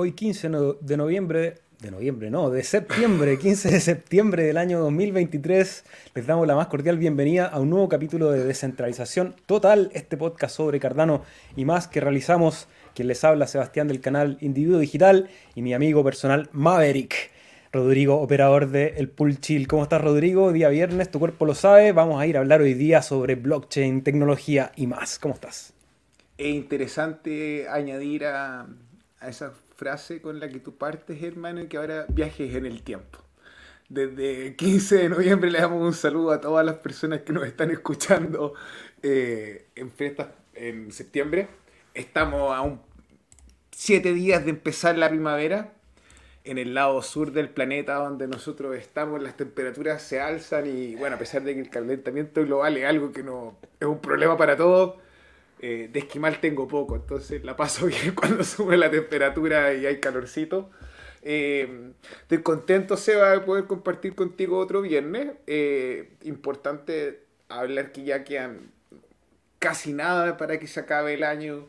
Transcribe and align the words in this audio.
Hoy 0.00 0.12
15 0.12 0.48
de 0.80 0.96
noviembre, 0.96 1.54
de 1.80 1.90
noviembre 1.90 2.30
no, 2.30 2.50
de 2.50 2.62
septiembre, 2.62 3.36
15 3.40 3.68
de 3.68 3.80
septiembre 3.80 4.44
del 4.44 4.56
año 4.56 4.78
2023, 4.78 5.84
les 6.14 6.24
damos 6.24 6.46
la 6.46 6.54
más 6.54 6.68
cordial 6.68 6.98
bienvenida 6.98 7.46
a 7.46 7.58
un 7.58 7.70
nuevo 7.70 7.88
capítulo 7.88 8.30
de 8.30 8.44
Descentralización 8.44 9.34
Total, 9.46 9.90
este 9.94 10.16
podcast 10.16 10.54
sobre 10.54 10.78
Cardano 10.78 11.24
y 11.56 11.64
más 11.64 11.88
que 11.88 12.00
realizamos, 12.00 12.68
quien 12.94 13.08
les 13.08 13.24
habla 13.24 13.48
Sebastián 13.48 13.88
del 13.88 14.00
canal 14.00 14.38
Individuo 14.40 14.78
Digital 14.78 15.30
y 15.56 15.62
mi 15.62 15.74
amigo 15.74 16.04
personal 16.04 16.48
Maverick. 16.52 17.32
Rodrigo, 17.72 18.20
operador 18.20 18.68
de 18.68 18.94
El 18.98 19.08
Pool 19.08 19.40
Chill. 19.40 19.66
¿Cómo 19.66 19.82
estás, 19.82 20.00
Rodrigo? 20.00 20.52
Día 20.52 20.68
viernes, 20.68 21.10
tu 21.10 21.18
cuerpo 21.18 21.44
lo 21.44 21.56
sabe. 21.56 21.90
Vamos 21.90 22.20
a 22.20 22.26
ir 22.28 22.36
a 22.36 22.40
hablar 22.40 22.60
hoy 22.60 22.74
día 22.74 23.02
sobre 23.02 23.34
blockchain, 23.34 24.04
tecnología 24.04 24.70
y 24.76 24.86
más. 24.86 25.18
¿Cómo 25.18 25.34
estás? 25.34 25.72
Es 26.38 26.54
interesante 26.54 27.66
añadir 27.68 28.26
a, 28.26 28.68
a 29.18 29.28
esa 29.28 29.52
frase 29.78 30.20
con 30.20 30.40
la 30.40 30.48
que 30.48 30.58
tú 30.58 30.76
partes, 30.76 31.22
hermano, 31.22 31.62
y 31.62 31.68
que 31.68 31.76
ahora 31.76 32.04
viajes 32.08 32.52
en 32.56 32.66
el 32.66 32.82
tiempo. 32.82 33.20
Desde 33.88 34.56
15 34.56 34.96
de 34.96 35.08
noviembre 35.08 35.50
le 35.50 35.60
damos 35.60 35.80
un 35.80 35.94
saludo 35.94 36.32
a 36.32 36.40
todas 36.40 36.66
las 36.66 36.74
personas 36.76 37.20
que 37.20 37.32
nos 37.32 37.46
están 37.46 37.70
escuchando 37.70 38.54
eh, 39.02 39.68
en 39.76 39.90
fiestas 39.92 40.28
en 40.54 40.90
septiembre. 40.90 41.46
Estamos 41.94 42.54
a 42.54 42.60
un 42.60 42.80
siete 43.70 44.12
días 44.12 44.44
de 44.44 44.50
empezar 44.50 44.98
la 44.98 45.08
primavera. 45.08 45.72
En 46.42 46.58
el 46.58 46.74
lado 46.74 47.00
sur 47.02 47.32
del 47.32 47.48
planeta 47.48 47.94
donde 47.94 48.26
nosotros 48.26 48.74
estamos, 48.76 49.22
las 49.22 49.36
temperaturas 49.36 50.02
se 50.02 50.20
alzan 50.20 50.66
y, 50.66 50.96
bueno, 50.96 51.16
a 51.16 51.18
pesar 51.18 51.42
de 51.42 51.54
que 51.54 51.60
el 51.60 51.70
calentamiento 51.70 52.42
global 52.44 52.76
es 52.76 52.84
algo 52.86 53.12
que 53.12 53.22
no 53.22 53.58
es 53.78 53.86
un 53.86 54.00
problema 54.00 54.36
para 54.36 54.56
todos, 54.56 54.96
eh, 55.60 55.88
de 55.92 55.98
esquimal 55.98 56.40
tengo 56.40 56.68
poco, 56.68 56.96
entonces 56.96 57.44
la 57.44 57.56
paso 57.56 57.86
bien 57.88 58.14
cuando 58.14 58.44
sube 58.44 58.76
la 58.76 58.90
temperatura 58.90 59.74
y 59.74 59.86
hay 59.86 60.00
calorcito. 60.00 60.70
Eh, 61.22 61.92
estoy 62.22 62.42
contento, 62.42 62.96
Seba, 62.96 63.30
de 63.30 63.40
poder 63.40 63.66
compartir 63.66 64.14
contigo 64.14 64.58
otro 64.58 64.82
viernes. 64.82 65.32
Eh, 65.46 66.14
importante 66.22 67.24
hablar 67.48 67.92
que 67.92 68.04
ya 68.04 68.24
quedan 68.24 68.70
casi 69.58 69.92
nada 69.92 70.36
para 70.36 70.58
que 70.58 70.66
se 70.66 70.80
acabe 70.80 71.14
el 71.14 71.24
año, 71.24 71.66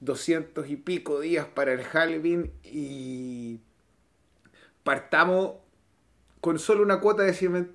200 0.00 0.68
y 0.68 0.76
pico 0.76 1.20
días 1.20 1.46
para 1.46 1.72
el 1.72 1.82
Halloween 1.84 2.52
y 2.64 3.60
partamos 4.82 5.56
con 6.40 6.58
solo 6.58 6.82
una 6.82 7.00
cuota 7.00 7.24
de 7.24 7.34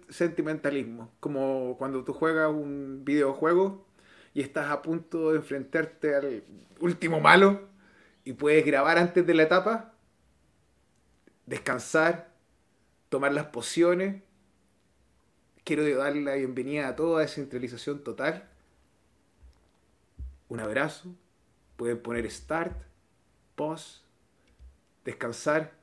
sentimentalismo, 0.09 1.11
como 1.19 1.75
cuando 1.77 2.03
tú 2.03 2.13
juegas 2.13 2.49
un 2.49 3.03
videojuego 3.03 3.85
y 4.33 4.41
estás 4.41 4.71
a 4.71 4.81
punto 4.81 5.31
de 5.31 5.37
enfrentarte 5.37 6.15
al 6.15 6.43
último 6.79 7.19
malo 7.19 7.67
y 8.23 8.33
puedes 8.33 8.65
grabar 8.65 8.97
antes 8.97 9.25
de 9.25 9.33
la 9.33 9.43
etapa, 9.43 9.93
descansar, 11.45 12.31
tomar 13.09 13.33
las 13.33 13.47
pociones. 13.47 14.21
Quiero 15.63 15.83
darle 15.97 16.21
la 16.21 16.35
bienvenida 16.35 16.87
a 16.87 16.95
toda 16.95 17.21
descentralización 17.21 18.03
total. 18.03 18.49
Un 20.49 20.59
abrazo. 20.59 21.15
Pueden 21.77 21.99
poner 22.01 22.29
start, 22.29 22.75
pause, 23.55 24.03
descansar 25.05 25.82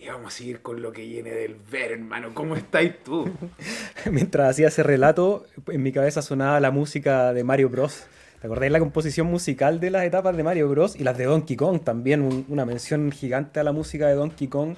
y 0.00 0.08
vamos 0.08 0.32
a 0.32 0.36
seguir 0.38 0.62
con 0.62 0.80
lo 0.80 0.92
que 0.92 1.02
viene 1.02 1.30
del 1.30 1.56
ver, 1.70 1.92
hermano. 1.92 2.30
¿Cómo 2.32 2.56
estáis 2.56 3.04
tú? 3.04 3.30
Mientras 4.10 4.50
hacía 4.50 4.68
ese 4.68 4.82
relato, 4.82 5.44
en 5.66 5.82
mi 5.82 5.92
cabeza 5.92 6.22
sonaba 6.22 6.58
la 6.58 6.70
música 6.70 7.34
de 7.34 7.44
Mario 7.44 7.68
Bros. 7.68 8.04
¿Te 8.40 8.46
acordáis 8.46 8.72
la 8.72 8.78
composición 8.78 9.26
musical 9.26 9.78
de 9.78 9.90
las 9.90 10.04
etapas 10.04 10.34
de 10.34 10.42
Mario 10.42 10.70
Bros? 10.70 10.96
Y 10.96 11.04
las 11.04 11.18
de 11.18 11.24
Donkey 11.24 11.54
Kong 11.54 11.82
también, 11.84 12.46
una 12.48 12.64
mención 12.64 13.12
gigante 13.12 13.60
a 13.60 13.64
la 13.64 13.72
música 13.72 14.08
de 14.08 14.14
Donkey 14.14 14.48
Kong 14.48 14.74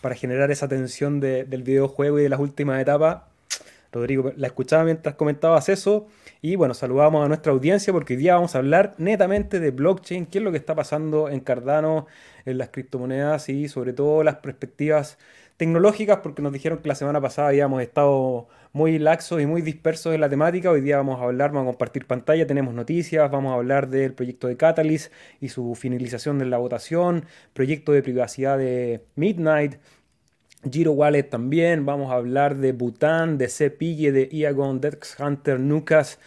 para 0.00 0.14
generar 0.14 0.52
esa 0.52 0.68
tensión 0.68 1.18
del 1.18 1.62
videojuego 1.64 2.20
y 2.20 2.22
de 2.22 2.28
las 2.28 2.38
últimas 2.38 2.80
etapas. 2.80 3.22
Rodrigo, 3.92 4.32
la 4.36 4.46
escuchaba 4.46 4.84
mientras 4.84 5.16
comentabas 5.16 5.68
eso. 5.68 6.06
Y 6.42 6.54
bueno, 6.54 6.74
saludamos 6.74 7.24
a 7.24 7.28
nuestra 7.28 7.50
audiencia 7.50 7.92
porque 7.92 8.14
hoy 8.14 8.20
día 8.20 8.34
vamos 8.34 8.54
a 8.54 8.58
hablar 8.58 8.94
netamente 8.98 9.58
de 9.58 9.72
blockchain, 9.72 10.26
qué 10.26 10.38
es 10.38 10.44
lo 10.44 10.52
que 10.52 10.58
está 10.58 10.76
pasando 10.76 11.28
en 11.28 11.40
Cardano, 11.40 12.06
en 12.44 12.58
las 12.58 12.70
criptomonedas 12.70 13.48
y 13.48 13.68
sobre 13.68 13.92
todo 13.92 14.22
las 14.22 14.36
perspectivas 14.36 15.18
tecnológicas, 15.56 16.20
porque 16.22 16.40
nos 16.40 16.52
dijeron 16.52 16.78
que 16.78 16.88
la 16.88 16.94
semana 16.94 17.20
pasada 17.20 17.48
habíamos 17.48 17.82
estado 17.82 18.48
muy 18.72 18.98
laxos 18.98 19.42
y 19.42 19.46
muy 19.46 19.60
dispersos 19.60 20.14
en 20.14 20.22
la 20.22 20.28
temática. 20.30 20.70
Hoy 20.70 20.80
día 20.80 20.96
vamos 20.96 21.20
a 21.20 21.24
hablar, 21.24 21.52
vamos 21.52 21.68
a 21.68 21.72
compartir 21.72 22.06
pantalla, 22.06 22.46
tenemos 22.46 22.72
noticias, 22.72 23.30
vamos 23.30 23.52
a 23.52 23.56
hablar 23.56 23.90
del 23.90 24.14
proyecto 24.14 24.48
de 24.48 24.56
Catalyst 24.56 25.12
y 25.40 25.50
su 25.50 25.74
finalización 25.74 26.38
de 26.38 26.46
la 26.46 26.56
votación, 26.56 27.26
proyecto 27.52 27.92
de 27.92 28.02
privacidad 28.02 28.56
de 28.56 29.04
Midnight, 29.16 29.76
Giro 30.68 30.92
Wallet 30.92 31.24
también, 31.24 31.86
vamos 31.86 32.10
a 32.10 32.16
hablar 32.16 32.56
de 32.56 32.72
Bután, 32.72 33.38
de 33.38 33.48
Cepille, 33.48 34.12
de 34.12 34.28
Iagon, 34.30 34.80
Dex 34.80 35.18
Hunter, 35.18 35.58
Nucas, 35.58 36.18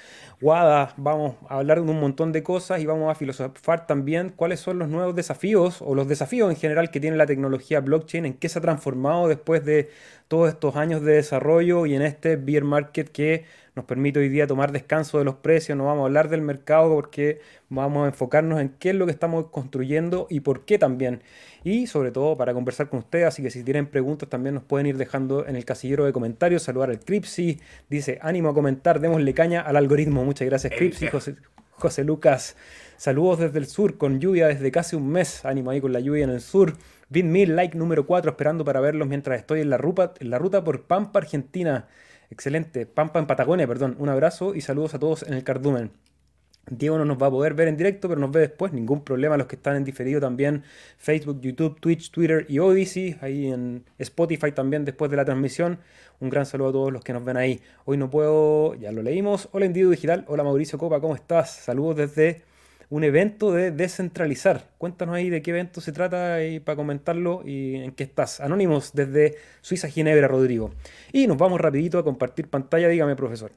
Vamos 0.44 1.36
a 1.48 1.58
hablar 1.58 1.82
de 1.82 1.90
un 1.90 2.00
montón 2.02 2.34
de 2.34 2.44
cosas 2.44 2.82
y 2.82 2.86
vamos 2.86 3.10
a 3.10 3.16
filosofar 3.16 3.88
también 3.88 4.34
cuáles 4.36 4.60
son 4.60 4.78
los 4.78 4.90
nuevos 4.90 5.16
desafíos 5.16 5.82
o 5.82 5.96
los 5.96 6.08
desafíos 6.10 6.50
en 6.50 6.58
general 6.58 6.92
que 6.92 7.00
tiene 7.00 7.16
la 7.16 7.26
tecnología 7.26 7.80
blockchain, 7.80 8.26
en 8.26 8.34
qué 8.34 8.50
se 8.50 8.60
ha 8.60 8.62
transformado 8.62 9.30
después 9.30 9.64
de 9.64 9.90
todos 10.28 10.50
estos 10.50 10.76
años 10.76 11.02
de 11.02 11.14
desarrollo 11.14 11.86
y 11.86 11.96
en 11.96 12.02
este 12.02 12.36
beer 12.36 12.66
market 12.66 13.10
que 13.10 13.46
nos 13.76 13.86
permite 13.86 14.20
hoy 14.20 14.30
día 14.30 14.46
tomar 14.46 14.72
descanso 14.72 15.18
de 15.18 15.26
los 15.26 15.36
precios, 15.36 15.78
no 15.78 15.86
vamos 15.86 16.04
a 16.04 16.06
hablar 16.06 16.30
del 16.30 16.42
mercado 16.42 16.94
porque 16.94 17.40
vamos 17.70 18.06
a 18.06 18.08
enfocarnos 18.08 18.62
en 18.62 18.70
qué 18.70 18.92
es 18.92 18.96
lo 18.96 19.06
que 19.06 19.12
estamos 19.12 19.48
construyendo 19.48 20.28
y 20.30 20.42
por 20.42 20.66
qué 20.66 20.78
también. 20.78 21.22
Y 21.64 21.88
sobre 21.88 22.12
todo 22.12 22.38
para 22.38 22.54
conversar 22.54 22.90
con 22.90 23.00
ustedes, 23.00 23.26
así 23.26 23.42
que 23.42 23.50
si 23.50 23.64
tienen 23.64 23.88
preguntas 23.88 24.30
también 24.30 24.56
nos 24.56 24.64
pueden 24.64 24.88
ir 24.88 24.98
dejando 24.98 25.48
en 25.48 25.56
el 25.56 25.66
casillero 25.66 26.06
de 26.06 26.14
comentarios, 26.14 26.64
saludar 26.64 26.90
al 26.90 27.00
Cripsy, 27.00 27.60
dice 27.90 28.20
ánimo 28.22 28.50
a 28.50 28.54
comentar, 28.54 29.00
démosle 29.00 29.34
caña 29.34 29.62
al 29.62 29.76
algoritmo, 29.76 30.24
muchas 30.24 30.48
gracias 30.48 30.74
Cripsy, 30.78 31.08
José, 31.08 31.36
José 31.72 32.04
Lucas. 32.04 32.56
Saludos 32.98 33.40
desde 33.40 33.60
el 33.60 33.66
sur, 33.66 33.98
con 33.98 34.20
lluvia 34.20 34.48
desde 34.48 34.72
casi 34.72 34.96
un 34.96 35.10
mes. 35.10 35.44
Ánimo 35.44 35.72
ahí 35.72 35.82
con 35.82 35.92
la 35.92 36.00
lluvia 36.00 36.24
en 36.24 36.30
el 36.30 36.42
sur. 36.42 36.78
Mil 37.10 37.56
like 37.56 37.78
número 37.78 38.06
4, 38.06 38.32
esperando 38.32 38.64
para 38.64 38.80
verlos 38.80 39.08
mientras 39.08 39.40
estoy 39.40 39.62
en 39.62 39.70
la, 39.70 39.78
ruta, 39.78 40.14
en 40.20 40.30
la 40.30 40.40
ruta 40.40 40.64
por 40.64 40.84
Pampa, 40.84 41.20
Argentina. 41.20 41.88
Excelente. 42.34 42.88
Pampa 42.88 43.20
en 43.20 43.28
Patagonia, 43.28 43.68
perdón. 43.68 43.96
Un 44.00 44.10
abrazo 44.10 44.56
y 44.56 44.62
saludos 44.62 44.96
a 44.96 45.00
todos 45.00 45.22
en 45.22 45.36
el 45.36 45.44
cardumen. 45.44 45.92
Diego 46.66 46.98
no 46.98 47.06
nos 47.06 47.22
va 47.22 47.28
a 47.28 47.30
poder 47.30 47.54
ver 47.54 47.68
en 47.68 47.78
directo, 47.78 48.10
pero 48.10 48.20
nos 48.20 48.32
ve 48.32 48.40
después, 48.40 48.74
ningún 48.74 49.04
problema. 49.04 49.38
Los 49.38 49.46
que 49.46 49.56
están 49.56 49.76
en 49.76 49.84
diferido 49.84 50.20
también, 50.20 50.64
Facebook, 50.98 51.42
YouTube, 51.42 51.80
Twitch, 51.80 52.10
Twitter 52.10 52.48
y 52.50 52.58
Odyssey, 52.58 53.18
ahí 53.22 53.52
en 53.52 53.86
Spotify 54.00 54.52
también 54.52 54.84
después 54.84 55.12
de 55.12 55.18
la 55.18 55.26
transmisión. 55.26 55.78
Un 56.20 56.32
gran 56.32 56.48
saludo 56.48 56.70
a 56.70 56.72
todos 56.72 56.92
los 56.92 57.04
que 57.04 57.14
nos 57.14 57.24
ven 57.24 57.38
ahí. 57.38 57.62
Hoy 57.86 57.98
no 57.98 58.10
puedo, 58.10 58.74
ya 58.74 58.92
lo 58.92 59.04
leímos. 59.04 59.48
Hola 59.52 59.68
Individuo 59.68 59.92
Digital, 59.92 60.26
hola 60.28 60.44
Mauricio 60.44 60.80
Copa, 60.80 61.00
¿cómo 61.00 61.14
estás? 61.14 61.52
Saludos 61.52 61.98
desde 61.98 62.42
un 62.94 63.04
evento 63.04 63.52
de 63.52 63.72
descentralizar. 63.72 64.70
Cuéntanos 64.78 65.16
ahí 65.16 65.32
de 65.32 65.42
qué 65.42 65.50
evento 65.50 65.82
se 65.82 65.92
trata 65.92 66.44
y 66.44 66.60
para 66.60 66.76
comentarlo 66.76 67.42
y 67.44 67.78
en 67.78 67.92
qué 67.94 68.04
estás. 68.04 68.40
Anónimos 68.40 68.92
desde 68.94 69.36
Suiza, 69.62 69.90
Ginebra, 69.90 70.28
Rodrigo. 70.28 70.76
Y 71.12 71.26
nos 71.26 71.38
vamos 71.38 71.60
rapidito 71.60 71.98
a 71.98 72.04
compartir 72.04 72.50
pantalla. 72.50 72.88
Dígame, 72.88 73.16
profesor. 73.16 73.52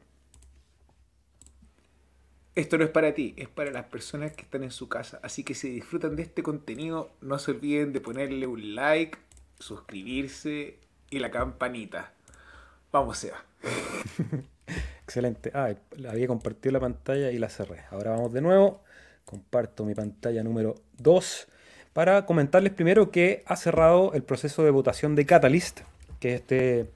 Esto 2.55 2.79
no 2.79 2.85
es 2.85 2.91
para 2.91 3.13
ti, 3.13 3.35
es 3.37 3.49
para 3.49 3.71
las 3.71 3.85
personas 3.85 4.33
que 4.33 4.41
están 4.41 4.63
en 4.65 4.71
su 4.71 4.89
casa. 4.89 5.21
Así 5.23 5.45
que 5.45 5.53
si 5.53 5.69
disfrutan 5.69 6.17
de 6.17 6.23
este 6.23 6.43
contenido, 6.43 7.11
no 7.21 7.39
se 7.39 7.51
olviden 7.51 7.93
de 7.93 8.01
ponerle 8.01 8.47
un 8.47 8.75
like, 8.75 9.19
suscribirse 9.59 10.79
y 11.11 11.19
la 11.19 11.31
campanita. 11.31 12.15
Vamos, 12.91 13.19
Seba. 13.19 13.45
Excelente. 15.05 15.51
Ah, 15.53 15.75
había 16.09 16.27
compartido 16.27 16.73
la 16.73 16.81
pantalla 16.81 17.31
y 17.31 17.39
la 17.39 17.51
cerré. 17.51 17.83
Ahora 17.91 18.13
vamos 18.13 18.33
de 18.33 18.41
nuevo. 18.41 18.86
Comparto 19.27 19.85
mi 19.85 19.95
pantalla 19.95 20.45
número 20.45 20.77
2 20.99 21.49
para 21.93 22.27
comentarles 22.27 22.73
primero 22.73 23.11
que 23.11 23.43
ha 23.45 23.57
cerrado 23.57 24.13
el 24.15 24.23
proceso 24.23 24.63
de 24.63 24.71
votación 24.71 25.17
de 25.17 25.27
Catalyst, 25.27 25.81
que 26.21 26.35
es 26.35 26.41
este 26.43 26.87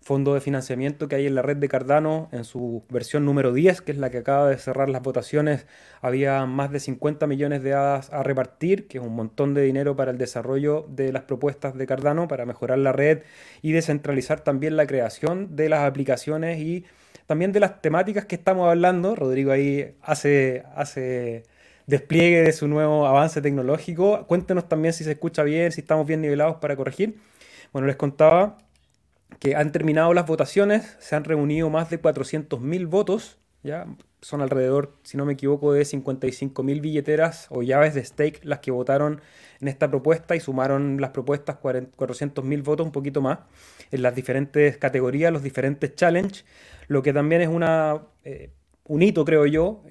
fondo 0.00 0.32
de 0.32 0.40
financiamiento 0.40 1.08
que 1.08 1.16
hay 1.16 1.26
en 1.26 1.34
la 1.34 1.42
red 1.42 1.58
de 1.58 1.68
Cardano 1.68 2.30
en 2.32 2.44
su 2.44 2.84
versión 2.88 3.26
número 3.26 3.52
10, 3.52 3.82
que 3.82 3.92
es 3.92 3.98
la 3.98 4.08
que 4.08 4.18
acaba 4.18 4.48
de 4.48 4.56
cerrar 4.56 4.88
las 4.88 5.02
votaciones. 5.02 5.66
Había 6.00 6.46
más 6.46 6.70
de 6.70 6.80
50 6.80 7.26
millones 7.26 7.62
de 7.62 7.74
hadas 7.74 8.10
a 8.14 8.22
repartir, 8.22 8.86
que 8.86 8.96
es 8.96 9.04
un 9.04 9.14
montón 9.14 9.52
de 9.52 9.60
dinero 9.60 9.94
para 9.94 10.10
el 10.10 10.16
desarrollo 10.16 10.86
de 10.88 11.12
las 11.12 11.24
propuestas 11.24 11.76
de 11.76 11.86
Cardano, 11.86 12.28
para 12.28 12.46
mejorar 12.46 12.78
la 12.78 12.92
red 12.92 13.24
y 13.60 13.72
descentralizar 13.72 14.40
también 14.40 14.78
la 14.78 14.86
creación 14.86 15.54
de 15.54 15.68
las 15.68 15.80
aplicaciones 15.80 16.60
y 16.60 16.86
también 17.26 17.52
de 17.52 17.60
las 17.60 17.82
temáticas 17.82 18.24
que 18.24 18.36
estamos 18.36 18.70
hablando. 18.70 19.14
Rodrigo 19.14 19.52
ahí 19.52 19.96
hace, 20.00 20.64
hace 20.74 21.44
despliegue 21.86 22.42
de 22.42 22.52
su 22.52 22.68
nuevo 22.68 23.06
avance 23.06 23.40
tecnológico. 23.42 24.26
Cuéntenos 24.26 24.68
también 24.68 24.94
si 24.94 25.04
se 25.04 25.12
escucha 25.12 25.42
bien, 25.42 25.72
si 25.72 25.80
estamos 25.80 26.06
bien 26.06 26.20
nivelados 26.20 26.56
para 26.56 26.76
corregir. 26.76 27.18
Bueno, 27.72 27.86
les 27.86 27.96
contaba 27.96 28.58
que 29.40 29.56
han 29.56 29.72
terminado 29.72 30.14
las 30.14 30.26
votaciones, 30.26 30.96
se 31.00 31.16
han 31.16 31.24
reunido 31.24 31.70
más 31.70 31.90
de 31.90 32.00
400.000 32.00 32.86
votos 32.88 33.38
¿ya? 33.64 33.86
Son 34.20 34.42
alrededor, 34.42 34.96
si 35.02 35.16
no 35.16 35.24
me 35.24 35.32
equivoco, 35.32 35.72
de 35.72 35.82
55.000 35.82 36.80
billeteras 36.80 37.46
o 37.50 37.62
llaves 37.62 37.94
de 37.94 38.04
stake 38.04 38.44
las 38.44 38.60
que 38.60 38.70
votaron 38.70 39.20
en 39.60 39.68
esta 39.68 39.88
propuesta 39.90 40.36
y 40.36 40.40
sumaron 40.40 41.00
las 41.00 41.10
propuestas 41.10 41.58
400.000 41.60 42.62
votos, 42.62 42.86
un 42.86 42.92
poquito 42.92 43.20
más, 43.20 43.40
en 43.90 44.02
las 44.02 44.14
diferentes 44.14 44.76
categorías, 44.76 45.32
los 45.32 45.42
diferentes 45.42 45.94
challenges, 45.94 46.44
lo 46.88 47.02
que 47.02 47.12
también 47.12 47.40
es 47.40 47.48
una, 47.48 48.02
eh, 48.24 48.50
un 48.86 49.02
hito, 49.02 49.24
creo 49.24 49.46
yo. 49.46 49.82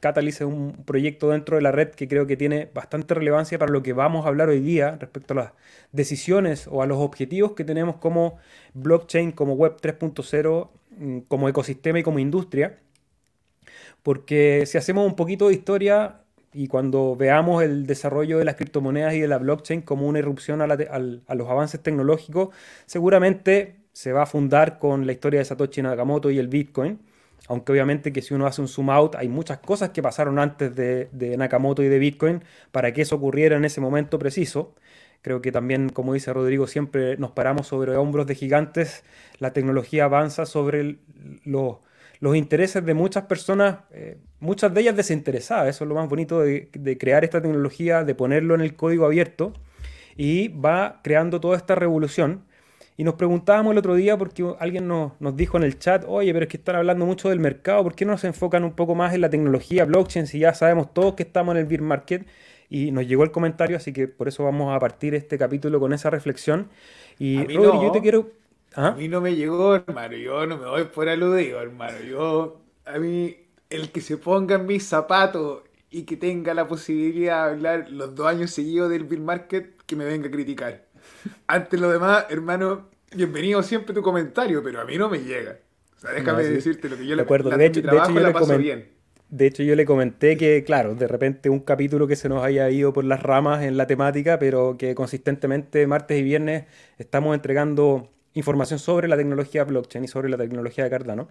Catalyst 0.00 0.40
es 0.42 0.46
un 0.46 0.84
proyecto 0.84 1.30
dentro 1.30 1.56
de 1.56 1.62
la 1.62 1.72
red 1.72 1.90
que 1.90 2.08
creo 2.08 2.26
que 2.26 2.36
tiene 2.36 2.68
bastante 2.72 3.14
relevancia 3.14 3.58
para 3.58 3.72
lo 3.72 3.82
que 3.82 3.92
vamos 3.92 4.24
a 4.24 4.28
hablar 4.28 4.48
hoy 4.48 4.60
día 4.60 4.96
respecto 5.00 5.34
a 5.34 5.36
las 5.36 5.52
decisiones 5.92 6.68
o 6.70 6.82
a 6.82 6.86
los 6.86 6.98
objetivos 6.98 7.52
que 7.52 7.64
tenemos 7.64 7.96
como 7.96 8.38
blockchain, 8.74 9.32
como 9.32 9.54
web 9.54 9.76
3.0, 9.80 10.70
mm, 10.98 11.18
como 11.28 11.48
ecosistema 11.48 11.98
y 11.98 12.02
como 12.02 12.18
industria. 12.18 12.78
Porque 14.02 14.64
si 14.66 14.78
hacemos 14.78 15.06
un 15.06 15.16
poquito 15.16 15.48
de 15.48 15.54
historia, 15.54 16.20
y 16.56 16.68
cuando 16.68 17.16
veamos 17.16 17.62
el 17.62 17.86
desarrollo 17.86 18.38
de 18.38 18.46
las 18.46 18.56
criptomonedas 18.56 19.12
y 19.12 19.20
de 19.20 19.28
la 19.28 19.36
blockchain 19.36 19.82
como 19.82 20.06
una 20.06 20.20
irrupción 20.20 20.62
a, 20.62 20.66
los 20.66 21.50
avances 21.50 21.82
tecnológicos, 21.82 22.48
seguramente 22.86 23.76
se 23.92 24.12
va 24.12 24.22
a 24.22 24.26
fundar 24.26 24.78
con 24.78 25.06
la 25.06 25.12
historia 25.12 25.40
de 25.40 25.44
Satoshi 25.44 25.82
Nakamoto 25.82 26.30
y 26.30 26.38
el 26.38 26.48
Bitcoin. 26.48 26.98
Aunque 27.48 27.72
obviamente 27.72 28.12
que 28.12 28.22
si 28.22 28.34
uno 28.34 28.46
hace 28.46 28.60
un 28.60 28.68
zoom 28.68 28.90
out, 28.90 29.14
hay 29.16 29.28
muchas 29.28 29.58
cosas 29.58 29.90
que 29.90 30.02
pasaron 30.02 30.38
antes 30.38 30.74
de, 30.74 31.08
de 31.12 31.36
Nakamoto 31.36 31.82
y 31.82 31.88
de 31.88 31.98
Bitcoin 31.98 32.42
para 32.72 32.92
que 32.92 33.02
eso 33.02 33.16
ocurriera 33.16 33.56
en 33.56 33.64
ese 33.64 33.80
momento 33.80 34.18
preciso. 34.18 34.74
Creo 35.26 35.42
que 35.42 35.50
también, 35.50 35.88
como 35.88 36.14
dice 36.14 36.32
Rodrigo, 36.32 36.68
siempre 36.68 37.16
nos 37.16 37.32
paramos 37.32 37.66
sobre 37.66 37.96
hombros 37.96 38.28
de 38.28 38.36
gigantes. 38.36 39.02
La 39.40 39.52
tecnología 39.52 40.04
avanza 40.04 40.46
sobre 40.46 40.98
los 41.44 42.36
intereses 42.36 42.84
de 42.84 42.94
muchas 42.94 43.24
personas, 43.24 43.78
eh, 43.90 44.18
muchas 44.38 44.72
de 44.72 44.82
ellas 44.82 44.94
desinteresadas. 44.94 45.68
Eso 45.68 45.82
es 45.82 45.88
lo 45.88 45.96
más 45.96 46.08
bonito 46.08 46.42
de, 46.42 46.96
crear 46.96 47.24
esta 47.24 47.42
tecnología, 47.42 48.04
de 48.04 48.14
ponerlo 48.14 48.54
en 48.54 48.60
el 48.60 48.76
código 48.76 49.04
abierto 49.04 49.52
y 50.16 50.46
va 50.46 51.00
creando 51.02 51.40
toda 51.40 51.56
esta 51.56 51.74
revolución. 51.74 52.44
Y 52.96 53.04
nos 53.04 53.14
preguntábamos 53.14 53.72
el 53.72 53.78
otro 53.78 53.94
día 53.94 54.16
porque 54.16 54.44
alguien 54.58 54.88
nos, 54.88 55.12
dijo 55.36 55.56
en 55.58 55.64
el 55.64 55.78
chat, 55.78 56.04
oye, 56.08 56.32
pero 56.32 56.44
es 56.44 56.48
que 56.48 56.56
están 56.56 56.76
hablando 56.76 57.04
mucho 57.04 57.28
del 57.28 57.40
mercado, 57.40 57.82
¿por 57.82 57.94
qué 57.94 58.04
no 58.04 58.16
se 58.16 58.28
enfocan 58.28 58.64
un 58.64 58.72
poco 58.72 58.94
más 58.94 59.14
en 59.14 59.20
la 59.20 59.28
tecnología 59.28 59.84
blockchain 59.84 60.26
si 60.26 60.38
ya 60.38 60.54
sabemos 60.54 60.94
todos 60.94 61.14
que 61.14 61.22
estamos 61.24 61.54
en 61.54 61.60
el 61.60 61.66
bear 61.66 61.82
market? 61.82 62.26
Y 62.68 62.90
nos 62.90 63.06
llegó 63.06 63.22
el 63.22 63.30
comentario, 63.30 63.76
así 63.76 63.92
que 63.92 64.08
por 64.08 64.28
eso 64.28 64.44
vamos 64.44 64.74
a 64.74 64.80
partir 64.80 65.14
este 65.14 65.38
capítulo 65.38 65.78
con 65.78 65.92
esa 65.92 66.10
reflexión. 66.10 66.68
Y 67.18 67.44
Rodri, 67.44 67.82
yo 67.82 67.92
te 67.92 68.00
quiero 68.00 68.30
¿Ah? 68.76 68.88
A 68.88 68.92
mí 68.92 69.08
no 69.08 69.20
me 69.22 69.34
llegó, 69.34 69.74
hermano. 69.74 70.16
Yo 70.16 70.46
no 70.46 70.58
me 70.58 70.66
voy 70.66 70.84
por 70.84 71.08
aludido, 71.08 71.60
hermano. 71.62 71.98
Yo, 72.00 72.60
a 72.84 72.98
mí, 72.98 73.36
el 73.70 73.90
que 73.90 74.02
se 74.02 74.18
ponga 74.18 74.56
en 74.56 74.66
mis 74.66 74.84
zapatos 74.86 75.62
y 75.90 76.02
que 76.04 76.16
tenga 76.16 76.52
la 76.52 76.68
posibilidad 76.68 77.46
de 77.46 77.52
hablar 77.52 77.90
los 77.90 78.14
dos 78.14 78.26
años 78.26 78.50
seguidos 78.50 78.90
del 78.90 79.04
Bill 79.04 79.22
Market, 79.22 79.80
que 79.86 79.96
me 79.96 80.04
venga 80.04 80.28
a 80.28 80.30
criticar. 80.30 80.85
Antes 81.46 81.80
lo 81.80 81.90
demás, 81.90 82.26
hermano, 82.30 82.88
bienvenido 83.14 83.62
siempre 83.62 83.94
tu 83.94 84.02
comentario, 84.02 84.62
pero 84.62 84.80
a 84.80 84.84
mí 84.84 84.96
no 84.98 85.08
me 85.08 85.18
llega. 85.18 85.58
O 85.96 86.00
sea, 86.00 86.12
déjame 86.12 86.44
decirte 86.44 86.88
lo 86.88 86.96
que 86.96 87.06
yo 87.06 87.16
le 87.16 87.22
acuerdo. 87.22 87.50
de 87.50 87.66
hecho, 87.66 87.80
de 87.80 87.96
hecho 87.96 88.12
yo 88.12 88.20
le 88.20 88.32
comenté, 88.32 88.90
De 89.28 89.46
hecho, 89.46 89.62
yo 89.62 89.74
le 89.74 89.86
comenté 89.86 90.36
que, 90.36 90.62
claro, 90.64 90.94
de 90.94 91.08
repente 91.08 91.48
un 91.48 91.60
capítulo 91.60 92.06
que 92.06 92.16
se 92.16 92.28
nos 92.28 92.44
haya 92.44 92.68
ido 92.70 92.92
por 92.92 93.04
las 93.04 93.22
ramas 93.22 93.64
en 93.64 93.76
la 93.76 93.86
temática, 93.86 94.38
pero 94.38 94.76
que 94.78 94.94
consistentemente 94.94 95.86
martes 95.86 96.18
y 96.18 96.22
viernes 96.22 96.64
estamos 96.98 97.34
entregando 97.34 98.10
información 98.34 98.78
sobre 98.78 99.08
la 99.08 99.16
tecnología 99.16 99.64
blockchain 99.64 100.04
y 100.04 100.08
sobre 100.08 100.28
la 100.28 100.36
tecnología 100.36 100.84
de 100.84 100.90
Cardano. 100.90 101.28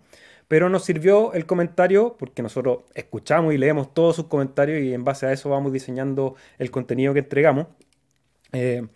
Pero 0.48 0.70
nos 0.70 0.84
sirvió 0.84 1.34
el 1.34 1.46
comentario 1.46 2.16
porque 2.18 2.42
nosotros 2.42 2.80
escuchamos 2.96 3.54
y 3.54 3.58
leemos 3.58 3.94
todos 3.94 4.16
sus 4.16 4.26
comentarios 4.26 4.82
y 4.82 4.94
en 4.94 5.04
base 5.04 5.28
a 5.28 5.32
eso 5.32 5.50
vamos 5.50 5.72
diseñando 5.72 6.36
el 6.58 6.72
contenido 6.72 7.14
que 7.14 7.20
entregamos. 7.20 7.68
Eh, 8.54 8.88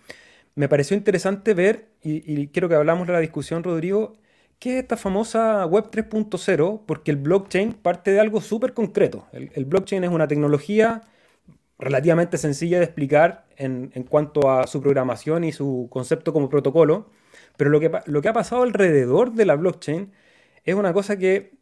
me 0.60 0.68
pareció 0.68 0.98
interesante 0.98 1.54
ver, 1.54 1.88
y, 2.04 2.48
quiero 2.50 2.68
que 2.68 2.76
hablamos 2.76 3.08
de 3.08 3.14
la 3.14 3.22
discusión, 3.22 3.64
Rodrigo, 3.64 4.18
¿qué 4.60 4.76
es 4.76 4.82
esta 4.82 4.98
famosa 4.98 5.66
Web 5.66 5.90
3.0? 5.90 6.82
Porque 6.86 7.12
el 7.12 7.18
blockchain 7.18 7.76
parte 7.76 8.12
de 8.12 8.20
algo 8.20 8.42
súper 8.42 8.74
concreto. 8.74 9.26
El, 9.32 9.64
blockchain 9.64 10.04
es 10.04 10.10
una 10.10 10.28
tecnología 10.28 11.04
relativamente 11.78 12.38
sencilla 12.38 12.80
de 12.80 12.84
explicar 12.84 13.46
en, 13.56 13.90
cuanto 14.10 14.52
a 14.52 14.68
su 14.68 14.82
programación 14.82 15.46
y 15.46 15.54
su 15.54 15.88
concepto 15.90 16.34
como 16.34 16.50
protocolo, 16.50 17.10
pero 17.56 17.70
lo 17.70 17.80
que, 17.80 17.90
lo 18.08 18.22
que 18.22 18.28
ha 18.28 18.34
pasado 18.34 18.64
alrededor 18.64 19.32
de 19.32 19.46
la 19.46 19.56
blockchain 19.56 20.12
es 20.66 20.76
una 20.76 20.92
cosa 20.92 21.18
que 21.18 21.54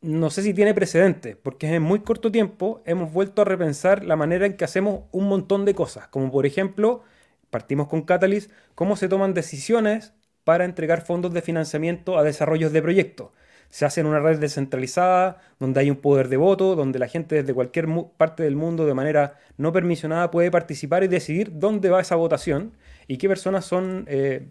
no 0.00 0.30
sé 0.30 0.42
si 0.42 0.52
tiene 0.52 0.74
precedentes, 0.74 1.36
porque 1.36 1.72
en 1.72 1.82
muy 1.84 2.00
corto 2.00 2.32
tiempo 2.32 2.82
hemos 2.86 3.12
vuelto 3.12 3.42
a 3.42 3.44
repensar 3.44 4.04
la 4.04 4.16
manera 4.16 4.46
en 4.46 4.56
que 4.56 4.64
hacemos 4.64 5.04
un 5.12 5.28
montón 5.28 5.64
de 5.64 5.76
cosas, 5.76 6.08
como 6.08 6.32
por 6.32 6.44
ejemplo, 6.44 7.04
partimos 7.54 7.86
con 7.86 8.02
Catalyst, 8.02 8.50
cómo 8.74 8.96
se 8.96 9.06
toman 9.08 9.32
decisiones 9.32 10.12
para 10.42 10.64
entregar 10.64 11.06
fondos 11.06 11.32
de 11.32 11.40
financiamiento 11.40 12.18
a 12.18 12.24
desarrollos 12.24 12.72
de 12.72 12.82
proyectos. 12.82 13.28
Se 13.70 13.84
hace 13.84 14.00
en 14.00 14.08
una 14.08 14.18
red 14.18 14.40
descentralizada, 14.40 15.38
donde 15.60 15.78
hay 15.78 15.88
un 15.88 15.98
poder 15.98 16.28
de 16.28 16.36
voto, 16.36 16.74
donde 16.74 16.98
la 16.98 17.06
gente 17.06 17.36
desde 17.36 17.54
cualquier 17.54 17.86
parte 18.16 18.42
del 18.42 18.56
mundo 18.56 18.86
de 18.86 18.94
manera 18.94 19.38
no 19.56 19.72
permisionada 19.72 20.32
puede 20.32 20.50
participar 20.50 21.04
y 21.04 21.08
decidir 21.08 21.52
dónde 21.54 21.90
va 21.90 22.00
esa 22.00 22.16
votación 22.16 22.72
y 23.06 23.18
qué 23.18 23.28
personas 23.28 23.64
son 23.64 24.04
eh, 24.08 24.48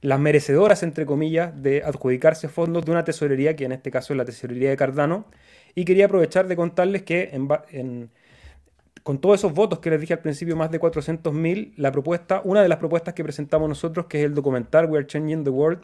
las 0.00 0.18
merecedoras, 0.18 0.82
entre 0.82 1.06
comillas, 1.06 1.62
de 1.62 1.84
adjudicarse 1.84 2.48
fondos 2.48 2.84
de 2.84 2.90
una 2.90 3.04
tesorería, 3.04 3.54
que 3.54 3.66
en 3.66 3.72
este 3.72 3.92
caso 3.92 4.12
es 4.12 4.16
la 4.16 4.24
tesorería 4.24 4.70
de 4.70 4.76
Cardano. 4.76 5.26
Y 5.76 5.84
quería 5.84 6.06
aprovechar 6.06 6.48
de 6.48 6.56
contarles 6.56 7.02
que 7.02 7.30
con 9.06 9.20
todos 9.20 9.38
esos 9.38 9.54
votos 9.54 9.78
que 9.78 9.88
les 9.88 10.00
dije 10.00 10.14
al 10.14 10.18
principio, 10.18 10.56
más 10.56 10.72
de 10.72 10.80
400.000, 10.80 11.74
la 11.76 11.92
propuesta, 11.92 12.40
una 12.42 12.60
de 12.60 12.68
las 12.68 12.78
propuestas 12.78 13.14
que 13.14 13.22
presentamos 13.22 13.68
nosotros, 13.68 14.06
que 14.06 14.18
es 14.18 14.24
el 14.24 14.34
documental 14.34 14.90
We 14.90 14.98
Are 14.98 15.06
Changing 15.06 15.44
the 15.44 15.50
World, 15.50 15.78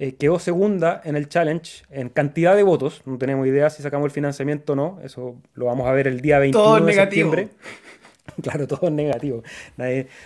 eh, 0.00 0.16
quedó 0.16 0.40
segunda 0.40 1.00
en 1.04 1.14
el 1.14 1.28
challenge 1.28 1.84
en 1.90 2.08
cantidad 2.08 2.56
de 2.56 2.64
votos. 2.64 3.02
No 3.04 3.18
tenemos 3.18 3.46
idea 3.46 3.70
si 3.70 3.84
sacamos 3.84 4.06
el 4.06 4.10
financiamiento 4.10 4.72
o 4.72 4.76
no. 4.76 4.98
Eso 5.04 5.36
lo 5.54 5.66
vamos 5.66 5.86
a 5.86 5.92
ver 5.92 6.08
el 6.08 6.22
día 6.22 6.40
21 6.40 6.86
de 6.86 6.92
septiembre. 6.92 7.48
Claro, 8.42 8.66
todo 8.66 8.86
es 8.86 8.92
negativo. 8.92 9.42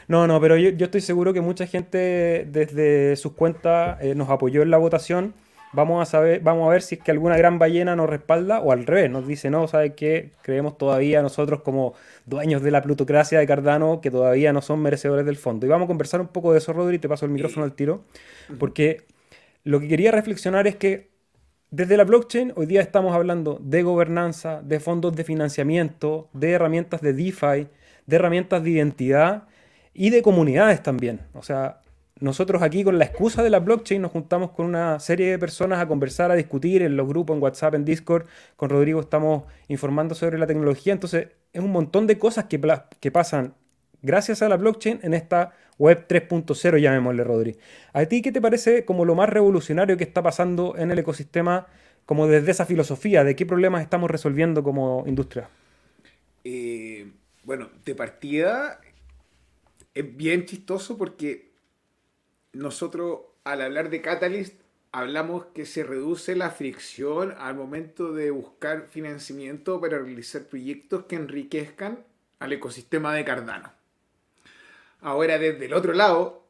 No, 0.09 0.27
no, 0.27 0.39
pero 0.39 0.59
yo, 0.59 0.85
estoy 0.85 1.01
seguro 1.01 1.33
que 1.33 1.41
mucha 1.41 1.67
gente 1.67 2.47
desde 2.51 3.17
sus 3.17 3.33
cuentas 3.33 3.99
eh, 4.03 4.15
nos 4.15 4.29
apoyó 4.29 4.61
en 4.61 4.71
la 4.71 4.77
votación. 4.77 5.35
Vamos 5.75 6.01
a 6.01 6.11
saber, 6.11 6.41
vamos 6.41 6.69
a 6.69 6.71
ver 6.71 6.83
si 6.83 6.95
es 6.95 7.03
que 7.03 7.11
alguna 7.11 7.37
gran 7.37 7.59
ballena 7.59 7.97
nos 7.97 8.09
respalda 8.09 8.61
o 8.61 8.71
al 8.71 8.87
revés, 8.87 9.11
nos 9.11 9.27
dice, 9.27 9.51
no, 9.51 9.67
¿sabe 9.67 9.95
qué? 9.95 10.31
Creemos 10.43 10.79
todavía 10.79 11.21
nosotros 11.21 11.63
como 11.63 11.95
dueños 12.27 12.63
de 12.63 12.71
la 12.71 12.81
plutocracia 12.81 13.39
de 13.39 13.47
Cardano 13.47 14.01
que 14.01 14.11
todavía 14.11 14.53
no 14.53 14.63
son 14.63 14.81
merecedores 14.81 15.27
del 15.27 15.37
fondo. 15.37 15.67
Y 15.67 15.69
vamos 15.69 15.87
a 15.87 15.89
conversar 15.89 16.21
un 16.21 16.29
poco 16.29 16.53
de 16.53 16.59
eso, 16.59 16.73
Rodri, 16.73 16.99
te 16.99 17.09
paso 17.09 17.27
el 17.27 17.33
micrófono 17.33 17.65
al 17.65 17.73
tiro, 17.73 18.05
porque 18.59 19.05
lo 19.65 19.81
que 19.81 19.89
quería 19.89 20.13
reflexionar 20.13 20.67
es 20.67 20.77
que 20.77 21.11
desde 21.71 21.97
la 21.97 22.05
blockchain 22.05 22.53
hoy 22.55 22.67
día 22.67 22.81
estamos 22.81 23.13
hablando 23.15 23.59
de 23.61 23.83
gobernanza, 23.83 24.63
de 24.63 24.79
fondos 24.79 25.17
de 25.17 25.25
financiamiento, 25.25 26.29
de 26.33 26.53
herramientas 26.53 27.01
de 27.01 27.13
DeFi, 27.13 27.67
de 28.07 28.17
herramientas 28.17 28.63
de 28.63 28.71
identidad 28.71 29.49
y 29.93 30.11
de 30.11 30.23
comunidades 30.23 30.83
también. 30.85 31.23
O 31.33 31.43
sea, 31.43 31.81
nosotros 32.25 32.63
aquí 32.63 32.83
con 32.83 32.99
la 32.99 33.05
excusa 33.05 33.43
de 33.43 33.51
la 33.51 33.61
blockchain 33.61 34.03
nos 34.03 34.11
juntamos 34.11 34.51
con 34.51 34.67
una 34.67 34.99
serie 34.99 35.31
de 35.31 35.39
personas 35.39 35.81
a 35.81 35.87
conversar, 35.87 36.31
a 36.31 36.35
discutir 36.35 36.83
en 36.83 36.97
los 36.97 37.07
grupos, 37.07 37.37
en 37.37 37.43
WhatsApp, 37.43 37.75
en 37.75 37.85
Discord. 37.85 38.27
Con 38.57 38.71
Rodrigo 38.71 39.01
estamos 39.01 39.45
informando 39.69 40.15
sobre 40.15 40.39
la 40.39 40.47
tecnología. 40.47 40.93
Entonces, 40.93 41.29
es 41.53 41.63
un 41.63 41.71
montón 41.71 42.07
de 42.07 42.19
cosas 42.19 42.47
que, 42.47 42.59
pasan 43.11 43.55
gracias 44.03 44.43
a 44.43 44.49
la 44.49 44.57
blockchain 44.57 45.01
en 45.03 45.15
esta 45.15 45.53
web 45.79 46.07
3.0, 46.09 46.81
llamémosle 46.81 47.25
Rodri. 47.25 47.57
¿A 47.93 48.05
ti 48.07 48.23
qué 48.23 48.33
te 48.33 48.41
parece 48.41 48.85
como 48.85 49.05
lo 49.05 49.15
más 49.15 49.29
revolucionario 49.29 49.97
que 49.97 50.05
está 50.05 50.23
pasando 50.23 50.75
en 50.77 50.91
el 50.91 50.99
ecosistema, 50.99 51.67
como 52.07 52.27
desde 52.27 52.51
esa 52.51 52.67
filosofía, 52.67 53.23
de 53.23 53.37
qué 53.37 53.47
problemas 53.47 53.83
estamos 53.83 54.11
resolviendo 54.11 54.63
como 54.63 55.05
industria? 55.07 55.49
Eh 56.43 57.07
bueno, 57.45 57.69
de 57.85 57.95
partida 57.95 58.81
es 59.93 60.17
bien 60.17 60.47
chistoso 60.47 60.97
porque 60.97 61.54
nosotros 62.55 63.21
al 63.45 63.61
hablar 63.61 63.91
de 63.91 64.01
Catalyst 64.01 64.61
hablamos 64.93 65.47
que 65.47 65.67
se 65.67 65.83
reduce 65.83 66.37
la 66.37 66.51
fricción 66.51 67.35
al 67.39 67.55
momento 67.55 68.13
de 68.13 68.31
buscar 68.31 68.89
financiamiento 68.91 69.81
para 69.81 69.99
realizar 69.99 70.45
proyectos 70.45 71.05
que 71.05 71.17
enriquezcan 71.17 72.05
al 72.39 72.53
ecosistema 72.53 73.15
de 73.15 73.25
Cardano. 73.25 73.73
Ahora 75.01 75.39
desde 75.39 75.67
el 75.67 75.75
otro 75.75 75.93
lado, 75.93 76.47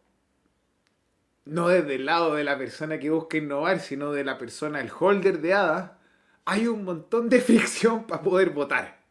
no 1.44 1.68
desde 1.68 1.96
el 1.96 2.06
lado 2.06 2.34
de 2.34 2.44
la 2.44 2.56
persona 2.56 2.98
que 2.98 3.10
busca 3.10 3.38
innovar, 3.38 3.80
sino 3.80 4.12
de 4.12 4.24
la 4.24 4.38
persona, 4.38 4.80
el 4.80 4.92
holder 4.96 5.40
de 5.40 5.54
hadas, 5.54 5.90
hay 6.44 6.68
un 6.68 6.84
montón 6.84 7.28
de 7.28 7.40
fricción 7.42 8.06
para 8.06 8.22
poder 8.22 8.50
votar 8.50 9.04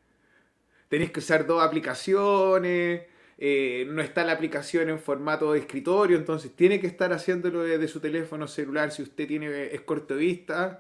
tenéis 0.94 1.10
que 1.10 1.22
usar 1.22 1.48
dos 1.48 1.64
aplicaciones, 1.64 3.02
eh, 3.46 3.86
no 3.90 4.02
está 4.02 4.24
la 4.24 4.32
aplicación 4.32 4.88
en 4.90 5.00
formato 5.00 5.52
de 5.52 5.60
escritorio, 5.60 6.16
entonces 6.16 6.56
tiene 6.56 6.80
que 6.80 6.88
estar 6.88 7.12
haciéndolo 7.12 7.64
desde 7.64 7.90
su 7.90 8.00
teléfono 8.00 8.48
celular 8.48 8.90
si 8.94 9.02
usted 9.02 9.28
tiene, 9.28 9.66
es 9.74 9.82
corto 9.82 10.16
vista. 10.16 10.80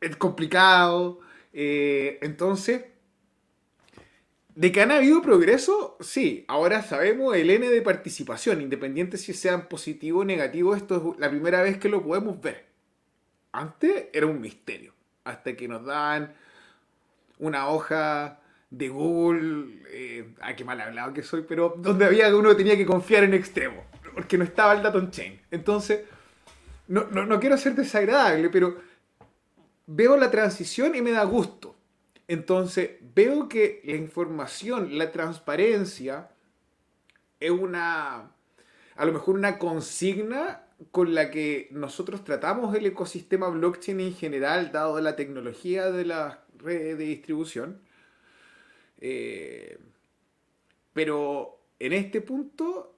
es 0.00 0.16
complicado. 0.16 1.20
Eh, 1.52 2.18
entonces, 2.22 2.86
de 4.54 4.72
que 4.72 4.80
han 4.80 4.90
habido 4.90 5.20
progreso, 5.20 5.98
sí. 6.00 6.46
Ahora 6.48 6.82
sabemos 6.82 7.36
el 7.36 7.50
N 7.50 7.68
de 7.68 7.82
participación, 7.82 8.62
independiente 8.62 9.18
si 9.18 9.34
sean 9.34 9.68
positivo 9.68 10.20
o 10.20 10.24
negativo, 10.24 10.74
esto 10.74 11.12
es 11.14 11.20
la 11.20 11.28
primera 11.28 11.60
vez 11.60 11.76
que 11.76 11.90
lo 11.90 12.02
podemos 12.02 12.40
ver. 12.40 12.64
Antes 13.52 14.06
era 14.14 14.24
un 14.24 14.40
misterio. 14.40 14.94
Hasta 15.24 15.54
que 15.54 15.68
nos 15.68 15.84
dan 15.84 16.34
una 17.38 17.68
hoja 17.68 18.40
de 18.70 18.88
Google, 18.88 19.82
eh, 19.90 20.34
ay, 20.40 20.56
qué 20.56 20.64
mal 20.64 20.80
hablado 20.80 21.12
que 21.12 21.22
soy, 21.22 21.44
pero 21.48 21.74
donde 21.78 22.04
había 22.04 22.34
uno 22.34 22.56
tenía 22.56 22.76
que 22.76 22.86
confiar 22.86 23.24
en 23.24 23.34
extremo, 23.34 23.84
porque 24.14 24.36
no 24.36 24.44
estaba 24.44 24.74
el 24.74 24.82
dato 24.82 25.10
chain. 25.10 25.40
Entonces, 25.50 26.00
no, 26.88 27.04
no 27.04 27.40
quiero 27.40 27.56
ser 27.56 27.74
desagradable, 27.74 28.48
pero 28.50 28.76
veo 29.86 30.16
la 30.16 30.30
transición 30.30 30.94
y 30.94 31.02
me 31.02 31.12
da 31.12 31.24
gusto. 31.24 31.76
Entonces, 32.28 32.90
veo 33.14 33.48
que 33.48 33.80
la 33.84 33.96
información, 33.96 34.98
la 34.98 35.12
transparencia, 35.12 36.28
es 37.38 37.50
una, 37.50 38.32
a 38.96 39.04
lo 39.04 39.12
mejor 39.12 39.36
una 39.36 39.58
consigna 39.58 40.62
con 40.90 41.14
la 41.14 41.30
que 41.30 41.68
nosotros 41.70 42.24
tratamos 42.24 42.74
el 42.74 42.86
ecosistema 42.86 43.48
blockchain 43.48 44.00
en 44.00 44.14
general, 44.14 44.72
dado 44.72 45.00
la 45.00 45.16
tecnología 45.16 45.90
de 45.90 46.04
las 46.04 46.38
redes 46.58 46.98
de 46.98 47.04
distribución. 47.04 47.80
Eh, 49.00 49.78
pero 50.92 51.60
en 51.78 51.92
este 51.92 52.20
punto, 52.20 52.96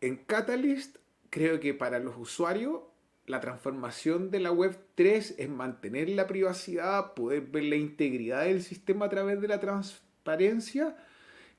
en 0.00 0.16
Catalyst, 0.16 0.96
creo 1.30 1.60
que 1.60 1.74
para 1.74 1.98
los 1.98 2.16
usuarios 2.16 2.80
la 3.26 3.40
transformación 3.40 4.30
de 4.30 4.40
la 4.40 4.52
web 4.52 4.78
3 4.94 5.34
es 5.38 5.48
mantener 5.48 6.08
la 6.10 6.26
privacidad, 6.26 7.14
poder 7.14 7.42
ver 7.42 7.64
la 7.64 7.76
integridad 7.76 8.44
del 8.44 8.62
sistema 8.62 9.06
a 9.06 9.08
través 9.08 9.40
de 9.40 9.48
la 9.48 9.60
transparencia. 9.60 10.96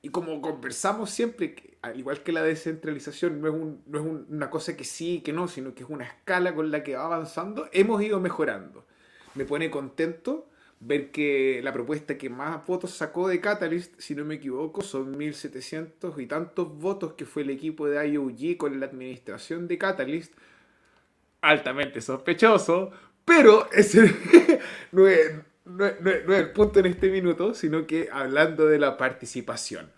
Y 0.02 0.10
como 0.10 0.42
conversamos 0.42 1.10
siempre, 1.10 1.78
al 1.82 2.00
igual 2.00 2.24
que 2.24 2.32
la 2.32 2.44
descentralización 2.44 3.42
no 3.42 3.48
es, 3.48 4.02
una 4.30 4.50
cosa 4.50 4.78
que 4.78 4.84
sí, 4.84 5.22
que 5.22 5.34
no, 5.34 5.48
sino 5.48 5.74
que 5.74 5.84
es 5.84 5.90
una 5.90 6.06
escala 6.06 6.56
con 6.56 6.72
la 6.72 6.84
que 6.84 6.96
va 6.96 7.06
avanzando, 7.06 7.68
hemos 7.74 8.02
ido 8.02 8.20
mejorando. 8.20 8.86
Me 9.36 9.46
pone 9.46 9.70
contento 9.70 10.50
ver 10.80 11.12
que 11.12 11.62
la 11.64 11.74
propuesta 11.74 12.18
que 12.18 12.30
más 12.30 12.66
votos 12.66 12.92
sacó 12.92 13.28
de 13.28 13.42
Catalyst, 13.42 14.00
si 14.00 14.16
no 14.16 14.26
me 14.26 14.36
equivoco, 14.36 14.82
son 14.82 15.18
1700 15.18 16.20
y 16.20 16.28
tantos 16.28 16.78
votos 16.78 17.14
que 17.14 17.26
fue 17.26 17.44
el 17.44 17.50
equipo 17.50 17.88
de 17.88 18.08
IOG 18.08 18.58
con 18.58 18.80
la 18.80 18.86
administración 18.86 19.68
de 19.68 19.78
Catalyst 19.78 20.34
altamente 21.42 22.02
sospechoso, 22.02 22.92
pero 23.26 23.70
ese 23.72 24.14
no, 24.92 25.08
es, 25.08 25.32
el 25.66 26.52
punto 26.52 26.80
en 26.80 26.88
este 26.88 27.10
minuto, 27.10 27.54
sino 27.54 27.86
que 27.88 28.10
hablando 28.12 28.68
de 28.68 28.80
la 28.80 28.98
participación. 28.98 29.92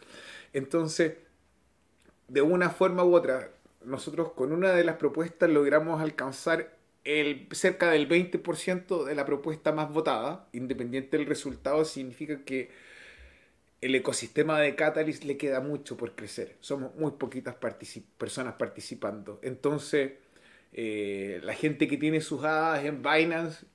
Entonces, 0.54 1.18
de 2.28 2.42
una 2.42 2.70
forma 2.70 3.04
u 3.04 3.16
otra, 3.16 3.52
nosotros 3.84 4.32
con 4.34 4.52
una 4.52 4.72
de 4.72 4.84
las 4.84 4.98
propuestas 4.98 5.50
logramos 5.50 6.02
alcanzar 6.02 6.79
el, 7.10 7.48
cerca 7.52 7.90
del 7.90 8.08
20% 8.08 9.06
de 9.06 9.16
la 9.16 9.26
propuesta 9.26 9.72
más 9.72 9.92
votada, 9.92 10.48
independiente 10.54 11.18
del 11.18 11.26
resultado, 11.26 11.84
significa 11.86 12.44
que 12.46 12.70
el 13.82 13.96
ecosistema 13.96 14.60
de 14.60 14.76
Catalyst 14.76 15.24
le 15.24 15.38
queda 15.38 15.60
mucho 15.60 15.98
por 15.98 16.14
crecer. 16.16 16.58
Somos 16.60 16.94
muy 16.96 17.12
poquitas 17.12 17.56
personas 18.18 18.56
participando. 18.56 19.40
Entonces, 19.42 20.14
eh, 20.74 21.40
la 21.44 21.54
gente 21.54 21.88
que 21.88 21.98
tiene 21.98 22.22
sus 22.22 22.44
hadas 22.44 22.86
en 22.86 23.02
Binance, 23.02 23.66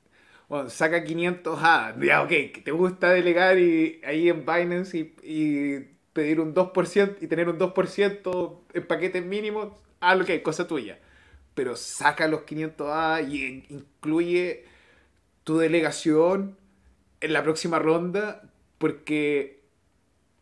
bueno, 0.49 0.71
saca 0.71 1.03
500 1.03 1.63
hadas. 1.63 1.97
Ya, 2.01 2.23
ok, 2.23 2.33
te 2.63 2.71
gusta 2.71 3.11
delegar 3.11 3.59
y, 3.59 4.01
ahí 4.05 4.29
en 4.29 4.45
Binance 4.45 5.13
y, 5.23 5.95
pedir 6.13 6.39
un 6.39 6.55
2% 6.55 7.17
y 7.21 7.27
tener 7.27 7.49
un 7.49 7.59
2% 7.59 8.61
en 8.75 8.87
paquetes 8.87 9.25
mínimos, 9.25 9.73
ah, 9.99 10.17
ok, 10.17 10.43
cosa 10.43 10.69
tuya. 10.69 10.97
Pero 11.55 11.77
saca 11.77 12.29
los 12.29 12.43
500 12.43 12.89
hadas 12.89 13.29
y 13.29 13.65
incluye 13.69 14.65
tu 15.45 15.59
delegación 15.59 16.57
en 17.21 17.33
la 17.33 17.43
próxima 17.43 17.79
ronda 17.79 18.43
porque 18.79 19.63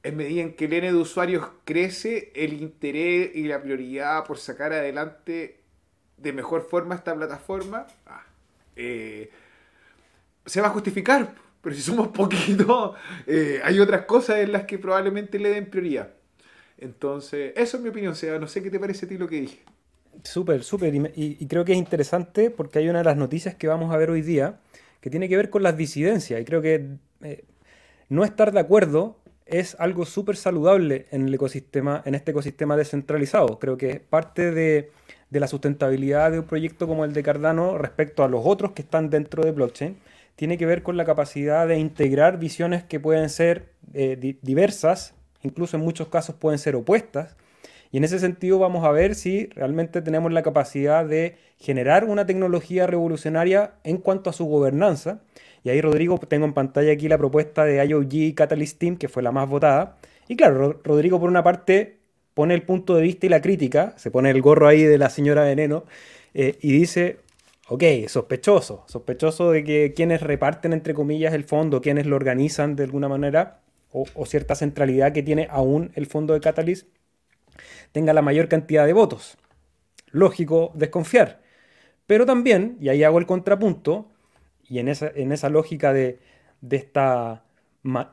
en 0.02 0.16
medida 0.16 0.42
en 0.42 0.54
que 0.54 0.64
el 0.64 0.72
N 0.72 0.92
de 0.92 0.98
usuarios 0.98 1.46
crece, 1.64 2.32
el 2.34 2.54
interés 2.54 3.30
y 3.34 3.44
la 3.44 3.62
prioridad 3.62 4.24
por 4.24 4.38
sacar 4.38 4.72
adelante 4.72 5.60
de 6.16 6.32
mejor 6.32 6.66
forma 6.68 6.94
esta 6.94 7.14
plataforma, 7.14 7.86
ah, 8.06 8.24
eh, 8.76 9.30
se 10.46 10.60
va 10.60 10.68
a 10.68 10.70
justificar. 10.70 11.34
Pero 11.60 11.76
si 11.76 11.82
somos 11.82 12.08
poquitos, 12.08 12.96
eh, 13.26 13.60
hay 13.62 13.78
otras 13.78 14.04
cosas 14.06 14.38
en 14.38 14.52
las 14.52 14.64
que 14.64 14.78
probablemente 14.78 15.38
le 15.38 15.50
den 15.50 15.70
prioridad. 15.70 16.12
Entonces, 16.78 17.52
eso 17.56 17.76
es 17.76 17.82
mi 17.82 17.90
opinión, 17.90 18.16
Seba. 18.16 18.38
No 18.38 18.48
sé 18.48 18.62
qué 18.62 18.70
te 18.70 18.80
parece 18.80 19.06
a 19.06 19.08
ti 19.08 19.16
lo 19.16 19.28
que 19.28 19.40
dije. 19.40 19.62
Súper, 20.22 20.62
súper. 20.62 20.94
Y, 21.16 21.46
creo 21.46 21.64
que 21.64 21.72
es 21.72 21.78
interesante 21.78 22.50
porque 22.50 22.78
hay 22.78 22.88
una 22.88 22.98
de 22.98 23.04
las 23.04 23.16
noticias 23.16 23.54
que 23.54 23.66
vamos 23.66 23.92
a 23.92 23.96
ver 23.96 24.10
hoy 24.10 24.22
día 24.22 24.60
que 25.00 25.10
tiene 25.10 25.28
que 25.28 25.36
ver 25.36 25.50
con 25.50 25.62
las 25.62 25.76
disidencias. 25.76 26.40
Y 26.40 26.44
creo 26.44 26.62
que 26.62 26.86
eh, 27.22 27.44
no 28.08 28.24
estar 28.24 28.52
de 28.52 28.60
acuerdo 28.60 29.16
es 29.46 29.76
algo 29.80 30.06
súper 30.06 30.36
saludable 30.36 31.06
en 31.10 31.26
el 31.26 31.34
ecosistema, 31.34 32.02
en 32.04 32.14
este 32.14 32.30
ecosistema 32.30 32.76
descentralizado. 32.76 33.58
Creo 33.58 33.76
que 33.76 34.00
parte 34.00 34.52
de, 34.52 34.90
de 35.30 35.40
la 35.40 35.48
sustentabilidad 35.48 36.30
de 36.30 36.38
un 36.40 36.46
proyecto 36.46 36.86
como 36.86 37.04
el 37.04 37.12
de 37.12 37.22
Cardano 37.22 37.78
respecto 37.78 38.22
a 38.22 38.28
los 38.28 38.42
otros 38.44 38.72
que 38.72 38.82
están 38.82 39.10
dentro 39.10 39.42
de 39.42 39.52
blockchain 39.52 39.96
tiene 40.36 40.58
que 40.58 40.66
ver 40.66 40.82
con 40.82 40.96
la 40.96 41.04
capacidad 41.04 41.66
de 41.66 41.78
integrar 41.78 42.38
visiones 42.38 42.84
que 42.84 43.00
pueden 43.00 43.28
ser 43.28 43.70
eh, 43.94 44.36
diversas, 44.42 45.14
incluso 45.42 45.76
en 45.76 45.82
muchos 45.82 46.08
casos 46.08 46.34
pueden 46.36 46.58
ser 46.58 46.76
opuestas. 46.76 47.36
Y 47.92 47.98
en 47.98 48.04
ese 48.04 48.18
sentido 48.18 48.58
vamos 48.58 48.84
a 48.84 48.90
ver 48.90 49.14
si 49.14 49.46
realmente 49.48 50.00
tenemos 50.00 50.32
la 50.32 50.42
capacidad 50.42 51.04
de 51.04 51.36
generar 51.58 52.06
una 52.06 52.26
tecnología 52.26 52.86
revolucionaria 52.86 53.74
en 53.84 53.98
cuanto 53.98 54.30
a 54.30 54.32
su 54.32 54.46
gobernanza. 54.46 55.20
Y 55.62 55.68
ahí, 55.68 55.80
Rodrigo, 55.80 56.18
tengo 56.18 56.46
en 56.46 56.54
pantalla 56.54 56.90
aquí 56.90 57.06
la 57.06 57.18
propuesta 57.18 57.64
de 57.64 57.84
IOG 57.84 58.34
Catalyst 58.34 58.78
Team, 58.78 58.96
que 58.96 59.08
fue 59.08 59.22
la 59.22 59.30
más 59.30 59.48
votada. 59.48 59.98
Y 60.26 60.36
claro, 60.36 60.80
Rodrigo, 60.82 61.20
por 61.20 61.28
una 61.28 61.44
parte, 61.44 61.98
pone 62.32 62.54
el 62.54 62.62
punto 62.62 62.96
de 62.96 63.02
vista 63.02 63.26
y 63.26 63.28
la 63.28 63.42
crítica, 63.42 63.92
se 63.98 64.10
pone 64.10 64.30
el 64.30 64.40
gorro 64.40 64.66
ahí 64.66 64.82
de 64.82 64.96
la 64.96 65.10
señora 65.10 65.44
Veneno 65.44 65.84
eh, 66.32 66.56
y 66.62 66.72
dice, 66.72 67.18
ok, 67.68 67.84
sospechoso, 68.08 68.84
sospechoso 68.86 69.50
de 69.50 69.64
que 69.64 69.92
quienes 69.94 70.22
reparten, 70.22 70.72
entre 70.72 70.94
comillas, 70.94 71.34
el 71.34 71.44
fondo, 71.44 71.82
quienes 71.82 72.06
lo 72.06 72.16
organizan 72.16 72.74
de 72.74 72.84
alguna 72.84 73.08
manera, 73.08 73.60
o, 73.92 74.24
cierta 74.24 74.54
centralidad 74.54 75.12
que 75.12 75.22
tiene 75.22 75.48
aún 75.50 75.92
el 75.94 76.06
fondo 76.06 76.32
de 76.32 76.40
Catalyst, 76.40 76.88
tenga 77.92 78.12
la 78.12 78.22
mayor 78.22 78.48
cantidad 78.48 78.86
de 78.86 78.92
votos. 78.92 79.38
Lógico 80.10 80.72
desconfiar. 80.74 81.40
Pero 82.06 82.26
también, 82.26 82.76
y 82.80 82.88
ahí 82.88 83.04
hago 83.04 83.18
el 83.18 83.26
contrapunto, 83.26 84.08
y 84.68 84.78
en 84.78 84.88
esa, 84.88 85.10
en 85.14 85.32
esa 85.32 85.48
lógica 85.48 85.92
de, 85.92 86.18
de, 86.60 86.76
esta, 86.76 87.44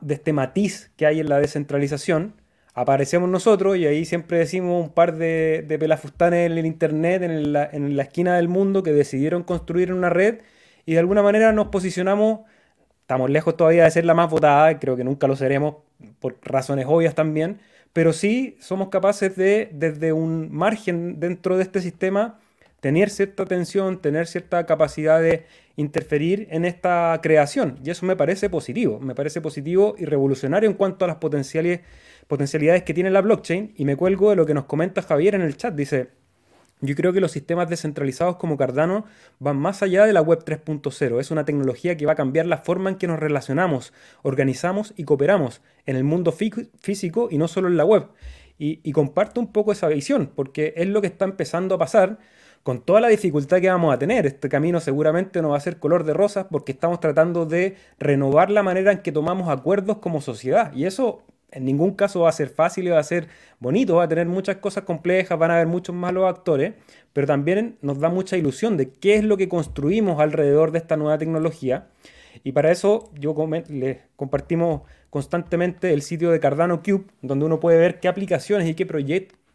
de 0.00 0.14
este 0.14 0.32
matiz 0.32 0.90
que 0.96 1.06
hay 1.06 1.20
en 1.20 1.28
la 1.28 1.38
descentralización, 1.38 2.34
aparecemos 2.74 3.28
nosotros 3.28 3.76
y 3.76 3.86
ahí 3.86 4.04
siempre 4.04 4.38
decimos 4.38 4.84
un 4.84 4.92
par 4.92 5.16
de, 5.16 5.64
pelafustanes 5.78 6.50
en 6.50 6.58
el 6.58 6.66
internet, 6.66 7.22
en 7.22 7.52
la, 7.52 7.68
en 7.70 7.96
la, 7.96 8.02
esquina 8.02 8.36
del 8.36 8.48
mundo, 8.48 8.82
que 8.82 8.92
decidieron 8.92 9.42
construir 9.42 9.92
una 9.92 10.10
red 10.10 10.40
y 10.86 10.94
de 10.94 10.98
alguna 10.98 11.22
manera 11.22 11.52
nos 11.52 11.68
posicionamos, 11.68 12.40
estamos 13.02 13.30
lejos 13.30 13.56
todavía 13.56 13.84
de 13.84 13.90
ser 13.90 14.04
la 14.04 14.14
más 14.14 14.30
votada, 14.30 14.78
creo 14.78 14.96
que 14.96 15.04
nunca 15.04 15.26
lo 15.26 15.36
seremos 15.36 15.76
por 16.20 16.38
razones 16.42 16.86
obvias 16.88 17.14
también, 17.14 17.60
pero 17.92 18.12
sí 18.12 18.56
somos 18.60 18.88
capaces 18.88 19.36
de, 19.36 19.68
desde 19.72 20.12
un 20.12 20.52
margen 20.52 21.20
dentro 21.20 21.56
de 21.56 21.64
este 21.64 21.80
sistema, 21.80 22.38
tener 22.80 23.10
cierta 23.10 23.42
atención, 23.42 24.00
tener 24.00 24.26
cierta 24.26 24.64
capacidad 24.66 25.20
de 25.20 25.44
interferir 25.76 26.46
en 26.50 26.64
esta 26.64 27.18
creación. 27.22 27.78
Y 27.84 27.90
eso 27.90 28.06
me 28.06 28.16
parece 28.16 28.48
positivo, 28.48 29.00
me 29.00 29.14
parece 29.14 29.40
positivo 29.40 29.94
y 29.98 30.04
revolucionario 30.04 30.68
en 30.68 30.76
cuanto 30.76 31.04
a 31.04 31.08
las 31.08 31.16
potencialidades 31.16 32.82
que 32.84 32.94
tiene 32.94 33.10
la 33.10 33.20
blockchain 33.22 33.74
y 33.76 33.84
me 33.84 33.96
cuelgo 33.96 34.30
de 34.30 34.36
lo 34.36 34.46
que 34.46 34.54
nos 34.54 34.64
comenta 34.64 35.02
Javier 35.02 35.34
en 35.34 35.42
el 35.42 35.56
chat. 35.56 35.74
Dice, 35.74 36.10
yo 36.80 36.94
creo 36.94 37.12
que 37.12 37.20
los 37.20 37.32
sistemas 37.32 37.68
descentralizados 37.68 38.36
como 38.36 38.56
Cardano 38.56 39.04
van 39.38 39.58
más 39.58 39.82
allá 39.82 40.06
de 40.06 40.12
la 40.12 40.22
web 40.22 40.44
3.0. 40.44 41.20
Es 41.20 41.30
una 41.30 41.44
tecnología 41.44 41.96
que 41.96 42.06
va 42.06 42.12
a 42.12 42.16
cambiar 42.16 42.46
la 42.46 42.58
forma 42.58 42.90
en 42.90 42.96
que 42.96 43.06
nos 43.06 43.18
relacionamos, 43.18 43.92
organizamos 44.22 44.94
y 44.96 45.04
cooperamos 45.04 45.60
en 45.86 45.96
el 45.96 46.04
mundo 46.04 46.32
físico 46.32 47.28
y 47.30 47.38
no 47.38 47.48
solo 47.48 47.68
en 47.68 47.76
la 47.76 47.84
web. 47.84 48.06
Y, 48.62 48.92
comparto 48.92 49.40
un 49.40 49.52
poco 49.52 49.72
esa 49.72 49.88
visión, 49.88 50.30
porque 50.34 50.74
es 50.76 50.86
lo 50.86 51.00
que 51.00 51.06
está 51.06 51.24
empezando 51.24 51.76
a 51.76 51.78
pasar 51.78 52.18
con 52.62 52.82
toda 52.82 53.00
la 53.00 53.08
dificultad 53.08 53.58
que 53.60 53.70
vamos 53.70 53.94
a 53.94 53.98
tener. 53.98 54.26
Este 54.26 54.50
camino 54.50 54.80
seguramente 54.80 55.40
no 55.40 55.50
va 55.50 55.56
a 55.56 55.60
ser 55.60 55.78
color 55.78 56.04
de 56.04 56.12
rosas 56.12 56.46
porque 56.50 56.72
estamos 56.72 57.00
tratando 57.00 57.46
de 57.46 57.76
renovar 57.98 58.50
la 58.50 58.62
manera 58.62 58.92
en 58.92 58.98
que 58.98 59.12
tomamos 59.12 59.48
acuerdos 59.48 59.96
como 59.98 60.20
sociedad. 60.20 60.74
Y 60.74 60.84
eso 60.84 61.22
en 61.52 61.64
ningún 61.64 61.94
caso 61.94 62.20
va 62.20 62.28
a 62.28 62.32
ser 62.32 62.48
fácil 62.48 62.86
y 62.86 62.90
va 62.90 62.98
a 62.98 63.04
ser 63.04 63.28
bonito, 63.58 63.96
va 63.96 64.04
a 64.04 64.08
tener 64.08 64.26
muchas 64.26 64.56
cosas 64.56 64.84
complejas, 64.84 65.38
van 65.38 65.50
a 65.50 65.54
haber 65.54 65.66
muchos 65.66 65.94
malos 65.94 66.28
actores, 66.28 66.74
pero 67.12 67.26
también 67.26 67.76
nos 67.82 67.98
da 67.98 68.08
mucha 68.08 68.36
ilusión 68.36 68.76
de 68.76 68.90
qué 68.90 69.16
es 69.16 69.24
lo 69.24 69.36
que 69.36 69.48
construimos 69.48 70.20
alrededor 70.20 70.70
de 70.70 70.78
esta 70.78 70.96
nueva 70.96 71.18
tecnología. 71.18 71.88
Y 72.44 72.52
para 72.52 72.70
eso 72.70 73.10
yo 73.18 73.34
les 73.68 73.98
compartimos 74.16 74.82
constantemente 75.10 75.92
el 75.92 76.02
sitio 76.02 76.30
de 76.30 76.40
Cardano 76.40 76.82
Cube, 76.82 77.04
donde 77.22 77.44
uno 77.44 77.58
puede 77.60 77.78
ver 77.78 78.00
qué 78.00 78.08
aplicaciones 78.08 78.68
y 78.68 78.74
qué 78.74 78.86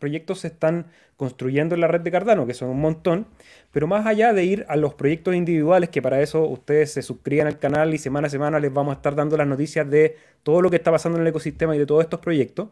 proyectos 0.05 0.41
se 0.41 0.49
están 0.49 0.85
construyendo 1.17 1.73
en 1.73 1.81
la 1.81 1.87
red 1.87 2.01
de 2.01 2.11
Cardano, 2.11 2.45
que 2.45 2.53
son 2.53 2.69
un 2.69 2.79
montón. 2.79 3.25
Pero 3.71 3.87
más 3.87 4.05
allá 4.05 4.33
de 4.33 4.43
ir 4.43 4.63
a 4.69 4.75
los 4.75 4.93
proyectos 4.93 5.33
individuales, 5.33 5.89
que 5.89 5.99
para 5.99 6.21
eso 6.21 6.47
ustedes 6.47 6.93
se 6.93 7.01
suscriban 7.01 7.47
al 7.47 7.57
canal 7.57 7.91
y 7.91 7.97
semana 7.97 8.27
a 8.27 8.29
semana 8.29 8.59
les 8.59 8.71
vamos 8.71 8.93
a 8.93 8.97
estar 8.97 9.15
dando 9.15 9.35
las 9.35 9.47
noticias 9.47 9.89
de 9.89 10.15
todo 10.43 10.61
lo 10.61 10.69
que 10.69 10.75
está 10.75 10.91
pasando 10.91 11.17
en 11.17 11.23
el 11.23 11.29
ecosistema 11.29 11.75
y 11.75 11.79
de 11.79 11.87
todos 11.87 12.03
estos 12.03 12.19
proyectos. 12.19 12.69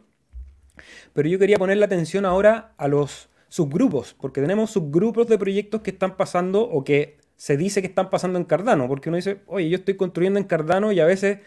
Pero 1.14 1.28
yo 1.28 1.40
quería 1.40 1.58
poner 1.58 1.78
la 1.78 1.88
atención 1.88 2.24
ahora 2.24 2.74
a 2.78 2.88
los 2.88 3.30
subgrupos, 3.50 4.14
porque 4.14 4.40
tenemos 4.40 4.70
subgrupos 4.70 5.28
de 5.28 5.40
proyectos 5.40 5.82
que 5.82 5.90
están 5.90 6.18
pasando 6.18 6.62
o 6.62 6.84
que 6.84 7.18
se 7.36 7.58
dice 7.58 7.82
que 7.82 7.88
están 7.88 8.12
pasando 8.12 8.38
en 8.38 8.46
Cardano, 8.46 8.88
porque 8.88 9.10
uno 9.10 9.16
dice, 9.16 9.42
oye, 9.48 9.70
yo 9.70 9.78
estoy 9.78 9.96
construyendo 9.96 10.38
en 10.38 10.46
Cardano 10.46 10.92
y 10.92 11.00
a 11.00 11.06
veces 11.06 11.40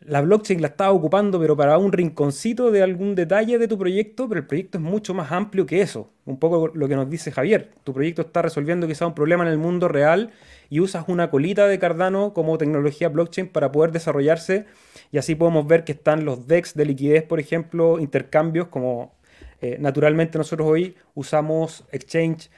la 0.00 0.22
blockchain 0.22 0.62
la 0.62 0.68
está 0.68 0.90
ocupando, 0.92 1.38
pero 1.38 1.56
para 1.56 1.76
un 1.76 1.92
rinconcito 1.92 2.70
de 2.70 2.82
algún 2.82 3.14
detalle 3.14 3.58
de 3.58 3.68
tu 3.68 3.78
proyecto, 3.78 4.28
pero 4.28 4.40
el 4.40 4.46
proyecto 4.46 4.78
es 4.78 4.84
mucho 4.84 5.12
más 5.12 5.30
amplio 5.30 5.66
que 5.66 5.82
eso. 5.82 6.10
Un 6.24 6.38
poco 6.38 6.68
lo 6.68 6.88
que 6.88 6.96
nos 6.96 7.10
dice 7.10 7.30
Javier. 7.30 7.70
Tu 7.84 7.92
proyecto 7.92 8.22
está 8.22 8.40
resolviendo 8.40 8.86
quizá 8.86 9.06
un 9.06 9.14
problema 9.14 9.44
en 9.44 9.50
el 9.50 9.58
mundo 9.58 9.88
real 9.88 10.30
y 10.70 10.80
usas 10.80 11.04
una 11.08 11.30
colita 11.30 11.66
de 11.66 11.78
Cardano 11.78 12.32
como 12.32 12.56
tecnología 12.56 13.10
blockchain 13.10 13.48
para 13.48 13.72
poder 13.72 13.92
desarrollarse. 13.92 14.64
Y 15.12 15.18
así 15.18 15.34
podemos 15.34 15.66
ver 15.66 15.84
que 15.84 15.92
están 15.92 16.24
los 16.24 16.46
DEX 16.46 16.74
de 16.74 16.86
liquidez, 16.86 17.24
por 17.24 17.38
ejemplo, 17.38 17.98
intercambios 17.98 18.68
como 18.68 19.12
eh, 19.60 19.76
naturalmente 19.78 20.38
nosotros 20.38 20.66
hoy 20.66 20.96
usamos 21.14 21.84
exchange 21.92 22.50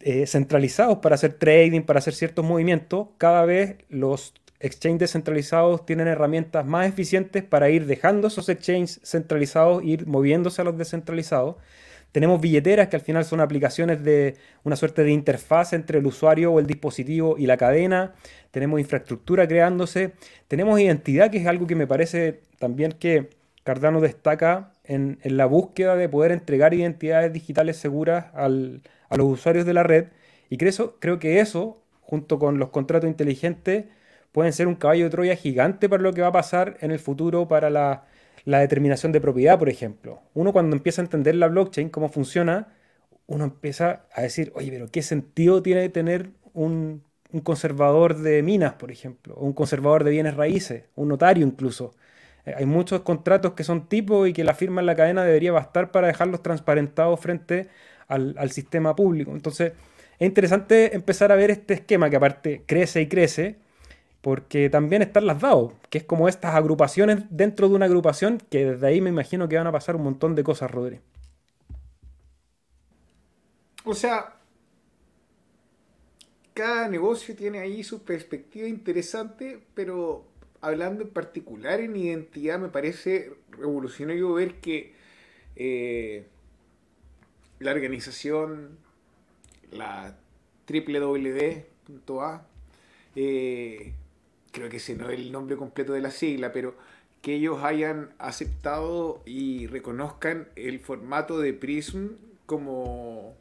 eh, 0.00 0.26
centralizados 0.26 0.98
para 0.98 1.14
hacer 1.14 1.34
trading, 1.34 1.82
para 1.82 1.98
hacer 1.98 2.14
ciertos 2.14 2.44
movimientos. 2.44 3.08
Cada 3.18 3.44
vez 3.44 3.76
los 3.88 4.34
exchanges 4.64 5.00
descentralizados 5.00 5.84
tienen 5.84 6.08
herramientas 6.08 6.64
más 6.64 6.88
eficientes 6.88 7.44
para 7.44 7.68
ir 7.68 7.86
dejando 7.86 8.28
esos 8.28 8.48
exchanges 8.48 9.00
centralizados 9.04 9.82
e 9.82 9.86
ir 9.86 10.06
moviéndose 10.06 10.62
a 10.62 10.64
los 10.64 10.78
descentralizados. 10.78 11.56
Tenemos 12.12 12.40
billeteras 12.40 12.88
que 12.88 12.96
al 12.96 13.02
final 13.02 13.24
son 13.24 13.40
aplicaciones 13.40 14.02
de 14.02 14.36
una 14.62 14.76
suerte 14.76 15.02
de 15.02 15.10
interfaz 15.10 15.72
entre 15.72 15.98
el 15.98 16.06
usuario 16.06 16.52
o 16.52 16.60
el 16.60 16.66
dispositivo 16.66 17.36
y 17.36 17.46
la 17.46 17.56
cadena. 17.56 18.14
Tenemos 18.52 18.80
infraestructura 18.80 19.48
creándose. 19.48 20.12
Tenemos 20.48 20.78
identidad, 20.78 21.30
que 21.30 21.38
es 21.38 21.46
algo 21.46 21.66
que 21.66 21.74
me 21.74 21.88
parece 21.88 22.40
también 22.58 22.92
que 22.92 23.30
Cardano 23.64 24.00
destaca 24.00 24.72
en, 24.84 25.18
la 25.24 25.46
búsqueda 25.46 25.96
de 25.96 26.08
poder 26.08 26.30
entregar 26.30 26.72
identidades 26.72 27.32
digitales 27.32 27.78
seguras 27.78 28.26
a 28.34 28.48
los 28.48 29.26
usuarios 29.26 29.66
de 29.66 29.74
la 29.74 29.82
red. 29.82 30.06
Y 30.50 30.56
creo 30.56 31.18
que 31.18 31.40
eso, 31.40 31.82
junto 32.00 32.38
con 32.38 32.58
los 32.58 32.68
contratos 32.68 33.10
inteligentes, 33.10 33.86
pueden 34.34 34.52
ser 34.52 34.66
un 34.66 34.74
caballo 34.74 35.04
de 35.04 35.10
Troya 35.10 35.36
gigante 35.36 35.88
para 35.88 36.02
lo 36.02 36.12
que 36.12 36.20
va 36.20 36.26
a 36.26 36.32
pasar 36.32 36.76
en 36.80 36.90
el 36.90 36.98
futuro 36.98 37.46
para 37.46 37.70
la, 37.70 38.04
determinación 38.44 39.12
de 39.12 39.20
propiedad, 39.20 39.60
por 39.60 39.68
ejemplo. 39.68 40.22
Uno 40.34 40.52
cuando 40.52 40.74
empieza 40.74 41.00
a 41.00 41.04
entender 41.04 41.36
la 41.36 41.46
blockchain, 41.46 41.88
cómo 41.88 42.08
funciona, 42.08 42.66
uno 43.28 43.44
empieza 43.44 44.06
a 44.12 44.22
decir, 44.22 44.50
oye, 44.56 44.72
pero 44.72 44.90
¿qué 44.90 45.02
sentido 45.02 45.62
tiene 45.62 45.88
tener 45.88 46.30
un, 46.52 47.04
conservador 47.44 48.16
de 48.16 48.42
minas, 48.42 48.74
por 48.74 48.90
ejemplo, 48.90 49.34
o 49.34 49.46
un 49.46 49.52
conservador 49.52 50.02
de 50.02 50.10
bienes 50.10 50.34
raíces, 50.34 50.82
un 50.96 51.08
notario 51.10 51.46
incluso? 51.46 51.94
Eh, 52.44 52.54
hay 52.56 52.66
muchos 52.66 53.02
contratos 53.02 53.52
que 53.52 53.62
son 53.62 53.88
tipos 53.88 54.28
y 54.28 54.32
que 54.32 54.42
la 54.42 54.54
firma 54.54 54.80
en 54.80 54.86
la 54.86 54.96
cadena 54.96 55.22
debería 55.22 55.52
bastar 55.52 55.92
para 55.92 56.08
dejarlos 56.08 56.42
transparentados 56.42 57.20
frente 57.20 57.68
al, 58.08 58.34
al 58.36 58.50
sistema 58.50 58.96
público. 58.96 59.30
Entonces, 59.30 59.74
es 60.18 60.26
interesante 60.26 60.96
empezar 60.96 61.30
a 61.30 61.36
ver 61.36 61.52
este 61.52 61.74
esquema 61.74 62.10
que 62.10 62.16
aparte 62.16 62.64
crece 62.66 63.00
y 63.00 63.06
crece 63.08 63.63
porque 64.24 64.70
también 64.70 65.02
están 65.02 65.26
las 65.26 65.38
DAO, 65.42 65.74
que 65.90 65.98
es 65.98 66.04
como 66.04 66.28
estas 66.28 66.54
agrupaciones 66.54 67.26
dentro 67.28 67.68
de 67.68 67.74
una 67.74 67.84
agrupación, 67.84 68.38
que 68.38 68.64
desde 68.64 68.86
ahí 68.86 69.02
me 69.02 69.10
imagino 69.10 69.50
que 69.50 69.58
van 69.58 69.66
a 69.66 69.72
pasar 69.72 69.96
un 69.96 70.04
montón 70.04 70.34
de 70.34 70.42
cosas, 70.42 70.70
Rodri. 70.70 70.98
O 73.84 73.92
sea, 73.92 74.36
cada 76.54 76.88
negocio 76.88 77.36
tiene 77.36 77.58
ahí 77.58 77.84
su 77.84 78.02
perspectiva 78.02 78.66
interesante, 78.66 79.60
pero 79.74 80.24
hablando 80.62 81.02
en 81.02 81.10
particular 81.10 81.80
en 81.80 81.94
identidad, 81.94 82.58
me 82.58 82.70
parece 82.70 83.30
revolucionario 83.50 84.32
ver 84.32 84.54
que 84.54 84.94
eh, 85.54 86.24
la 87.58 87.72
organización, 87.72 88.78
la 89.70 90.16
www.a, 90.66 92.46
eh, 93.16 93.92
creo 94.54 94.70
que 94.70 94.76
ese 94.78 94.94
no 94.94 95.10
es 95.10 95.18
el 95.18 95.32
nombre 95.32 95.56
completo 95.56 95.92
de 95.92 96.00
la 96.00 96.12
sigla, 96.12 96.52
pero 96.52 96.76
que 97.20 97.34
ellos 97.34 97.62
hayan 97.64 98.14
aceptado 98.18 99.20
y 99.26 99.66
reconozcan 99.66 100.48
el 100.54 100.78
formato 100.78 101.40
de 101.40 101.52
Prism 101.52 102.12
como, 102.46 103.34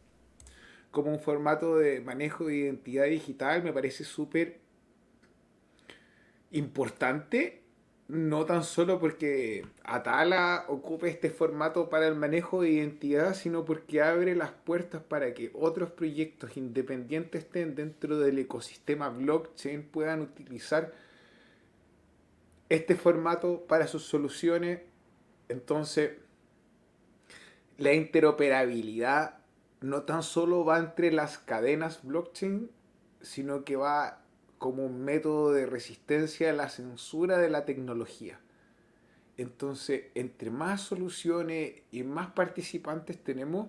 como 0.92 1.12
un 1.12 1.20
formato 1.20 1.78
de 1.78 2.02
manejo 2.02 2.46
de 2.46 2.56
identidad 2.56 3.06
digital 3.06 3.64
me 3.64 3.74
parece 3.74 4.04
súper 4.04 4.60
importante 6.52 7.64
no 8.08 8.46
tan 8.46 8.64
solo 8.64 9.00
porque 9.00 9.66
Atala 9.84 10.66
ocupe 10.68 11.10
este 11.10 11.30
formato 11.30 11.90
para 11.90 12.08
el 12.08 12.16
manejo 12.16 12.62
de 12.62 12.70
identidad, 12.70 13.34
sino 13.34 13.66
porque 13.66 14.02
abre 14.02 14.36
las 14.36 14.52
puertas 14.52 15.02
para 15.02 15.34
que 15.34 15.52
otros 15.54 15.92
proyectos 15.92 16.58
independientes 16.58 17.44
estén 17.44 17.76
dentro 17.76 18.20
del 18.20 18.40
ecosistema 18.40 19.10
blockchain 19.10 19.84
puedan 19.84 20.22
utilizar 20.22 20.94
este 22.74 22.96
formato 22.96 23.68
para 23.68 23.86
sus 23.86 24.04
soluciones. 24.04 24.82
Entonces, 25.48 26.14
la 27.78 27.94
interoperabilidad 27.94 29.38
no 29.82 30.04
tan 30.04 30.24
solo 30.24 30.66
va 30.66 30.80
entre 30.80 31.12
las 31.12 31.38
cadenas 31.38 32.04
blockchain, 32.04 32.72
sino 33.22 33.64
que 33.64 33.76
va 33.76 34.24
como 34.58 34.88
un 34.88 35.04
método 35.06 35.52
de 35.52 35.68
resistencia 35.68 36.50
a 36.50 36.54
la 36.54 36.68
censura 36.70 37.38
de 37.38 37.52
la 37.52 37.66
tecnología. 37.66 38.40
Entonces, 39.38 40.06
entre 40.16 40.50
más 40.50 40.82
soluciones 40.82 41.84
y 41.92 42.02
más 42.02 42.32
participantes 42.32 43.24
tenemos, 43.24 43.68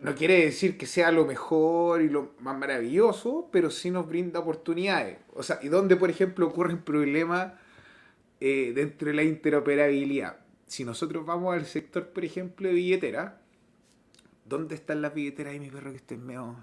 no 0.00 0.14
quiere 0.14 0.44
decir 0.44 0.78
que 0.78 0.86
sea 0.86 1.12
lo 1.12 1.26
mejor 1.26 2.02
y 2.02 2.08
lo 2.08 2.32
más 2.40 2.56
maravilloso, 2.56 3.48
pero 3.52 3.70
sí 3.70 3.90
nos 3.90 4.08
brinda 4.08 4.40
oportunidades. 4.40 5.18
O 5.34 5.42
sea, 5.42 5.58
y 5.62 5.68
donde, 5.68 5.96
por 5.96 6.10
ejemplo, 6.10 6.46
ocurren 6.46 6.82
problemas 6.82 7.52
eh, 8.40 8.72
dentro 8.74 9.08
de 9.08 9.14
la 9.14 9.22
interoperabilidad. 9.22 10.40
Si 10.66 10.84
nosotros 10.84 11.26
vamos 11.26 11.54
al 11.54 11.66
sector, 11.66 12.08
por 12.08 12.24
ejemplo, 12.24 12.68
de 12.68 12.74
billetera, 12.74 13.40
¿dónde 14.44 14.74
están 14.74 15.02
las 15.02 15.14
billeteras 15.14 15.52
ahí, 15.52 15.60
mi 15.60 15.70
perro, 15.70 15.90
que 15.90 15.98
estén 15.98 16.24
medio 16.24 16.56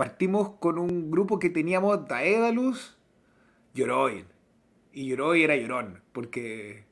Partimos 0.00 0.52
con 0.60 0.78
un 0.78 1.10
grupo 1.10 1.38
que 1.38 1.50
teníamos 1.50 2.08
Daedalus, 2.08 2.96
Yoroin. 3.74 4.24
Y 4.94 5.08
Yoroi 5.08 5.42
era 5.42 5.56
llorón, 5.56 6.00
porque, 6.12 6.84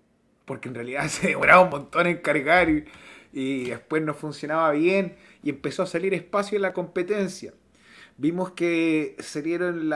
porque 0.44 0.68
en 0.68 0.74
realidad 0.74 1.08
se 1.08 1.28
demoraba 1.28 1.62
un 1.62 1.70
montón 1.70 2.06
en 2.06 2.18
cargar 2.18 2.68
y, 2.68 2.84
después 3.32 4.02
no 4.02 4.14
funcionaba 4.14 4.72
bien 4.72 5.16
y 5.42 5.50
empezó 5.50 5.82
a 5.82 5.86
salir 5.86 6.14
espacio 6.14 6.56
en 6.56 6.62
la 6.62 6.72
competencia. 6.72 7.52
Vimos 8.16 8.52
que 8.52 9.16
salieron 9.20 9.90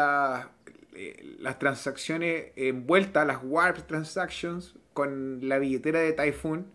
eh, 0.94 1.36
las 1.38 1.58
transacciones 1.58 2.52
envueltas, 2.56 3.26
las 3.26 3.40
Warp 3.42 3.86
Transactions, 3.86 4.74
con 4.92 5.48
la 5.48 5.58
billetera 5.58 6.00
de 6.00 6.12
Typhoon. 6.12 6.66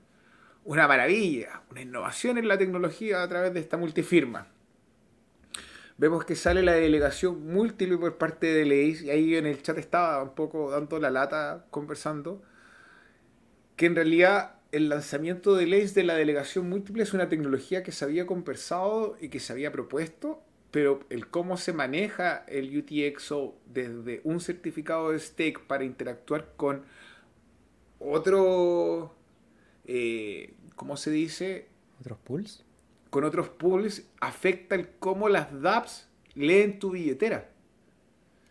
Una 0.66 0.88
maravilla, 0.88 1.62
una 1.72 1.82
innovación 1.82 2.38
en 2.38 2.48
la 2.48 2.58
tecnología 2.58 3.24
a 3.24 3.28
través 3.28 3.54
de 3.54 3.62
esta 3.62 3.78
multifirma 3.78 4.48
vemos 5.98 6.26
que 6.26 6.36
sale 6.36 6.62
la 6.62 6.74
delegación 6.74 7.46
múltiple 7.48 7.98
por 7.98 8.18
parte 8.18 8.48
de 8.48 8.66
Leis, 8.66 9.02
y 9.02 9.10
ahí 9.10 9.36
en 9.36 9.46
el 9.46 9.62
chat 9.62 9.78
estaba 9.78 10.22
un 10.22 10.36
poco 10.36 10.72
dando 10.72 11.00
la 11.00 11.10
lata 11.10 11.66
conversando, 11.72 12.42
que 13.76 13.88
en 13.88 13.96
realidad 13.96 14.57
el 14.72 14.90
lanzamiento 14.90 15.56
de 15.56 15.68
Leis 15.68 15.94
de 15.94 16.04
la 16.04 16.16
delegación 16.16 16.70
múltiple 16.70 17.04
es 17.04 17.14
una 17.14 17.30
tecnología 17.30 17.84
que 17.84 17.92
se 17.92 18.06
había 18.06 18.26
conversado 18.26 19.18
y 19.20 19.30
que 19.30 19.40
se 19.40 19.54
había 19.54 19.72
propuesto, 19.72 20.42
pero 20.72 21.00
el 21.10 21.28
cómo 21.28 21.58
se 21.58 21.74
maneja 21.74 22.44
el 22.48 22.78
UTXO 22.78 23.56
desde 23.66 24.22
un 24.24 24.40
certificado 24.40 25.12
de 25.12 25.20
stake 25.20 25.66
para 25.68 25.86
interactuar 25.86 26.54
con 26.58 26.84
otro, 28.00 29.16
eh, 29.86 30.54
¿cómo 30.76 30.98
se 30.98 31.12
dice? 31.12 31.68
¿Otros 32.00 32.20
pools? 32.20 32.68
con 33.10 33.24
otros 33.24 33.50
pools 33.50 34.04
afecta 34.20 34.76
el 34.76 34.90
cómo 35.00 35.30
las 35.30 35.62
dApps 35.62 36.08
leen 36.36 36.80
tu 36.80 36.92
billetera. 36.92 37.50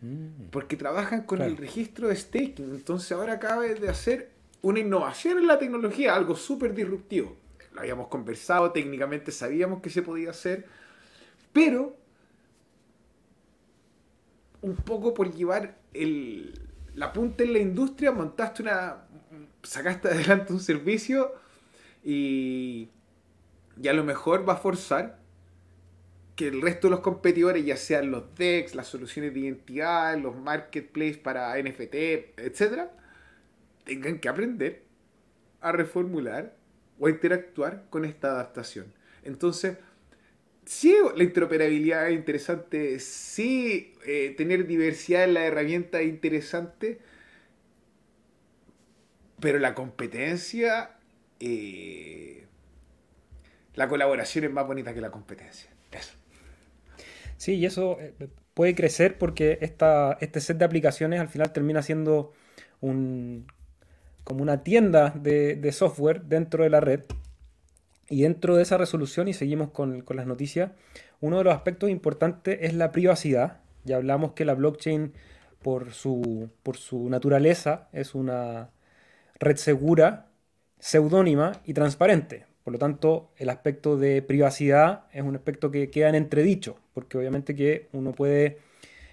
Mm. 0.00 0.48
Porque 0.50 0.76
trabajan 0.76 1.22
con 1.22 1.42
el 1.42 1.56
registro 1.56 2.08
de 2.08 2.16
staking. 2.16 2.74
Entonces 2.74 3.12
ahora 3.12 3.34
acaba 3.34 3.62
de 3.62 3.88
hacer 3.88 4.30
una 4.66 4.80
innovación 4.80 5.38
en 5.38 5.46
la 5.46 5.60
tecnología, 5.60 6.16
algo 6.16 6.34
súper 6.34 6.74
disruptivo. 6.74 7.36
Lo 7.72 7.82
habíamos 7.82 8.08
conversado, 8.08 8.72
técnicamente 8.72 9.30
sabíamos 9.30 9.80
que 9.80 9.90
se 9.90 10.02
podía 10.02 10.30
hacer, 10.30 10.66
pero 11.52 11.96
un 14.62 14.74
poco 14.74 15.14
por 15.14 15.32
llevar 15.32 15.78
el, 15.94 16.58
la 16.96 17.12
punta 17.12 17.44
en 17.44 17.52
la 17.52 17.60
industria, 17.60 18.10
montaste 18.10 18.62
una. 18.62 19.06
sacaste 19.62 20.08
adelante 20.08 20.52
un 20.52 20.58
servicio 20.58 21.32
y. 22.02 22.88
y 23.80 23.86
a 23.86 23.92
lo 23.92 24.02
mejor 24.02 24.48
va 24.48 24.54
a 24.54 24.56
forzar 24.56 25.20
que 26.34 26.48
el 26.48 26.60
resto 26.60 26.88
de 26.88 26.90
los 26.90 27.00
competidores, 27.00 27.64
ya 27.64 27.76
sean 27.76 28.10
los 28.10 28.34
DEX, 28.34 28.74
las 28.74 28.88
soluciones 28.88 29.32
de 29.32 29.40
identidad, 29.40 30.18
los 30.18 30.34
marketplaces 30.36 31.18
para 31.18 31.56
NFT, 31.56 31.94
etc., 32.38 32.90
tengan 33.86 34.18
que 34.18 34.28
aprender 34.28 34.82
a 35.62 35.72
reformular 35.72 36.54
o 36.98 37.06
a 37.06 37.10
interactuar 37.10 37.86
con 37.88 38.04
esta 38.04 38.32
adaptación. 38.32 38.92
Entonces, 39.22 39.78
sí, 40.66 40.94
la 41.14 41.24
interoperabilidad 41.24 42.08
es 42.10 42.16
interesante, 42.16 42.98
sí, 43.00 43.94
eh, 44.06 44.34
tener 44.36 44.66
diversidad 44.66 45.24
en 45.24 45.34
la 45.34 45.46
herramienta 45.46 46.00
es 46.00 46.08
interesante, 46.08 46.98
pero 49.40 49.58
la 49.58 49.74
competencia, 49.74 50.96
eh, 51.40 52.44
la 53.74 53.88
colaboración 53.88 54.44
es 54.44 54.52
más 54.52 54.66
bonita 54.66 54.92
que 54.92 55.00
la 55.00 55.10
competencia. 55.10 55.70
Sí, 57.36 57.54
y 57.56 57.66
eso 57.66 57.98
eh, 58.00 58.14
puede 58.54 58.74
crecer 58.74 59.18
porque 59.18 59.58
esta, 59.60 60.16
este 60.20 60.40
set 60.40 60.56
de 60.56 60.64
aplicaciones 60.64 61.20
al 61.20 61.28
final 61.28 61.52
termina 61.52 61.82
siendo 61.82 62.32
un, 62.80 63.46
como 64.26 64.42
una 64.42 64.64
tienda 64.64 65.10
de, 65.14 65.70
software 65.70 66.22
dentro 66.22 66.64
de 66.64 66.70
la 66.70 66.80
red. 66.80 67.04
Y 68.08 68.22
dentro 68.22 68.56
de 68.56 68.64
esa 68.64 68.76
resolución, 68.76 69.28
y 69.28 69.32
seguimos 69.32 69.70
con, 69.70 70.04
las 70.04 70.26
noticias, 70.26 70.72
uno 71.20 71.38
de 71.38 71.44
los 71.44 71.54
aspectos 71.54 71.90
importantes 71.90 72.58
es 72.60 72.74
la 72.74 72.90
privacidad. 72.90 73.60
Ya 73.84 73.96
hablamos 73.96 74.32
que 74.32 74.44
la 74.44 74.54
blockchain, 74.54 75.12
por 75.62 75.92
su, 75.92 76.50
por 76.64 76.76
su 76.76 77.08
naturaleza, 77.08 77.88
es 77.92 78.16
una 78.16 78.70
red 79.38 79.56
segura, 79.58 80.26
seudónima 80.80 81.52
y 81.64 81.72
transparente. 81.72 82.46
Por 82.64 82.72
lo 82.72 82.80
tanto, 82.80 83.30
el 83.36 83.48
aspecto 83.48 83.96
de 83.96 84.22
privacidad 84.22 85.04
es 85.12 85.22
un 85.22 85.36
aspecto 85.36 85.70
que 85.70 85.88
queda 85.88 86.08
en 86.08 86.16
entredicho, 86.16 86.78
porque 86.94 87.16
obviamente 87.16 87.54
que 87.54 87.88
uno 87.92 88.10
puede 88.10 88.58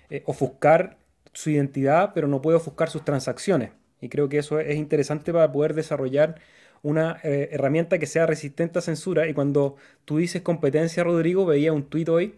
eh, 0.10 0.24
ofuscar 0.26 0.98
su 1.34 1.52
identidad, 1.52 2.14
pero 2.16 2.28
no 2.28 2.42
puede 2.42 2.58
ofuscar 2.58 2.90
sus 2.90 3.06
transacciones. 3.06 3.70
Y 4.04 4.10
creo 4.10 4.30
que 4.30 4.38
eso 4.40 4.60
es 4.60 4.76
interesante 4.76 5.32
para 5.32 5.52
poder 5.52 5.74
desarrollar 5.74 6.36
una 6.82 7.18
eh, 7.24 7.50
herramienta 7.52 7.98
que 8.00 8.06
sea 8.06 8.26
resistente 8.26 8.80
a 8.80 8.82
censura. 8.82 9.28
Y 9.28 9.34
cuando 9.34 9.78
tú 10.06 10.18
dices 10.18 10.42
competencia, 10.42 11.04
Rodrigo, 11.04 11.46
veía 11.46 11.74
un 11.74 11.84
tuit 11.84 12.10
hoy 12.10 12.36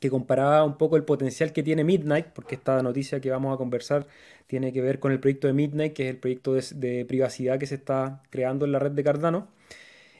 que 0.00 0.10
comparaba 0.10 0.64
un 0.64 0.76
poco 0.76 0.96
el 0.96 1.04
potencial 1.04 1.52
que 1.52 1.62
tiene 1.62 1.84
Midnight, 1.84 2.26
porque 2.34 2.56
esta 2.56 2.82
noticia 2.82 3.20
que 3.20 3.30
vamos 3.30 3.54
a 3.54 3.56
conversar 3.56 4.06
tiene 4.46 4.72
que 4.72 4.82
ver 4.82 4.98
con 4.98 5.12
el 5.12 5.20
proyecto 5.20 5.46
de 5.46 5.52
Midnight, 5.52 5.94
que 5.94 6.04
es 6.08 6.10
el 6.10 6.18
proyecto 6.18 6.54
de 6.54 7.04
privacidad 7.06 7.58
que 7.58 7.66
se 7.66 7.76
está 7.76 8.22
creando 8.30 8.64
en 8.66 8.72
la 8.72 8.78
red 8.80 8.90
de 8.90 9.04
Cardano 9.04 9.48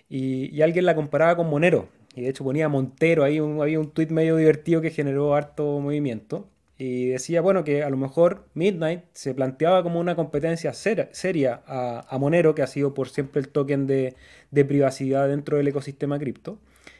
y, 0.08 0.62
alguien 0.62 0.84
la 0.86 0.94
comparaba 0.94 1.36
con 1.36 1.48
Monero. 1.48 1.88
Y 2.14 2.22
de 2.22 2.28
hecho 2.28 2.44
ponía 2.44 2.68
Montero, 2.68 3.24
ahí 3.24 3.38
había 3.38 3.80
un 3.80 3.90
tweet 3.90 4.08
medio 4.08 4.36
divertido 4.36 4.80
que 4.80 4.90
generó 4.90 5.34
harto 5.34 5.80
movimiento. 5.80 6.48
Y 6.76 7.08
decía, 7.08 7.40
bueno, 7.40 7.62
que 7.62 7.84
a 7.84 7.90
lo 7.90 7.96
mejor 7.96 8.46
Midnight 8.54 9.04
se 9.12 9.32
planteaba 9.32 9.82
como 9.84 10.00
una 10.00 10.16
competencia 10.16 10.72
seria 10.72 11.62
a, 11.66 12.18
Monero, 12.18 12.54
que 12.54 12.62
ha 12.62 12.66
sido 12.66 12.94
por 12.94 13.08
siempre 13.08 13.40
el 13.40 13.48
token 13.48 13.86
de, 13.86 14.16
de, 14.50 14.64
privacidad 14.64 15.28
dentro 15.28 15.56
del 15.56 15.68
ecosistema 15.68 16.18
cripto. 16.18 16.58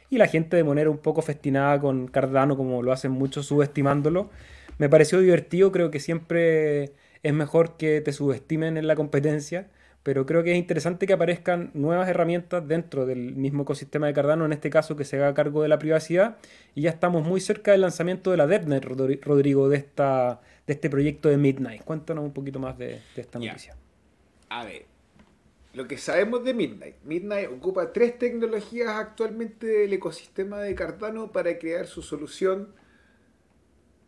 Y 0.09 0.17
la 0.17 0.27
gente 0.27 0.55
de 0.55 0.63
Monero 0.63 0.91
un 0.91 0.99
poco 0.99 1.21
festinada 1.21 1.79
con 1.79 2.07
Cardano, 2.07 2.55
como 2.55 2.83
lo 2.83 2.93
hacen 2.93 3.11
muchos 3.11 3.47
subestimándolo. 3.47 4.29
Me 4.77 4.87
pareció 4.87 5.19
divertido, 5.19 5.71
creo 5.71 5.91
que 5.91 5.99
siempre 5.99 6.93
es 7.23 7.33
mejor 7.33 7.75
que 7.75 8.01
te 8.01 8.13
subestimen 8.13 8.77
en 8.77 8.87
la 8.87 8.95
competencia 8.95 9.67
pero 10.05 10.27
creo 10.27 10.43
que 10.43 10.51
es 10.51 10.57
interesante 10.59 11.07
que 11.07 11.13
aparezcan 11.13 11.71
nuevas 11.73 12.07
herramientas 12.07 12.67
dentro 12.67 13.07
del 13.07 13.35
mismo 13.35 13.63
ecosistema 13.63 14.05
de 14.05 14.13
Cardano, 14.13 14.45
en 14.45 14.53
este 14.53 14.69
caso 14.69 14.95
que 14.95 15.03
se 15.03 15.15
haga 15.15 15.33
cargo 15.33 15.63
de 15.63 15.67
la 15.67 15.79
privacidad, 15.79 16.37
y 16.75 16.81
ya 16.81 16.91
estamos 16.91 17.23
muy 17.23 17.41
cerca 17.41 17.71
del 17.71 17.81
lanzamiento 17.81 18.29
de 18.29 18.37
la 18.37 18.45
DevNet, 18.45 18.85
Rodrigo, 18.85 19.67
de, 19.67 19.77
esta, 19.77 20.41
de 20.67 20.73
este 20.73 20.91
proyecto 20.91 21.27
de 21.27 21.37
Midnight. 21.37 21.83
Cuéntanos 21.83 22.23
un 22.23 22.33
poquito 22.33 22.59
más 22.59 22.77
de, 22.77 23.01
esta 23.15 23.39
noticia. 23.39 23.75
A 24.49 24.63
ver, 24.63 24.85
lo 25.73 25.87
que 25.87 25.97
sabemos 25.97 26.43
de 26.43 26.53
Midnight. 26.53 26.97
Midnight 27.03 27.49
ocupa 27.49 27.91
tres 27.91 28.19
tecnologías 28.19 28.89
actualmente 28.89 29.65
del 29.65 29.93
ecosistema 29.93 30.59
de 30.59 30.75
Cardano 30.75 31.31
para 31.31 31.57
crear 31.57 31.87
su 31.87 32.03
solución 32.03 32.75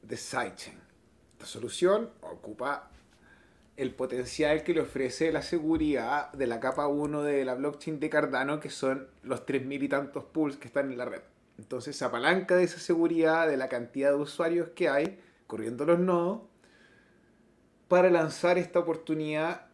de 0.03 0.15
sidechain. 0.15 0.77
Esta 1.33 1.47
solución 1.47 2.11
ocupa 2.21 2.91
el 3.77 3.93
potencial 3.93 4.63
que 4.63 4.73
le 4.73 4.81
ofrece 4.81 5.31
la 5.31 5.43
seguridad 5.43 6.31
de 6.33 6.47
la 6.47 6.59
capa 6.59 6.87
1 6.87 7.21
de 7.21 7.45
la 7.45 7.53
blockchain 7.53 7.99
de 7.99 8.09
Cardano, 8.09 8.59
que 8.59 8.71
son 8.71 9.07
los 9.21 9.45
3.000 9.45 9.83
y 9.83 9.87
tantos 9.87 10.23
pools 10.25 10.57
que 10.57 10.67
están 10.67 10.91
en 10.91 10.97
la 10.97 11.05
red. 11.05 11.21
Entonces 11.59 11.95
se 11.95 12.03
apalanca 12.03 12.55
de 12.55 12.63
esa 12.63 12.79
seguridad, 12.79 13.47
de 13.47 13.55
la 13.55 13.69
cantidad 13.69 14.09
de 14.09 14.15
usuarios 14.15 14.69
que 14.69 14.89
hay 14.89 15.19
corriendo 15.45 15.85
los 15.85 15.99
nodos, 15.99 16.41
para 17.87 18.09
lanzar 18.09 18.57
esta 18.57 18.79
oportunidad, 18.79 19.67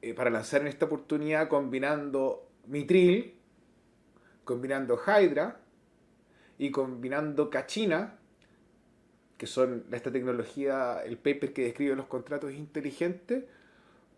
eh, 0.00 0.14
para 0.14 0.30
lanzar 0.30 0.66
esta 0.66 0.86
oportunidad 0.86 1.48
combinando 1.48 2.48
Mitril, 2.66 3.34
combinando 4.44 4.98
Hydra 5.06 5.60
y 6.56 6.70
combinando 6.70 7.50
Cachina 7.50 8.18
que 9.42 9.48
son 9.48 9.84
esta 9.90 10.12
tecnología, 10.12 11.02
el 11.04 11.16
paper 11.16 11.52
que 11.52 11.64
describe 11.64 11.96
los 11.96 12.06
contratos 12.06 12.52
inteligentes, 12.52 13.42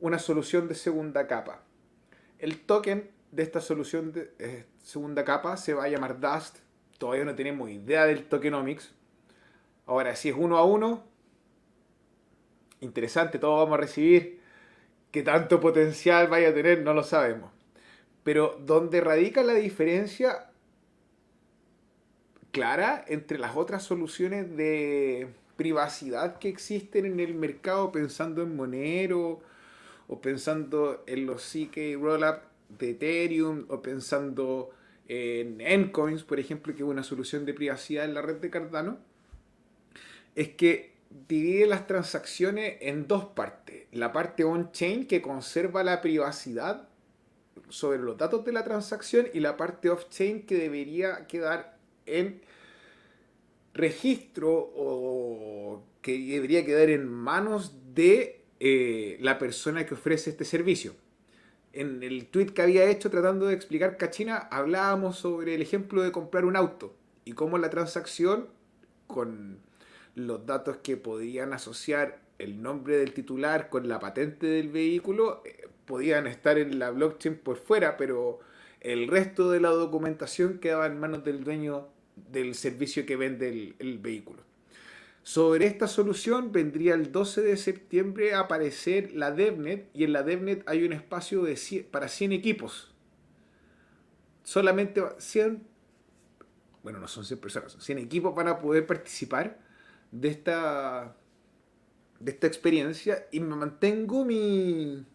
una 0.00 0.18
solución 0.18 0.68
de 0.68 0.74
segunda 0.74 1.26
capa. 1.26 1.62
El 2.38 2.60
token 2.60 3.10
de 3.32 3.42
esta 3.42 3.62
solución 3.62 4.12
de 4.12 4.34
eh, 4.38 4.66
segunda 4.82 5.24
capa 5.24 5.56
se 5.56 5.72
va 5.72 5.84
a 5.84 5.88
llamar 5.88 6.20
Dust. 6.20 6.58
Todavía 6.98 7.24
no 7.24 7.34
tenemos 7.34 7.70
idea 7.70 8.04
del 8.04 8.26
tokenomics. 8.26 8.92
Ahora, 9.86 10.14
si 10.14 10.28
es 10.28 10.34
uno 10.38 10.58
a 10.58 10.66
uno, 10.66 11.02
interesante, 12.80 13.38
todos 13.38 13.58
vamos 13.60 13.78
a 13.78 13.80
recibir. 13.80 14.42
¿Qué 15.10 15.22
tanto 15.22 15.58
potencial 15.58 16.28
vaya 16.28 16.50
a 16.50 16.54
tener? 16.54 16.82
No 16.82 16.92
lo 16.92 17.02
sabemos. 17.02 17.50
Pero 18.24 18.60
donde 18.60 19.00
radica 19.00 19.42
la 19.42 19.54
diferencia 19.54 20.50
clara 22.54 23.04
entre 23.08 23.36
las 23.36 23.56
otras 23.56 23.82
soluciones 23.82 24.56
de 24.56 25.26
privacidad 25.56 26.38
que 26.38 26.48
existen 26.48 27.04
en 27.04 27.18
el 27.18 27.34
mercado, 27.34 27.90
pensando 27.90 28.42
en 28.42 28.54
Monero, 28.54 29.40
o 30.06 30.20
pensando 30.20 31.02
en 31.08 31.26
los 31.26 31.42
CK 31.42 32.00
Rollup 32.00 32.42
de 32.78 32.90
Ethereum, 32.90 33.66
o 33.68 33.82
pensando 33.82 34.70
en 35.08 35.60
Encoins, 35.60 36.22
por 36.22 36.38
ejemplo, 36.38 36.72
que 36.74 36.84
es 36.84 36.88
una 36.88 37.02
solución 37.02 37.44
de 37.44 37.54
privacidad 37.54 38.04
en 38.04 38.14
la 38.14 38.22
red 38.22 38.36
de 38.36 38.50
Cardano, 38.50 38.98
es 40.36 40.50
que 40.50 40.94
divide 41.28 41.66
las 41.66 41.88
transacciones 41.88 42.76
en 42.82 43.08
dos 43.08 43.24
partes. 43.24 43.88
La 43.90 44.12
parte 44.12 44.44
on-chain 44.44 45.08
que 45.08 45.20
conserva 45.20 45.82
la 45.82 46.00
privacidad 46.00 46.88
sobre 47.68 47.98
los 47.98 48.16
datos 48.16 48.44
de 48.44 48.52
la 48.52 48.62
transacción 48.62 49.26
y 49.34 49.40
la 49.40 49.56
parte 49.56 49.90
off-chain 49.90 50.46
que 50.46 50.56
debería 50.56 51.26
quedar 51.26 51.73
en 52.06 52.40
registro 53.74 54.52
o 54.74 55.82
que 56.00 56.18
debería 56.18 56.64
quedar 56.64 56.90
en 56.90 57.08
manos 57.08 57.72
de 57.94 58.44
eh, 58.60 59.18
la 59.20 59.38
persona 59.38 59.84
que 59.86 59.94
ofrece 59.94 60.30
este 60.30 60.44
servicio. 60.44 60.94
En 61.72 62.02
el 62.02 62.26
tweet 62.26 62.46
que 62.46 62.62
había 62.62 62.84
hecho 62.84 63.10
tratando 63.10 63.46
de 63.46 63.54
explicar 63.54 63.96
Cachina, 63.96 64.36
hablábamos 64.36 65.16
sobre 65.18 65.54
el 65.54 65.62
ejemplo 65.62 66.02
de 66.02 66.12
comprar 66.12 66.44
un 66.44 66.56
auto 66.56 66.94
y 67.24 67.32
cómo 67.32 67.58
la 67.58 67.70
transacción 67.70 68.48
con 69.06 69.58
los 70.14 70.46
datos 70.46 70.76
que 70.78 70.96
podían 70.96 71.52
asociar 71.52 72.20
el 72.38 72.62
nombre 72.62 72.96
del 72.96 73.12
titular 73.12 73.68
con 73.68 73.88
la 73.88 73.98
patente 73.98 74.46
del 74.46 74.68
vehículo 74.68 75.42
eh, 75.44 75.68
podían 75.84 76.26
estar 76.26 76.58
en 76.58 76.78
la 76.78 76.90
blockchain 76.90 77.36
por 77.36 77.56
fuera, 77.56 77.96
pero 77.96 78.40
el 78.80 79.08
resto 79.08 79.50
de 79.50 79.60
la 79.60 79.70
documentación 79.70 80.58
quedaba 80.58 80.86
en 80.86 80.98
manos 80.98 81.24
del 81.24 81.44
dueño 81.44 81.88
del 82.16 82.54
servicio 82.54 83.06
que 83.06 83.16
vende 83.16 83.74
el, 83.78 83.98
vehículo. 83.98 84.42
Sobre 85.22 85.66
esta 85.66 85.88
solución 85.88 86.52
vendría 86.52 86.94
el 86.94 87.10
12 87.10 87.42
de 87.42 87.56
septiembre 87.56 88.34
a 88.34 88.40
aparecer 88.40 89.12
la 89.12 89.30
DevNet 89.30 89.88
y 89.94 90.04
en 90.04 90.12
la 90.12 90.22
DevNet 90.22 90.62
hay 90.66 90.84
un 90.84 90.92
espacio 90.92 91.42
de 91.42 91.86
para 91.90 92.08
100 92.08 92.32
equipos. 92.32 92.92
Solamente 94.42 95.02
100, 95.16 95.66
bueno, 96.82 96.98
no 96.98 97.08
son 97.08 97.24
100 97.24 97.40
personas, 97.40 97.72
son 97.72 97.80
100 97.80 97.98
equipos 97.98 98.34
para 98.34 98.58
poder 98.58 98.86
participar 98.86 99.58
de 100.10 100.28
esta, 100.28 101.16
de 102.20 102.30
esta 102.30 102.46
experiencia 102.46 103.26
y 103.32 103.40
me 103.40 103.56
mantengo 103.56 104.24
mi, 104.24 105.06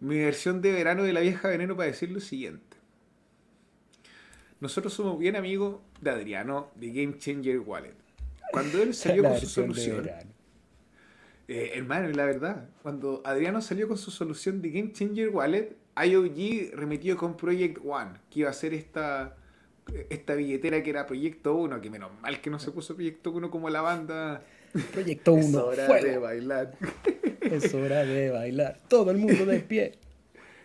mi 0.00 0.18
versión 0.18 0.60
de 0.60 0.72
verano 0.72 1.02
de 1.02 1.12
la 1.12 1.20
vieja 1.20 1.48
veneno 1.48 1.76
para 1.76 1.88
decir 1.88 2.10
lo 2.10 2.20
siguiente. 2.20 2.67
Nosotros 4.60 4.92
somos 4.92 5.18
bien 5.18 5.36
amigos 5.36 5.76
de 6.00 6.10
Adriano 6.10 6.70
de 6.74 6.88
Game 6.90 7.18
Changer 7.18 7.60
Wallet. 7.60 7.94
cuando 8.52 8.82
él 8.82 8.92
salió 8.94 9.22
con 9.22 9.38
su 9.38 9.46
solución. 9.46 10.08
Eh, 11.46 11.72
hermano, 11.74 12.08
la 12.08 12.24
verdad, 12.26 12.68
cuando 12.82 13.22
Adriano 13.24 13.62
salió 13.62 13.88
con 13.88 13.96
su 13.96 14.10
solución 14.10 14.60
de 14.60 14.70
Game 14.70 14.92
Changer 14.92 15.30
Wallet, 15.30 15.76
IOG 15.96 16.74
remitió 16.74 17.16
con 17.16 17.36
Project 17.36 17.78
One, 17.84 18.12
que 18.30 18.40
iba 18.40 18.50
a 18.50 18.52
ser 18.52 18.74
esta, 18.74 19.36
esta 20.10 20.34
billetera 20.34 20.82
que 20.82 20.90
era 20.90 21.06
Proyecto 21.06 21.54
1, 21.54 21.80
que 21.80 21.88
menos 21.88 22.10
mal 22.20 22.40
que 22.40 22.50
no 22.50 22.58
se 22.58 22.70
puso 22.70 22.94
Proyecto 22.94 23.30
1 23.30 23.50
como 23.50 23.70
la 23.70 23.80
banda. 23.80 24.42
Proyecto 24.92 25.32
1. 25.32 25.42
Es 25.72 25.78
hora 25.78 26.02
de 26.02 26.18
bailar. 26.18 26.74
Es 27.40 27.72
hora 27.74 28.04
de 28.04 28.30
bailar. 28.30 28.80
Todo 28.88 29.10
el 29.12 29.18
mundo 29.18 29.46
de 29.46 29.60
pie. 29.60 29.98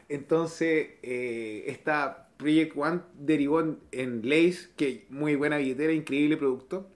Entonces, 0.10 0.90
eh, 1.02 1.64
esta 1.68 2.23
Project 2.44 2.78
One 2.78 3.02
derivó 3.18 3.62
en, 3.62 3.80
en 3.92 4.22
Lace, 4.30 4.70
que 4.76 5.06
muy 5.10 5.36
buena 5.36 5.58
billetera, 5.58 5.94
increíble 5.94 6.38
producto. 6.38 6.88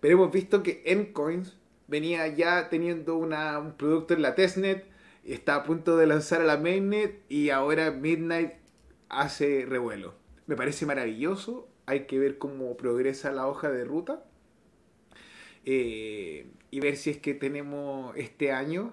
Pero 0.00 0.14
hemos 0.14 0.32
visto 0.32 0.62
que 0.62 0.82
Mcoins 0.94 1.56
venía 1.88 2.26
ya 2.28 2.68
teniendo 2.68 3.16
un 3.16 3.74
producto 3.76 4.14
en 4.14 4.22
la 4.22 4.34
testnet, 4.34 4.84
está 5.24 5.56
a 5.56 5.64
punto 5.64 5.96
de 5.96 6.06
lanzar 6.06 6.40
a 6.40 6.44
la 6.44 6.56
mainnet 6.56 7.22
y 7.28 7.50
ahora 7.50 7.90
Midnight 7.90 8.54
hace 9.08 9.64
revuelo. 9.66 10.14
Me 10.46 10.56
parece 10.56 10.86
maravilloso, 10.86 11.68
hay 11.86 12.06
que 12.06 12.18
ver 12.18 12.38
cómo 12.38 12.76
progresa 12.76 13.32
la 13.32 13.46
hoja 13.46 13.70
de 13.70 13.84
ruta 13.84 14.24
eh, 15.64 16.46
y 16.70 16.80
ver 16.80 16.96
si 16.96 17.10
es 17.10 17.18
que 17.18 17.34
tenemos 17.34 18.16
este 18.16 18.52
año, 18.52 18.92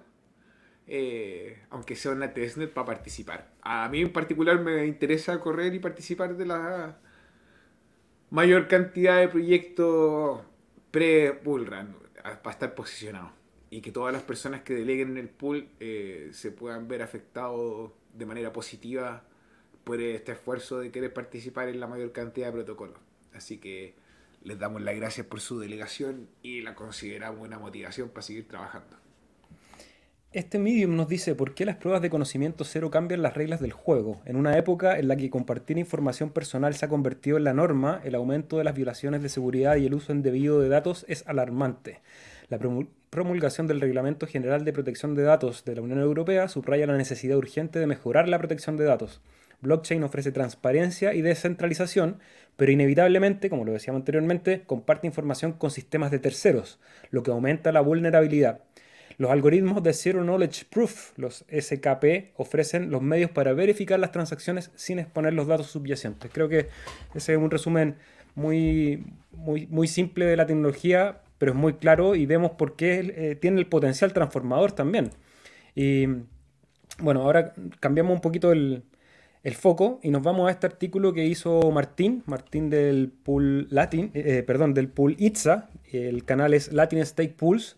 eh, 0.88 1.64
aunque 1.70 1.96
sea 1.96 2.12
una 2.12 2.34
testnet, 2.34 2.74
para 2.74 2.88
participar. 2.88 3.52
A 3.62 3.88
mí 3.90 4.02
en 4.02 4.12
particular 4.12 4.60
me 4.60 4.86
interesa 4.86 5.40
correr 5.40 5.74
y 5.74 5.80
participar 5.80 6.36
de 6.36 6.46
la 6.46 6.98
mayor 8.30 8.68
cantidad 8.68 9.20
de 9.20 9.28
proyectos 9.28 10.42
pre-bullrun 10.92 11.96
para 12.22 12.52
estar 12.52 12.76
posicionado 12.76 13.32
y 13.70 13.82
que 13.82 13.92
todas 13.92 14.14
las 14.14 14.22
personas 14.22 14.62
que 14.62 14.76
deleguen 14.76 15.12
en 15.12 15.18
el 15.18 15.30
pool 15.30 15.68
eh, 15.80 16.30
se 16.32 16.52
puedan 16.52 16.88
ver 16.88 17.02
afectados 17.02 17.92
de 18.14 18.26
manera 18.26 18.54
positiva 18.54 19.24
por 19.84 20.00
este 20.00 20.34
esfuerzo 20.34 20.80
de 20.80 20.92
querer 20.92 21.14
participar 21.14 21.68
en 21.70 21.80
la 21.80 21.88
mayor 21.88 22.12
cantidad 22.12 22.48
de 22.48 22.54
protocolos. 22.54 23.00
Así 23.34 23.58
que 23.58 23.96
les 24.44 24.60
damos 24.60 24.82
las 24.82 24.96
gracias 24.96 25.26
por 25.26 25.42
su 25.42 25.60
delegación 25.60 26.30
y 26.42 26.62
la 26.62 26.76
consideramos 26.76 27.46
una 27.46 27.58
motivación 27.58 28.10
para 28.10 28.22
seguir 28.22 28.48
trabajando. 28.48 29.03
Este 30.34 30.58
medium 30.58 30.96
nos 30.96 31.08
dice 31.08 31.36
por 31.36 31.54
qué 31.54 31.64
las 31.64 31.76
pruebas 31.76 32.02
de 32.02 32.10
conocimiento 32.10 32.64
cero 32.64 32.90
cambian 32.90 33.22
las 33.22 33.36
reglas 33.36 33.62
del 33.62 33.72
juego. 33.72 34.20
En 34.26 34.36
una 34.36 34.58
época 34.58 34.98
en 34.98 35.08
la 35.08 35.16
que 35.16 35.30
compartir 35.30 35.78
información 35.78 36.32
personal 36.32 36.74
se 36.74 36.86
ha 36.86 36.90
convertido 36.90 37.38
en 37.38 37.44
la 37.44 37.54
norma, 37.54 38.02
el 38.04 38.16
aumento 38.16 38.58
de 38.58 38.64
las 38.64 38.74
violaciones 38.74 39.22
de 39.22 39.30
seguridad 39.30 39.76
y 39.76 39.86
el 39.86 39.94
uso 39.94 40.12
indebido 40.12 40.60
de 40.60 40.70
datos 40.70 41.06
es 41.08 41.24
alarmante. 41.28 42.02
La 42.50 42.58
promulgación 43.12 43.68
del 43.68 43.80
Reglamento 43.80 44.26
General 44.26 44.66
de 44.66 44.74
Protección 44.74 45.14
de 45.14 45.22
Datos 45.22 45.66
de 45.66 45.76
la 45.76 45.84
Unión 45.84 46.00
Europea 46.00 46.48
subraya 46.48 46.88
la 46.88 46.98
necesidad 46.98 47.38
urgente 47.38 47.78
de 47.78 47.86
mejorar 47.86 48.28
la 48.28 48.40
protección 48.40 48.76
de 48.76 48.86
datos. 48.86 49.22
Blockchain 49.62 50.04
ofrece 50.04 50.32
transparencia 50.32 51.14
y 51.14 51.22
descentralización, 51.22 52.18
pero 52.58 52.72
inevitablemente, 52.72 53.52
como 53.52 53.66
lo 53.66 53.72
decíamos 53.72 54.00
anteriormente, 54.00 54.64
comparte 54.66 55.06
información 55.06 55.54
con 55.54 55.70
sistemas 55.70 56.10
de 56.10 56.18
terceros, 56.18 56.80
lo 57.12 57.22
que 57.22 57.30
aumenta 57.30 57.72
la 57.72 57.82
vulnerabilidad. 57.82 58.62
Los 59.18 59.32
algoritmos 59.32 59.84
de 59.84 59.94
Zero 59.94 60.24
Knowledge 60.24 60.66
Proof, 60.70 61.18
los 61.18 61.46
SKP, 61.50 62.34
ofrecen 62.36 62.90
los 62.90 63.02
medios 63.02 63.32
para 63.32 63.54
verificar 63.54 64.00
las 64.00 64.12
transacciones 64.12 64.72
sin 64.76 65.00
exponer 65.00 65.34
los 65.34 65.48
datos 65.48 65.68
subyacentes. 65.68 66.32
Creo 66.34 66.50
que 66.50 66.68
ese 67.14 67.34
es 67.34 67.38
un 67.38 67.52
resumen 67.52 67.96
muy, 68.36 69.06
muy, 69.32 69.68
muy 69.68 69.88
simple 69.88 70.26
de 70.26 70.38
la 70.38 70.46
tecnología, 70.46 71.22
pero 71.38 71.52
es 71.52 71.58
muy 71.58 71.74
claro 71.74 72.16
y 72.16 72.26
vemos 72.26 72.52
por 72.52 72.76
qué 72.76 73.14
eh, 73.16 73.36
tiene 73.36 73.60
el 73.60 73.68
potencial 73.68 74.14
transformador 74.14 74.72
también. 74.72 75.12
Y 75.76 76.08
bueno, 77.00 77.22
ahora 77.24 77.54
cambiamos 77.80 78.14
un 78.14 78.22
poquito 78.22 78.52
el, 78.52 78.84
foco 79.56 80.00
y 80.02 80.10
nos 80.10 80.24
vamos 80.24 80.48
a 80.48 80.52
este 80.52 80.68
artículo 80.68 81.12
que 81.12 81.26
hizo 81.26 81.70
Martín, 81.70 82.24
Martín 82.28 82.70
del 82.70 83.12
pool 83.12 83.68
Latin, 83.70 84.10
eh, 84.14 84.42
perdón, 84.48 84.74
del 84.74 84.88
pool 84.88 85.18
ITSA, 85.20 85.70
el 85.92 86.24
canal 86.24 86.54
es 86.54 86.72
Latin 86.72 87.00
State 87.00 87.36
Pools, 87.38 87.76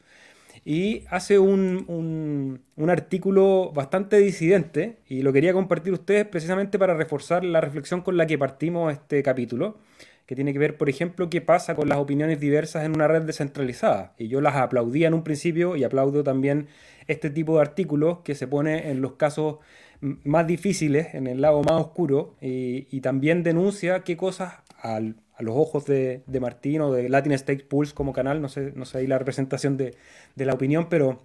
y 0.65 1.03
hace 1.11 1.37
un, 1.37 2.59
artículo 2.89 3.71
bastante 3.71 4.17
disidente 4.17 4.97
y 5.07 5.21
lo 5.21 5.31
quería 5.31 5.53
compartir 5.53 5.93
ustedes 5.93 6.25
precisamente 6.25 6.79
para 6.79 6.95
reforzar 6.95 7.45
la 7.45 7.61
reflexión 7.61 8.01
con 8.01 8.17
la 8.17 8.25
que 8.25 8.39
partimos 8.39 8.91
este 8.91 9.21
capítulo, 9.21 9.77
que 10.25 10.33
tiene 10.35 10.53
que 10.53 10.59
ver, 10.59 10.75
por 10.75 10.89
ejemplo, 10.89 11.29
qué 11.29 11.39
pasa 11.39 11.75
con 11.75 11.87
las 11.87 11.99
opiniones 11.99 12.39
diversas 12.39 12.83
en 12.83 12.95
una 12.95 13.07
red 13.07 13.21
descentralizada. 13.21 14.15
Y 14.17 14.27
yo 14.27 14.41
las 14.41 14.55
aplaudía 14.55 15.07
en 15.07 15.13
un 15.13 15.23
principio 15.23 15.75
y 15.75 15.83
aplaudo 15.83 16.23
también 16.23 16.67
este 17.07 17.29
tipo 17.29 17.55
de 17.55 17.61
artículos 17.61 18.19
que 18.23 18.33
se 18.33 18.47
pone 18.47 18.89
en 18.89 19.01
los 19.01 19.13
casos 19.13 19.59
más 20.01 20.47
difíciles, 20.47 21.13
en 21.13 21.27
el 21.27 21.41
lado 21.41 21.61
más 21.61 21.73
oscuro, 21.73 22.35
y, 22.41 22.87
y 22.89 23.01
también 23.01 23.43
denuncia 23.43 23.99
qué 23.99 24.17
cosas 24.17 24.64
a 24.85 25.41
los 25.41 25.55
ojos 25.55 25.85
de, 25.85 26.23
de, 26.27 26.39
Martín 26.39 26.81
o 26.81 26.93
de 26.93 27.09
Latin 27.09 27.31
State 27.33 27.65
Pulse 27.65 27.93
como 27.93 28.13
canal, 28.13 28.41
no 28.41 28.49
sé, 28.49 28.71
no 28.75 28.85
sé 28.85 28.99
ahí 28.99 29.07
la 29.07 29.17
representación 29.17 29.77
de, 29.77 29.95
la 30.35 30.53
opinión, 30.53 30.87
pero 30.89 31.21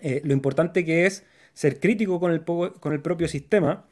eh, 0.00 0.20
lo 0.24 0.32
importante 0.34 0.84
que 0.84 1.06
es 1.06 1.24
ser 1.54 1.80
crítico 1.80 2.20
con 2.20 2.32
el, 2.32 2.42
con 2.44 2.92
el 2.92 3.00
propio 3.00 3.28
sistema, 3.28 3.86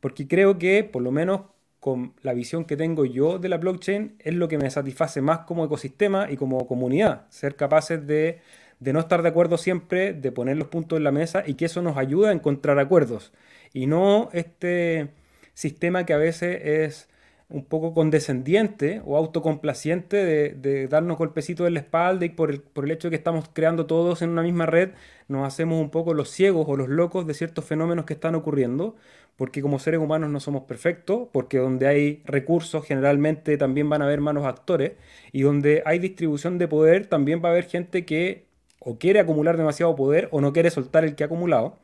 porque 0.00 0.28
creo 0.28 0.58
que 0.58 0.84
por 0.84 1.02
lo 1.02 1.10
menos 1.10 1.42
con 1.80 2.14
la 2.22 2.32
visión 2.32 2.64
que 2.64 2.76
tengo 2.76 3.04
yo 3.04 3.38
de 3.38 3.48
la 3.48 3.58
blockchain 3.58 4.16
es 4.18 4.34
lo 4.34 4.48
que 4.48 4.58
me 4.58 4.70
satisface 4.70 5.20
más 5.20 5.40
como 5.40 5.64
ecosistema 5.64 6.30
y 6.30 6.36
como 6.36 6.66
comunidad, 6.66 7.26
ser 7.30 7.56
capaces 7.56 8.06
de, 8.06 8.40
de 8.80 8.92
no 8.92 9.00
estar 9.00 9.22
de 9.22 9.28
acuerdo 9.28 9.58
siempre, 9.58 10.12
de 10.12 10.32
poner 10.32 10.56
los 10.56 10.68
puntos 10.68 10.96
en 10.98 11.04
la 11.04 11.12
mesa 11.12 11.42
y 11.46 11.54
que 11.54 11.66
eso 11.66 11.82
nos 11.82 11.96
ayuda 11.96 12.30
a 12.30 12.32
encontrar 12.32 12.78
acuerdos. 12.78 13.32
Y 13.72 13.86
no 13.86 14.30
este 14.32 15.08
sistema 15.54 16.06
que 16.06 16.12
a 16.12 16.18
veces 16.18 16.60
es 16.64 17.08
un 17.48 17.64
poco 17.64 17.94
condescendiente 17.94 19.02
o 19.04 19.16
autocomplaciente 19.16 20.16
de, 20.54 20.88
darnos 20.88 21.16
golpecitos 21.16 21.66
en 21.66 21.74
la 21.74 21.80
espalda 21.80 22.24
y 22.24 22.30
por 22.30 22.50
el, 22.50 22.90
hecho 22.90 23.08
de 23.08 23.10
que 23.10 23.16
estamos 23.16 23.48
creando 23.52 23.86
todos 23.86 24.22
en 24.22 24.30
una 24.30 24.42
misma 24.42 24.66
red, 24.66 24.90
nos 25.28 25.46
hacemos 25.46 25.80
un 25.80 25.90
poco 25.90 26.12
los 26.14 26.30
ciegos 26.30 26.66
o 26.68 26.76
los 26.76 26.88
locos 26.88 27.26
de 27.26 27.34
ciertos 27.34 27.64
fenómenos 27.64 28.04
que 28.04 28.14
están 28.14 28.34
ocurriendo, 28.34 28.96
porque 29.36 29.62
como 29.62 29.78
seres 29.78 30.00
humanos 30.00 30.30
no 30.30 30.40
somos 30.40 30.64
perfectos, 30.64 31.28
porque 31.32 31.58
donde 31.58 31.86
hay 31.86 32.22
recursos 32.24 32.84
generalmente 32.84 33.56
también 33.56 33.88
van 33.88 34.02
a 34.02 34.06
haber 34.06 34.20
manos 34.20 34.44
actores, 34.44 34.92
y 35.32 35.42
donde 35.42 35.82
hay 35.86 35.98
distribución 36.00 36.58
de 36.58 36.68
poder 36.68 37.06
también 37.06 37.42
va 37.44 37.50
a 37.50 37.52
haber 37.52 37.64
gente 37.64 38.04
que 38.04 38.46
o 38.78 38.98
quiere 38.98 39.18
acumular 39.20 39.56
demasiado 39.56 39.96
poder 39.96 40.28
o 40.30 40.40
no 40.40 40.52
quiere 40.52 40.70
soltar 40.70 41.04
el 41.04 41.16
que 41.16 41.24
ha 41.24 41.26
acumulado. 41.26 41.76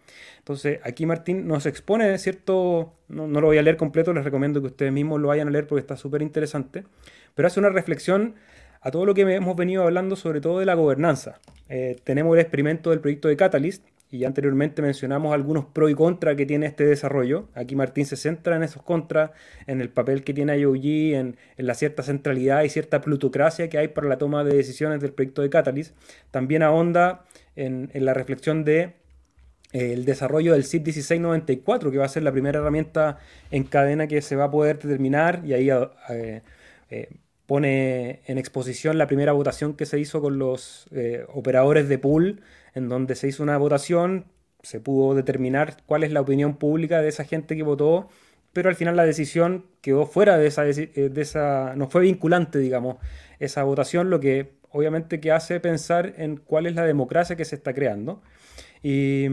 Entonces, 0.43 0.81
aquí 0.83 1.07
Martín 1.07 1.47
nos 1.47 1.67
expone 1.67 2.19
cierto, 2.19 2.95
no, 3.07 3.29
lo 3.29 3.47
voy 3.47 3.59
a 3.59 3.63
leer 3.63 3.77
completo, 3.77 4.13
les 4.13 4.25
recomiendo 4.25 4.61
que 4.61 4.67
ustedes 4.67 4.93
mismos 4.93 5.21
lo 5.21 5.29
vayan 5.29 5.47
a 5.47 5.51
leer 5.53 5.69
porque 5.69 5.81
está 5.81 5.97
súper 5.97 6.21
interesante, 6.21 6.83
pero 7.37 7.47
hace 7.47 7.61
una 7.61 7.69
reflexión 7.69 8.35
a 8.81 8.91
todo 8.91 9.07
lo 9.07 9.15
que 9.15 9.21
hemos 9.23 9.55
venido 9.55 9.85
hablando, 9.85 10.17
sobre 10.17 10.41
todo 10.41 10.59
de 10.59 10.67
la 10.67 10.75
gobernanza. 10.75 11.39
Eh, 11.69 11.97
tenemos 12.03 12.35
el 12.35 12.41
experimento 12.41 12.91
del 12.91 12.99
proyecto 12.99 13.29
de 13.29 13.37
Catalyst, 13.37 13.87
y 14.11 14.25
anteriormente 14.25 14.83
mencionamos 14.83 15.33
algunos 15.33 15.65
pros 15.65 15.91
y 15.91 15.95
contras 15.95 16.37
que 16.37 16.45
tiene 16.45 16.67
este 16.67 16.85
desarrollo. 16.85 17.49
Aquí 17.55 17.75
Martín 17.75 18.05
se 18.05 18.17
centra 18.17 18.57
en 18.57 18.63
esos 18.63 18.83
contras, 18.83 19.31
en 19.67 19.81
el 19.81 19.89
papel 19.89 20.23
que 20.23 20.35
tiene 20.35 20.59
IOG, 20.59 20.85
en, 21.15 21.37
en, 21.57 21.67
la 21.67 21.73
cierta 21.73 22.03
centralidad 22.03 22.63
y 22.63 22.69
cierta 22.69 23.01
plutocracia 23.01 23.71
que 23.71 23.79
hay 23.79 23.89
para 23.89 24.09
la 24.09 24.19
toma 24.19 24.45
de 24.45 24.55
decisiones 24.55 25.01
del 25.01 25.13
proyecto 25.13 25.41
de 25.41 25.49
Catalyst. 25.49 25.97
También 26.31 26.63
ahonda 26.63 27.25
en, 27.57 27.91
en 27.95 28.05
la 28.05 28.13
reflexión 28.13 28.65
de 28.65 28.97
el 29.73 30.05
desarrollo 30.05 30.53
del 30.53 30.65
SIP 30.65 30.87
1694, 30.87 31.91
que 31.91 31.99
va 31.99 32.05
a 32.05 32.09
ser 32.09 32.23
la 32.23 32.33
primera 32.33 32.61
herramienta 32.61 33.19
en 33.51 33.65
cadena 33.65 34.07
que 34.07 34.21
se 34.23 34.37
va 34.37 34.45
a 34.45 34.51
poder 34.51 34.79
determinar 34.79 35.43
y 35.45 35.55
ahí 35.55 35.71
eh, 35.71 36.43
eh, 36.91 37.09
pone 37.47 38.21
en 38.27 38.39
exposición 38.39 38.99
la 38.99 39.07
primera 39.07 39.33
votación 39.33 39.75
que 39.75 39.87
se 39.87 39.99
hizo 39.99 40.21
con 40.21 40.39
los 40.39 40.87
eh, 40.93 41.25
operadores 41.33 41.89
de 41.89 41.99
pool, 41.99 42.43
en 42.75 42.89
donde 42.89 43.15
se 43.15 43.29
hizo 43.29 43.43
una 43.43 43.57
votación, 43.57 44.27
se 44.63 44.79
pudo 44.79 45.15
determinar 45.15 45.79
cuál 45.87 46.05
es 46.05 46.13
la 46.13 46.21
opinión 46.21 46.57
pública 46.57 47.01
de 47.01 47.09
esa 47.09 47.25
gente 47.25 47.57
que 47.57 47.63
votó, 47.63 48.09
pero 48.53 48.69
al 48.69 48.77
final 48.77 48.97
la 48.97 49.07
decisión 49.07 49.65
quedó 49.81 50.07
fuera 50.07 50.37
de 50.37 50.47
esa, 50.47 50.65
de 50.65 51.13
esa 51.17 51.75
no 51.75 51.89
fue 51.89 52.03
vinculante, 52.03 52.59
digamos, 52.59 52.99
esa 53.39 53.63
votación, 53.65 54.11
lo 54.11 54.21
que 54.21 54.53
obviamente 54.71 55.21
que 55.21 55.33
hace 55.33 55.59
pensar 55.61 56.15
en 56.19 56.37
cuál 56.37 56.67
es 56.67 56.75
la 56.75 56.85
democracia 56.85 57.37
que 57.37 57.47
se 57.47 57.57
está 57.57 57.73
creando. 57.73 58.23
Y 58.83 59.29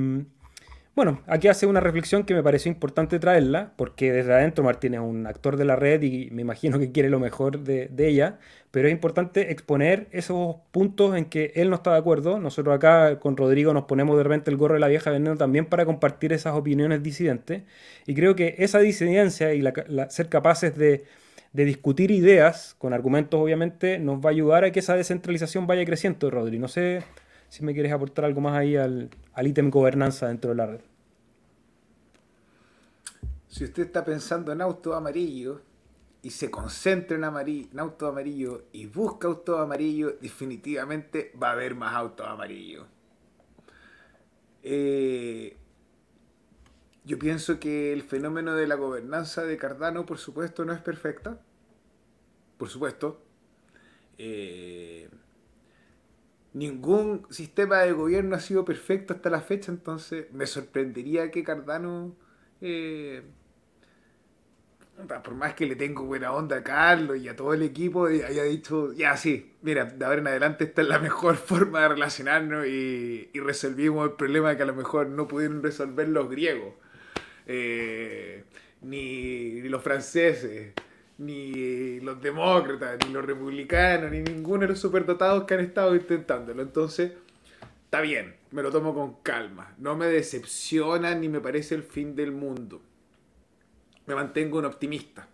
bueno, 0.95 1.21
aquí 1.27 1.47
hace 1.47 1.65
una 1.65 1.79
reflexión 1.79 2.23
que 2.25 2.33
me 2.33 2.43
pareció 2.43 2.71
importante 2.71 3.19
traerla, 3.19 3.71
porque 3.77 4.11
desde 4.11 4.33
adentro 4.33 4.63
Martín 4.63 4.95
es 4.95 4.99
un 4.99 5.27
actor 5.27 5.55
de 5.55 5.65
la 5.65 5.75
red 5.75 6.01
y 6.01 6.29
me 6.31 6.41
imagino 6.41 6.77
que 6.77 6.91
quiere 6.91 7.09
lo 7.09 7.19
mejor 7.19 7.59
de, 7.59 7.89
ella, 7.97 8.39
pero 8.71 8.87
es 8.87 8.91
importante 8.91 9.51
exponer 9.51 10.07
esos 10.11 10.57
puntos 10.71 11.15
en 11.15 11.25
que 11.25 11.53
él 11.55 11.69
no 11.69 11.77
está 11.77 11.93
de 11.93 11.99
acuerdo. 11.99 12.39
Nosotros 12.39 12.75
acá 12.75 13.19
con 13.19 13.37
Rodrigo 13.37 13.73
nos 13.73 13.85
ponemos 13.85 14.17
de 14.17 14.23
repente 14.23 14.51
el 14.51 14.57
gorro 14.57 14.73
de 14.73 14.81
la 14.81 14.87
vieja 14.89 15.09
veneno 15.09 15.37
también 15.37 15.65
para 15.65 15.85
compartir 15.85 16.33
esas 16.33 16.53
opiniones 16.55 17.01
disidentes, 17.01 17.63
y 18.05 18.13
creo 18.13 18.35
que 18.35 18.55
esa 18.59 18.79
disidencia 18.79 19.53
y 19.53 19.63
ser 20.09 20.29
capaces 20.29 20.75
de 20.75 21.05
de 21.53 21.65
discutir 21.65 22.11
ideas, 22.11 22.75
con 22.77 22.93
argumentos 22.93 23.39
obviamente, 23.39 23.97
nos 23.99 24.17
va 24.19 24.29
a 24.29 24.31
ayudar 24.31 24.63
a 24.65 24.71
que 24.71 24.79
esa 24.79 24.95
descentralización 24.95 25.67
vaya 25.67 25.83
creciendo, 25.85 26.29
Rodri. 26.29 26.59
No 26.59 26.67
sé 26.67 27.03
si 27.49 27.63
me 27.63 27.73
quieres 27.73 27.91
aportar 27.91 28.25
algo 28.25 28.41
más 28.41 28.55
ahí 28.55 28.75
al, 28.75 29.09
al 29.33 29.47
ítem 29.47 29.69
gobernanza 29.69 30.27
dentro 30.27 30.51
de 30.51 30.55
la 30.55 30.65
red. 30.67 30.81
Si 33.47 33.63
usted 33.63 33.83
está 33.83 34.05
pensando 34.05 34.51
en 34.51 34.61
auto 34.61 34.93
amarillo 34.93 35.61
y 36.21 36.29
se 36.29 36.51
concentra 36.51 37.17
en, 37.17 37.23
amarillo, 37.23 37.67
en 37.71 37.79
auto 37.79 38.07
amarillo 38.07 38.65
y 38.71 38.85
busca 38.85 39.27
auto 39.27 39.57
amarillo, 39.57 40.17
definitivamente 40.21 41.31
va 41.41 41.49
a 41.49 41.53
haber 41.53 41.75
más 41.75 41.95
autos 41.95 42.27
amarillos. 42.27 42.85
Eh, 44.61 45.57
yo 47.05 47.17
pienso 47.17 47.59
que 47.59 47.91
el 47.91 48.03
fenómeno 48.03 48.55
de 48.55 48.67
la 48.67 48.75
gobernanza 48.75 49.43
de 49.43 49.57
Cardano, 49.57 50.05
por 50.05 50.19
supuesto, 50.19 50.63
no 50.63 50.73
es 50.73 50.79
perfecta. 50.79 51.39
Por 52.57 52.69
supuesto. 52.69 53.21
Eh, 54.17 55.09
ningún 56.53 57.25
sistema 57.29 57.79
de 57.79 57.91
gobierno 57.93 58.35
ha 58.35 58.39
sido 58.39 58.65
perfecto 58.65 59.13
hasta 59.13 59.29
la 59.29 59.41
fecha, 59.41 59.71
entonces 59.71 60.31
me 60.31 60.47
sorprendería 60.47 61.31
que 61.31 61.43
Cardano, 61.43 62.15
eh, 62.61 63.23
por 65.23 65.35
más 65.35 65.53
que 65.53 65.65
le 65.65 65.75
tengo 65.75 66.03
buena 66.03 66.33
onda 66.33 66.57
a 66.57 66.63
Carlos 66.63 67.17
y 67.17 67.29
a 67.29 67.35
todo 67.35 67.53
el 67.53 67.61
equipo, 67.61 68.07
haya 68.07 68.43
dicho, 68.43 68.93
ya 68.93 69.15
sí, 69.15 69.55
mira, 69.61 69.85
de 69.85 70.05
ahora 70.05 70.19
en 70.19 70.27
adelante 70.27 70.65
esta 70.65 70.81
es 70.81 70.87
la 70.87 70.99
mejor 70.99 71.35
forma 71.37 71.81
de 71.81 71.89
relacionarnos 71.89 72.67
y, 72.67 73.29
y 73.33 73.39
resolvimos 73.39 74.09
el 74.09 74.15
problema 74.15 74.55
que 74.57 74.63
a 74.63 74.65
lo 74.67 74.75
mejor 74.75 75.07
no 75.07 75.27
pudieron 75.27 75.63
resolver 75.63 76.09
los 76.09 76.29
griegos. 76.29 76.73
Eh, 77.51 78.43
ni, 78.81 79.61
los 79.63 79.81
franceses, 79.81 80.73
ni 81.19 81.99
los 81.99 82.21
demócratas, 82.21 82.97
ni 83.05 83.13
los 83.13 83.25
republicanos, 83.25 84.09
ni 84.09 84.21
ninguno 84.21 84.61
de 84.61 84.69
los 84.69 84.79
superdotados 84.79 85.43
que 85.43 85.53
han 85.53 85.59
estado 85.59 85.93
intentándolo. 85.93 86.61
Entonces, 86.61 87.11
está 87.83 87.99
bien, 88.01 88.35
me 88.51 88.63
lo 88.63 88.71
tomo 88.71 88.95
con 88.95 89.15
calma. 89.21 89.75
No 89.77 89.97
me 89.97 90.07
decepciona 90.07 91.13
ni 91.15 91.27
me 91.27 91.41
parece 91.41 91.75
el 91.75 91.83
fin 91.83 92.15
del 92.15 92.31
mundo. 92.31 92.81
Me 94.05 94.15
mantengo 94.15 94.59
un 94.59 94.65
optimista. 94.65 95.27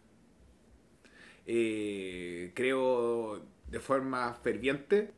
Eh, 1.46 2.52
creo 2.56 3.44
de 3.70 3.80
forma 3.80 4.34
ferviente 4.34 5.12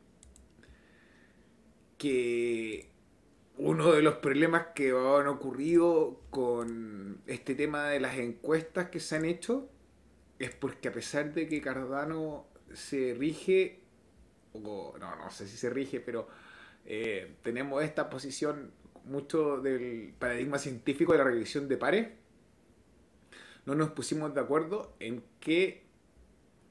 que 1.96 2.90
uno 3.56 3.92
de 3.92 4.02
los 4.02 4.16
problemas 4.16 4.66
que 4.74 4.90
han 4.90 5.28
ocurrido 5.28 6.20
con 6.28 7.22
este 7.26 7.54
tema 7.54 7.88
de 7.88 8.00
las 8.00 8.18
encuestas 8.18 8.90
que 8.90 9.00
se 9.00 9.16
han 9.16 9.24
hecho 9.24 9.70
es 10.38 10.54
porque 10.54 10.88
a 10.88 10.92
pesar 10.92 11.32
de 11.32 11.48
que 11.48 11.60
Cardano 11.60 12.46
se 12.72 13.14
rige, 13.18 13.80
o 14.52 14.94
no, 14.98 15.16
no 15.16 15.30
sé 15.30 15.46
si 15.46 15.56
se 15.56 15.70
rige, 15.70 16.00
pero 16.00 16.28
eh, 16.84 17.36
tenemos 17.42 17.82
esta 17.82 18.08
posición 18.08 18.72
mucho 19.04 19.60
del 19.60 20.14
paradigma 20.18 20.58
científico 20.58 21.12
de 21.12 21.18
la 21.18 21.24
revisión 21.24 21.68
de 21.68 21.76
pares, 21.76 22.08
no 23.66 23.74
nos 23.74 23.90
pusimos 23.90 24.34
de 24.34 24.40
acuerdo 24.40 24.94
en 24.98 25.22
qué, 25.40 25.84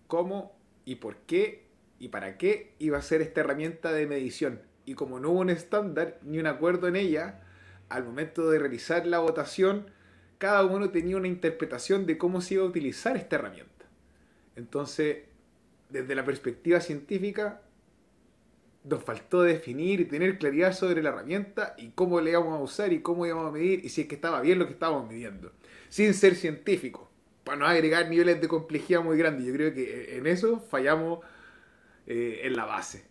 cómo 0.08 0.58
y 0.86 0.95
por 0.95 1.17
qué 1.17 1.67
y 1.99 2.10
para 2.10 2.38
qué 2.38 2.73
iba 2.80 2.97
a 2.97 3.01
ser 3.01 3.21
esta 3.21 3.41
herramienta 3.41 3.91
de 3.91 4.08
medición. 4.08 4.62
Y 4.86 4.93
como 4.93 5.19
no 5.19 5.32
hubo 5.32 5.41
un 5.41 5.49
estándar 5.49 6.19
ni 6.23 6.39
un 6.39 6.47
acuerdo 6.47 6.88
en 6.88 6.95
ella, 6.95 7.43
al 7.89 8.03
momento 8.03 8.49
de 8.49 8.60
realizar 8.60 9.06
la 9.06 9.19
votación, 9.19 9.91
cada 10.38 10.65
uno 10.65 10.89
tenía 10.89 11.17
una 11.17 11.28
interpretación 11.28 12.06
de 12.06 12.17
cómo 12.17 12.41
se 12.41 12.56
iba 12.56 12.63
a 12.63 12.67
utilizar 12.67 13.17
esta 13.17 13.38
herramienta. 13.38 13.86
Entonces, 14.56 15.23
desde 15.89 16.15
la 16.15 16.26
perspectiva 16.26 16.80
científica, 16.80 17.62
nos 18.84 19.04
faltó 19.04 19.41
definir 19.41 20.00
y 20.00 20.06
tener 20.06 20.38
claridad 20.38 20.73
sobre 20.73 21.04
la 21.04 21.10
herramienta 21.10 21.76
y 21.78 21.89
cómo 21.89 22.21
le 22.21 22.32
íbamos 22.32 22.58
a 22.58 22.62
usar 22.62 22.93
y 22.93 23.02
cómo 23.02 23.26
íbamos 23.26 23.47
a 23.47 23.52
medir 23.52 23.84
y 23.84 23.89
si 23.89 24.02
es 24.02 24.08
que 24.08 24.15
estaba 24.15 24.41
bien 24.41 24.60
lo 24.60 24.65
que 24.65 24.73
estábamos 24.73 25.10
midiendo, 25.10 25.52
sin 25.89 26.13
ser 26.13 26.36
científico, 26.36 27.10
para 27.43 27.58
no 27.58 27.65
agregar 27.65 28.10
niveles 28.10 28.39
de 28.39 28.47
complejidad 28.47 29.04
muy 29.04 29.17
grandes. 29.17 29.45
Yo 29.45 29.54
creo 29.54 29.73
que 29.73 30.17
en 30.17 30.28
eso 30.28 30.60
fallamos 30.60 31.19
eh, 32.06 32.41
en 32.43 32.56
la 32.56 32.65
base. 32.65 33.06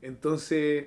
Entonces, 0.00 0.86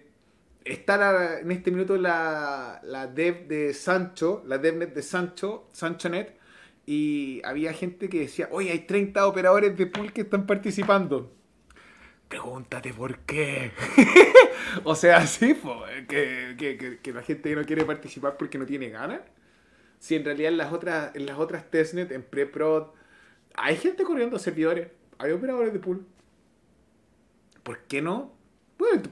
está 0.72 1.40
en 1.40 1.52
este 1.52 1.72
minuto 1.72 1.98
la, 1.98 2.80
la 2.84 3.08
dev 3.08 3.48
de 3.48 3.74
Sancho, 3.74 4.44
la 4.46 4.58
devnet 4.58 4.94
de 4.94 5.02
Sancho, 5.02 5.70
SanchoNet, 5.72 6.38
y 6.86 7.42
había 7.44 7.74
gente 7.74 8.10
que 8.10 8.22
decía, 8.22 8.48
oye, 8.52 8.72
hay 8.72 8.80
30 8.80 9.28
operadores 9.28 9.78
de 9.78 9.88
pool 9.88 10.14
que 10.14 10.22
están 10.22 10.46
participando. 10.46 11.34
Pregúntate 12.28 12.94
por 12.94 13.20
qué. 13.20 13.72
o 14.84 14.96
sea, 14.96 15.26
sí, 15.28 15.58
que, 16.08 17.00
que, 17.02 17.14
la 17.14 17.24
gente 17.24 17.56
no 17.56 17.64
quiere 17.64 17.86
participar 17.86 18.38
porque 18.38 18.58
no 18.58 18.66
tiene 18.66 18.90
ganas. 18.90 19.22
Si 20.00 20.16
en 20.16 20.26
realidad 20.26 20.52
en 20.52 20.58
las 20.58 20.74
otras, 20.74 21.16
en 21.16 21.26
las 21.26 21.38
otras 21.40 21.70
testnet, 21.72 22.12
en 22.12 22.24
pre-prod, 22.24 22.88
hay 23.56 23.76
gente 23.78 24.04
corriendo 24.04 24.38
servidores, 24.38 24.90
hay 25.18 25.32
operadores 25.32 25.74
de 25.74 25.80
pool. 25.80 26.06
¿Por 27.64 27.80
qué 27.84 28.02
no? 28.02 28.36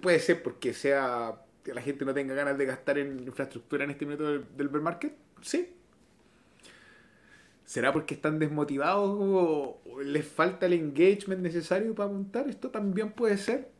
puede 0.01 0.19
ser 0.19 0.43
porque 0.43 0.73
sea 0.73 1.44
que 1.65 1.73
la 1.73 1.81
gente 1.81 2.05
no 2.05 2.13
tenga 2.13 2.35
ganas 2.35 2.59
de 2.59 2.65
gastar 2.65 2.99
en 2.99 3.19
infraestructura 3.23 3.83
en 3.83 3.89
este 3.89 4.05
minuto 4.05 4.23
del, 4.23 4.69
bear 4.69 4.83
market. 4.83 5.17
Sí. 5.41 5.75
¿Será 7.65 7.91
porque 7.91 8.13
están 8.13 8.37
desmotivados 8.37 9.09
o, 9.19 9.81
les 10.03 10.27
falta 10.27 10.67
el 10.67 10.73
engagement 10.73 11.41
necesario 11.41 11.95
para 11.95 12.07
montar? 12.07 12.47
Esto 12.47 12.69
también 12.69 13.13
puede 13.13 13.39
ser. 13.39 13.71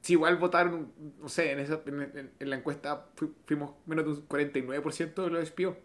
Si 0.00 0.14
igual 0.14 0.36
votaron, 0.36 0.92
no 1.20 1.28
sé, 1.28 1.52
en, 1.52 1.60
esa, 1.60 1.80
en, 1.86 2.50
la 2.50 2.56
encuesta 2.56 3.06
fuimos 3.46 3.74
menos 3.86 4.04
de 4.04 4.10
un 4.10 4.28
49% 4.28 5.22
de 5.22 5.30
los 5.30 5.38
despidos. 5.38 5.76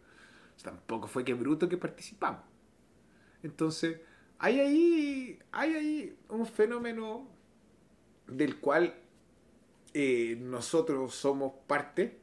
tampoco 0.64 1.08
fue 1.08 1.24
que 1.24 1.36
bruto 1.36 1.70
que 1.70 1.78
participamos. 1.78 2.42
Entonces, 3.44 4.00
hay 4.40 4.60
ahí, 4.60 5.40
hay 5.52 5.76
ahí 5.76 6.18
un 6.30 6.48
fenómeno 6.48 7.28
del 8.26 8.60
cual 8.60 8.96
eh, 9.94 10.38
nosotros 10.40 11.14
somos 11.14 11.54
parte, 11.68 12.18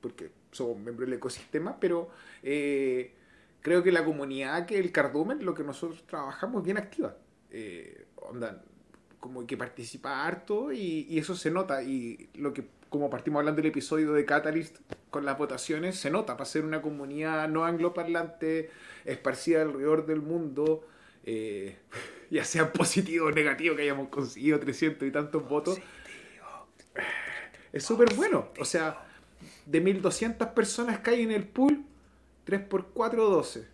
porque 0.00 0.30
somos 0.50 0.76
miembros 0.76 1.08
del 1.08 1.16
ecosistema, 1.16 1.80
pero 1.80 2.10
eh, 2.42 3.14
creo 3.62 3.82
que 3.82 3.92
la 3.92 4.04
comunidad 4.04 4.66
que 4.66 4.78
el 4.78 4.92
cardumen, 4.92 5.44
lo 5.44 5.54
que 5.54 5.64
nosotros 5.64 6.04
trabajamos, 6.06 6.60
es 6.60 6.64
bien 6.64 6.76
activa. 6.76 7.16
Eh, 7.50 8.06
onda, 8.16 8.62
como 9.20 9.46
que 9.46 9.56
participa 9.56 10.26
harto 10.26 10.72
y, 10.72 11.18
eso 11.18 11.34
se 11.34 11.50
nota. 11.50 11.82
Y 11.82 12.28
lo 12.34 12.52
que, 12.52 12.66
como 12.90 13.08
partimos 13.08 13.40
hablando 13.40 13.62
del 13.62 13.70
episodio 13.70 14.12
de 14.12 14.26
Catalyst 14.26 14.78
con 15.10 15.24
las 15.24 15.38
votaciones, 15.38 15.98
se 15.98 16.10
nota 16.10 16.36
para 16.36 16.44
ser 16.44 16.64
una 16.64 16.82
comunidad 16.82 17.48
no 17.48 17.64
angloparlante, 17.64 18.70
esparcida 19.06 19.62
alrededor 19.62 20.04
del 20.04 20.20
mundo. 20.20 20.86
ya 22.30 22.44
sea 22.44 22.72
positivo 22.72 23.26
o 23.26 23.30
negativo 23.30 23.76
que 23.76 23.82
hayamos 23.82 24.08
conseguido 24.08 24.58
300 24.58 25.06
y 25.06 25.12
tantos 25.12 25.48
votos, 25.48 25.78
es 27.72 27.84
súper 27.84 28.14
bueno. 28.14 28.48
O 28.58 28.64
sea, 28.64 29.04
de 29.66 29.80
1200 29.80 30.48
personas 30.48 31.00
que 31.00 31.10
hay 31.10 31.22
en 31.22 31.32
el 31.32 31.46
pool, 31.46 31.84
3 32.44 32.60
por 32.62 32.88
4, 32.88 33.28
12. 33.28 33.66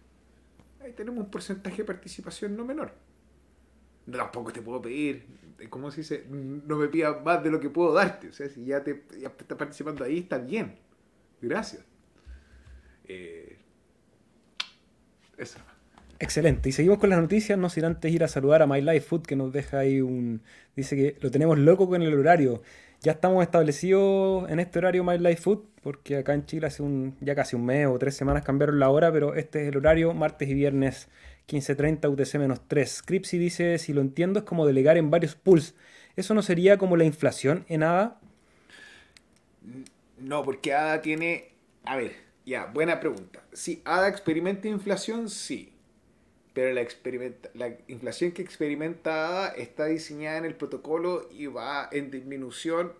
Ahí 0.80 0.92
tenemos 0.92 1.24
un 1.24 1.30
porcentaje 1.30 1.78
de 1.78 1.84
participación 1.84 2.56
no 2.56 2.64
menor. 2.64 2.92
Tampoco 4.10 4.52
te 4.52 4.62
puedo 4.62 4.80
pedir, 4.80 5.26
¿cómo 5.68 5.90
se 5.90 6.00
dice? 6.00 6.24
No 6.30 6.76
me 6.76 6.88
pidas 6.88 7.22
más 7.22 7.42
de 7.42 7.50
lo 7.50 7.60
que 7.60 7.68
puedo 7.68 7.92
darte. 7.92 8.28
O 8.28 8.32
sea, 8.32 8.48
si 8.48 8.64
ya, 8.64 8.82
te, 8.82 9.04
ya 9.18 9.28
estás 9.28 9.58
participando 9.58 10.04
ahí, 10.04 10.20
está 10.20 10.38
bien. 10.38 10.78
Gracias. 11.40 11.84
Eh. 13.06 13.58
Excelente. 16.18 16.68
Y 16.68 16.72
seguimos 16.72 16.98
con 16.98 17.10
las 17.10 17.20
noticias, 17.20 17.58
no 17.58 17.68
sin 17.68 17.84
antes 17.84 18.12
ir 18.12 18.24
a 18.24 18.28
saludar 18.28 18.62
a 18.62 18.66
My 18.66 18.80
Life 18.80 19.02
Food, 19.02 19.22
que 19.22 19.36
nos 19.36 19.52
deja 19.52 19.80
ahí 19.80 20.00
un... 20.00 20.42
Dice 20.74 20.96
que 20.96 21.16
lo 21.20 21.30
tenemos 21.30 21.58
loco 21.58 21.88
con 21.88 22.02
el 22.02 22.14
horario. 22.14 22.62
Ya 23.00 23.12
estamos 23.12 23.44
establecidos 23.44 24.50
en 24.50 24.58
este 24.58 24.80
horario 24.80 25.04
My 25.04 25.18
Life 25.18 25.42
Food, 25.42 25.60
porque 25.82 26.16
acá 26.16 26.34
en 26.34 26.46
Chile 26.46 26.66
hace 26.66 26.82
un, 26.82 27.16
ya 27.20 27.36
casi 27.36 27.54
un 27.54 27.64
mes 27.64 27.86
o 27.86 27.96
tres 27.96 28.16
semanas 28.16 28.42
cambiaron 28.42 28.80
la 28.80 28.90
hora, 28.90 29.12
pero 29.12 29.34
este 29.34 29.62
es 29.62 29.68
el 29.68 29.76
horario, 29.76 30.14
martes 30.14 30.48
y 30.48 30.54
viernes 30.54 31.08
15.30 31.48 32.00
UTC-3. 32.00 33.02
Cripsy 33.04 33.38
dice, 33.38 33.78
si 33.78 33.92
lo 33.92 34.00
entiendo, 34.00 34.40
es 34.40 34.44
como 34.44 34.66
delegar 34.66 34.96
en 34.96 35.12
varios 35.12 35.36
pools. 35.36 35.76
¿Eso 36.16 36.34
no 36.34 36.42
sería 36.42 36.76
como 36.76 36.96
la 36.96 37.04
inflación 37.04 37.64
en 37.68 37.84
ADA? 37.84 38.18
No, 40.18 40.42
porque 40.42 40.74
ADA 40.74 41.00
tiene... 41.00 41.52
A 41.84 41.96
ver, 41.96 42.16
ya, 42.44 42.66
buena 42.66 42.98
pregunta. 42.98 43.44
Si 43.52 43.80
ADA 43.84 44.08
experimenta 44.08 44.66
inflación, 44.66 45.30
sí 45.30 45.77
pero 46.58 46.74
la, 47.54 47.76
inflación 47.86 48.32
que 48.32 48.42
experimenta 48.42 49.54
está 49.56 49.84
diseñada 49.84 50.38
en 50.38 50.44
el 50.44 50.56
protocolo 50.56 51.28
y 51.30 51.46
va 51.46 51.88
en 51.92 52.10
disminución. 52.10 52.94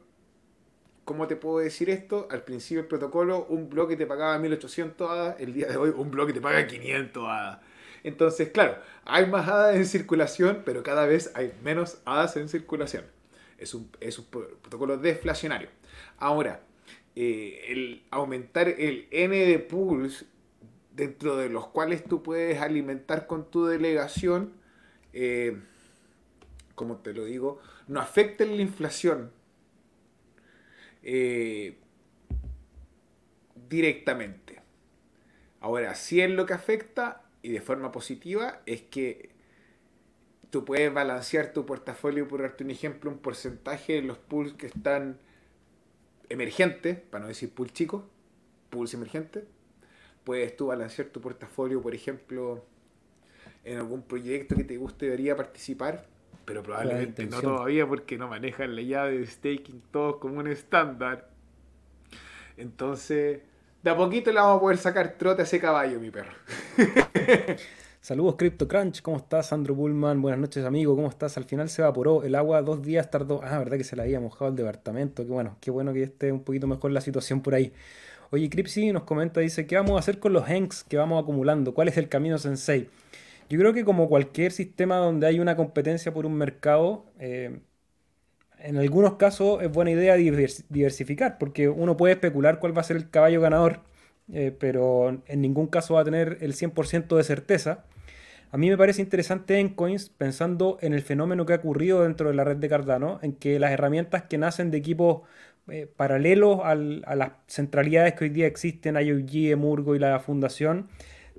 ¿Cómo 1.05 1.27
te 1.27 1.35
puedo 1.35 1.59
decir 1.59 1.91
esto? 1.91 2.29
Al 2.31 2.45
principio 2.45 2.83
el 2.83 2.87
protocolo, 2.87 3.47
un 3.49 3.69
bloque 3.69 3.97
te 3.97 4.07
pagaba 4.07 4.39
1800 4.39 5.11
ADA, 5.11 5.37
el 5.41 5.55
día 5.55 5.67
de 5.67 5.77
hoy 5.77 5.91
un 5.91 6.09
bloque 6.13 6.33
te 6.33 6.41
paga 6.41 6.69
500 6.69 7.25
ADA. 7.27 7.63
Entonces, 8.05 8.51
claro, 8.51 8.77
hay 9.05 9.27
más 9.27 9.49
hadas 9.49 9.75
en 9.75 9.87
circulación, 9.87 10.63
pero 10.65 10.85
cada 10.85 11.07
vez 11.07 11.33
hay 11.35 11.53
menos 11.65 11.99
hadas 12.05 12.37
en 12.37 12.49
circulación. 12.49 13.07
Es 13.59 13.75
un, 13.75 13.91
es 13.99 14.21
un 14.21 14.27
protocolo 14.27 14.99
deflacionario. 14.99 15.69
Ahora, 16.19 16.61
eh, 17.17 17.65
el 17.67 18.05
aumentar 18.13 18.69
el 18.69 19.09
N 19.11 19.35
de 19.37 19.59
pools 19.59 20.27
dentro 20.99 21.37
de 21.37 21.49
los 21.49 21.69
cuales 21.69 22.03
tú 22.05 22.25
puedes 22.25 22.61
alimentar 22.61 23.29
con 23.29 23.49
tu 23.51 23.65
delegación, 23.65 24.53
eh, 25.13 25.57
como 26.75 26.97
te 26.97 27.15
lo 27.15 27.25
digo, 27.25 27.61
no 27.87 28.01
afecta 28.01 28.43
en 28.43 28.57
la 28.57 28.63
inflación 28.63 29.31
eh, 31.05 31.79
directamente. 33.69 34.61
Ahora, 35.61 35.95
si 35.95 36.21
es 36.21 36.31
lo 36.31 36.47
que 36.47 36.55
afecta 36.55 37.23
y 37.43 37.51
de 37.51 37.61
forma 37.61 37.93
positiva 37.93 38.61
es 38.67 38.83
que 38.83 39.31
tú 40.51 40.65
puedes 40.65 40.93
balancear 40.93 41.53
tu 41.53 41.65
portafolio, 41.65 42.27
por 42.27 42.43
darte 42.43 42.65
un 42.65 42.73
ejemplo, 42.73 43.09
un 43.09 43.19
porcentaje 43.19 43.95
de 43.95 44.03
los 44.03 44.19
pools 44.19 44.55
que 44.55 44.67
están 44.67 45.21
emergentes, 46.29 46.99
para 46.99 47.23
no 47.23 47.29
decir 47.29 47.55
pool 47.55 47.73
chicos, 47.73 48.03
pools 48.71 48.95
emergentes. 48.95 49.45
Puedes 50.29 50.55
tú 50.59 50.67
balancear 50.67 51.09
tu 51.09 51.23
portafolio, 51.23 51.81
por 51.81 51.95
ejemplo, 51.95 52.63
en 53.65 53.79
algún 53.79 54.03
proyecto 54.03 54.55
que 54.57 54.65
te 54.65 54.77
guste, 54.77 55.07
debería 55.07 55.35
participar, 55.35 56.05
pero 56.45 56.63
probablemente 56.63 57.25
no 57.25 57.41
todavía 57.41 57.87
porque 57.87 58.19
no 58.19 58.29
manejan 58.29 58.77
la 58.77 58.83
llave 58.83 59.21
de 59.21 59.27
staking 59.27 59.81
todos 59.91 60.17
como 60.17 60.41
un 60.41 60.49
estándar. 60.49 61.31
Entonces, 62.59 63.41
de 63.83 63.91
a 63.91 63.97
poquito 63.97 64.31
le 64.31 64.39
vamos 64.39 64.59
a 64.59 64.61
poder 64.61 64.77
sacar 64.77 65.15
trote 65.17 65.41
a 65.41 65.45
ese 65.47 65.59
caballo, 65.59 65.99
mi 65.99 66.11
perro. 66.11 66.35
Saludos 68.03 68.35
CryptoCrunch, 68.37 69.01
¿cómo 69.01 69.17
estás 69.17 69.47
Sandro 69.47 69.75
Bullman? 69.75 70.21
Buenas 70.21 70.41
noches 70.41 70.63
amigo, 70.67 70.95
¿cómo 70.95 71.09
estás? 71.09 71.39
Al 71.39 71.45
final 71.45 71.71
se 71.71 71.81
evaporó 71.81 72.23
el 72.23 72.35
agua 72.35 72.61
dos 72.61 72.83
días 72.83 73.11
tardó. 73.11 73.41
Ah, 73.43 73.59
verdad 73.59 73.79
que 73.79 73.85
se 73.85 73.97
la 73.97 74.03
había 74.03 74.21
mojado 74.21 74.51
el 74.51 74.57
departamento, 74.57 75.25
qué 75.25 75.31
bueno, 75.31 75.57
qué 75.59 75.71
bueno 75.71 75.95
que 75.95 76.03
esté 76.03 76.31
un 76.31 76.45
poquito 76.45 76.67
mejor 76.67 76.91
la 76.91 77.01
situación 77.01 77.41
por 77.41 77.55
ahí. 77.55 77.73
Oye, 78.31 78.51
Cripsy 78.51 78.93
nos 78.93 79.05
comenta, 79.05 79.41
dice, 79.41 79.67
¿qué 79.67 79.77
vamos 79.77 79.97
a 79.97 80.01
hacer 80.01 80.19
con 80.19 80.35
los 80.35 80.47
hanks 80.47 80.85
que 80.85 80.99
vamos 80.99 81.23
acumulando? 81.23 81.73
¿Cuál 81.73 81.89
es 81.89 81.97
el 81.97 82.11
camino 82.11 82.37
Sensei? 82.37 82.91
Yo 83.49 83.59
creo 83.59 83.73
que 83.73 83.87
como 83.87 84.09
cualquier 84.11 84.53
sistema 84.53 84.97
donde 84.97 85.27
hay 85.27 85.41
una 85.41 85.57
competencia 85.57 86.13
por 86.13 86.27
un 86.27 86.35
mercado, 86.35 87.07
eh, 87.19 87.61
en 88.59 88.77
algunos 88.77 89.15
casos 89.15 89.63
es 89.63 89.73
buena 89.73 89.93
idea 89.93 90.17
diversificar, 90.17 91.39
porque 91.39 91.71
uno 91.71 91.97
puede 91.97 92.15
especular 92.15 92.61
cuál 92.61 92.77
va 92.77 92.83
a 92.83 92.85
ser 92.85 92.97
el 92.99 93.09
caballo 93.09 93.41
ganador, 93.41 93.81
eh, 94.31 94.55
pero 94.59 95.23
en 95.27 95.41
ningún 95.41 95.67
caso 95.67 95.95
va 95.95 96.03
a 96.03 96.05
tener 96.05 96.37
el 96.43 96.53
100% 96.53 97.17
de 97.17 97.25
certeza. 97.25 97.87
A 98.51 98.59
mí 98.59 98.69
me 98.69 98.77
parece 98.77 99.01
interesante 99.01 99.59
en 99.59 99.71
Coins 99.71 100.11
pensando 100.11 100.77
en 100.83 100.93
el 100.93 101.03
fenómeno 101.03 101.47
que 101.47 101.55
ha 101.55 101.57
ocurrido 101.57 102.03
dentro 102.03 102.29
de 102.29 102.35
la 102.35 102.45
red 102.45 102.57
de 102.57 102.69
Cardano, 102.69 103.21
en 103.23 103.33
que 103.33 103.59
las 103.59 103.73
herramientas 103.73 104.25
que 104.25 104.37
nacen 104.37 104.71
de 104.71 104.79
equipos 104.79 105.23
eh, 105.71 105.87
paralelos 105.95 106.61
a 106.65 106.75
las 106.75 107.33
centralidades 107.47 108.15
que 108.15 108.25
hoy 108.25 108.31
día 108.31 108.47
existen, 108.47 108.97
IOG, 108.97 109.53
Emurgo 109.53 109.95
y 109.95 109.99
la 109.99 110.19
fundación, 110.21 110.89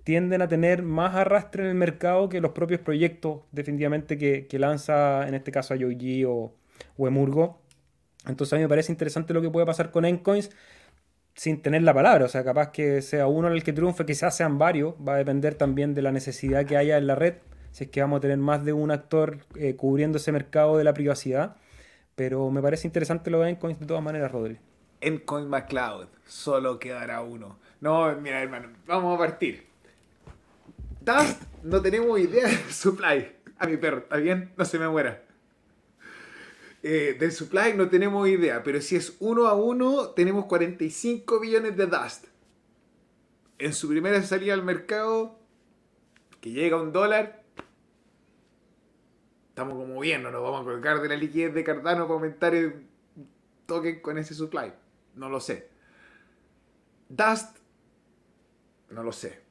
tienden 0.03 0.41
a 0.41 0.47
tener 0.47 0.84
más 0.84 1.15
arrastre 1.15 1.63
en 1.63 1.69
el 1.69 1.75
mercado 1.75 2.30
que 2.30 2.41
los 2.41 2.51
propios 2.51 2.82
proyectos 2.82 3.41
definitivamente 3.51 4.17
que, 4.17 4.59
lanza 4.59 5.27
en 5.27 5.36
este 5.36 5.51
caso 5.51 5.75
IOG 5.75 6.30
o, 6.30 6.53
o 6.97 7.07
Emurgo. 7.07 7.61
Entonces 8.27 8.53
a 8.53 8.55
mí 8.57 8.63
me 8.63 8.69
parece 8.69 8.91
interesante 8.91 9.34
lo 9.34 9.41
que 9.41 9.49
puede 9.49 9.65
pasar 9.65 9.91
con 9.91 10.05
Encoins 10.05 10.49
sin 11.39 11.61
tener 11.61 11.84
la 11.84 11.93
palabra. 11.93 12.25
O 12.25 12.27
sea, 12.27 12.43
capaz 12.43 12.71
que 12.71 13.01
sea 13.01 13.27
uno 13.27 13.47
el 13.47 13.63
que 13.63 13.71
triunfe, 13.71 14.05
quizás 14.05 14.36
sean 14.36 14.57
varios. 14.57 14.95
Va 14.95 15.13
a 15.13 15.17
depender 15.17 15.55
también 15.55 15.93
de 15.93 16.01
la 16.01 16.11
necesidad 16.11 16.65
que 16.65 16.75
haya 16.75 16.97
en 16.97 17.07
la 17.07 17.15
red. 17.15 17.36
Si 17.71 17.86
es 17.86 17.89
que 17.89 18.01
vamos 18.01 18.17
a 18.17 18.21
tener 18.21 18.38
más 18.38 18.65
de 18.65 18.73
un 18.73 18.91
actor 18.91 19.39
eh, 19.55 19.75
cubriendo 19.75 20.17
ese 20.17 20.34
mercado 20.34 20.77
de 20.77 20.84
la 20.84 20.93
privacidad. 20.93 21.55
Pero 22.20 22.51
me 22.51 22.61
parece 22.61 22.86
interesante 22.86 23.30
lo 23.30 23.39
de 23.39 23.51
Encoins 23.51 23.80
de 23.80 23.86
todas 23.86 24.03
maneras, 24.03 24.30
Rodri. 24.30 24.57
Encoin 24.99 25.47
McCloud, 25.47 26.07
solo 26.26 26.78
quedará 26.78 27.22
uno. 27.22 27.57
No, 27.80 28.13
mira, 28.17 28.41
hermano, 28.41 28.74
vamos 28.86 29.15
a 29.15 29.17
partir. 29.17 29.65
Dust, 30.99 31.41
no 31.63 31.82
tenemos 31.82 32.20
idea 32.20 32.45
de 32.45 32.74
supply. 32.74 33.32
A 33.57 33.67
mi 33.67 33.78
perro, 33.78 33.99
¿está 33.99 34.17
bien? 34.17 34.51
No 34.57 34.65
se 34.65 34.78
me 34.78 34.89
muera. 34.89 35.24
Eh, 36.84 37.15
del 37.17 37.32
supply 37.32 37.76
no 37.78 37.88
tenemos 37.88 38.28
idea, 38.28 38.63
pero 38.63 38.82
si 38.82 38.97
es 38.97 39.15
uno 39.22 39.47
a 39.47 39.53
uno, 39.53 40.09
tenemos 40.09 40.43
45 40.43 41.39
billones 41.39 41.78
de 41.78 41.86
Dust. 41.86 42.26
En 43.59 43.74
su 43.74 43.88
primera 43.88 44.22
salida 44.24 44.55
al 44.55 44.63
mercado, 44.63 45.39
que 46.41 46.51
llega 46.51 46.76
a 46.76 46.82
un 46.82 46.91
dólar, 46.91 47.38
estamos 49.60 49.78
como 49.78 49.99
bien, 49.99 50.24
no 50.24 50.32
nos 50.32 50.41
vamos 50.41 50.62
a 50.62 50.64
colgar 50.64 51.01
de 51.01 51.10
la 51.10 51.18
liquidez 51.18 51.53
de 51.53 51.66
Cardano 51.66 52.03
para 52.03 52.14
aumentar 52.14 52.55
el 52.55 52.88
token 53.66 53.99
con 53.99 54.18
ese 54.18 54.34
supply. 54.34 54.72
No 55.16 55.28
lo 55.28 55.41
sé. 55.41 55.68
Dust, 57.10 57.57
no 58.89 59.03
lo 59.03 59.12
sé. 59.12 59.41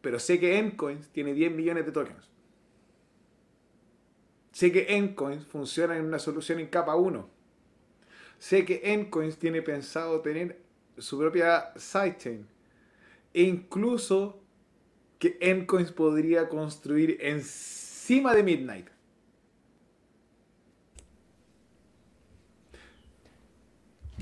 Pero 0.00 0.18
sé 0.18 0.40
que 0.40 0.58
Encoins 0.58 1.10
tiene 1.10 1.34
10 1.34 1.52
millones 1.52 1.84
de 1.84 1.92
tokens. 1.92 2.30
Sé 4.52 4.72
que 4.72 4.96
Encoins 4.96 5.44
funciona 5.44 5.98
en 5.98 6.06
una 6.06 6.18
solución 6.18 6.60
en 6.60 6.68
capa 6.68 6.96
1. 6.96 7.28
Sé 8.38 8.64
que 8.64 8.80
Encoins 8.94 9.36
tiene 9.38 9.60
pensado 9.60 10.22
tener 10.22 10.62
su 10.96 11.18
propia 11.18 11.74
sidechain. 11.76 12.48
E 13.34 13.42
incluso 13.42 14.40
que 15.18 15.36
Encoins 15.42 15.92
podría 15.92 16.48
construir 16.48 17.18
encima 17.20 18.34
de 18.34 18.42
Midnight. 18.42 18.97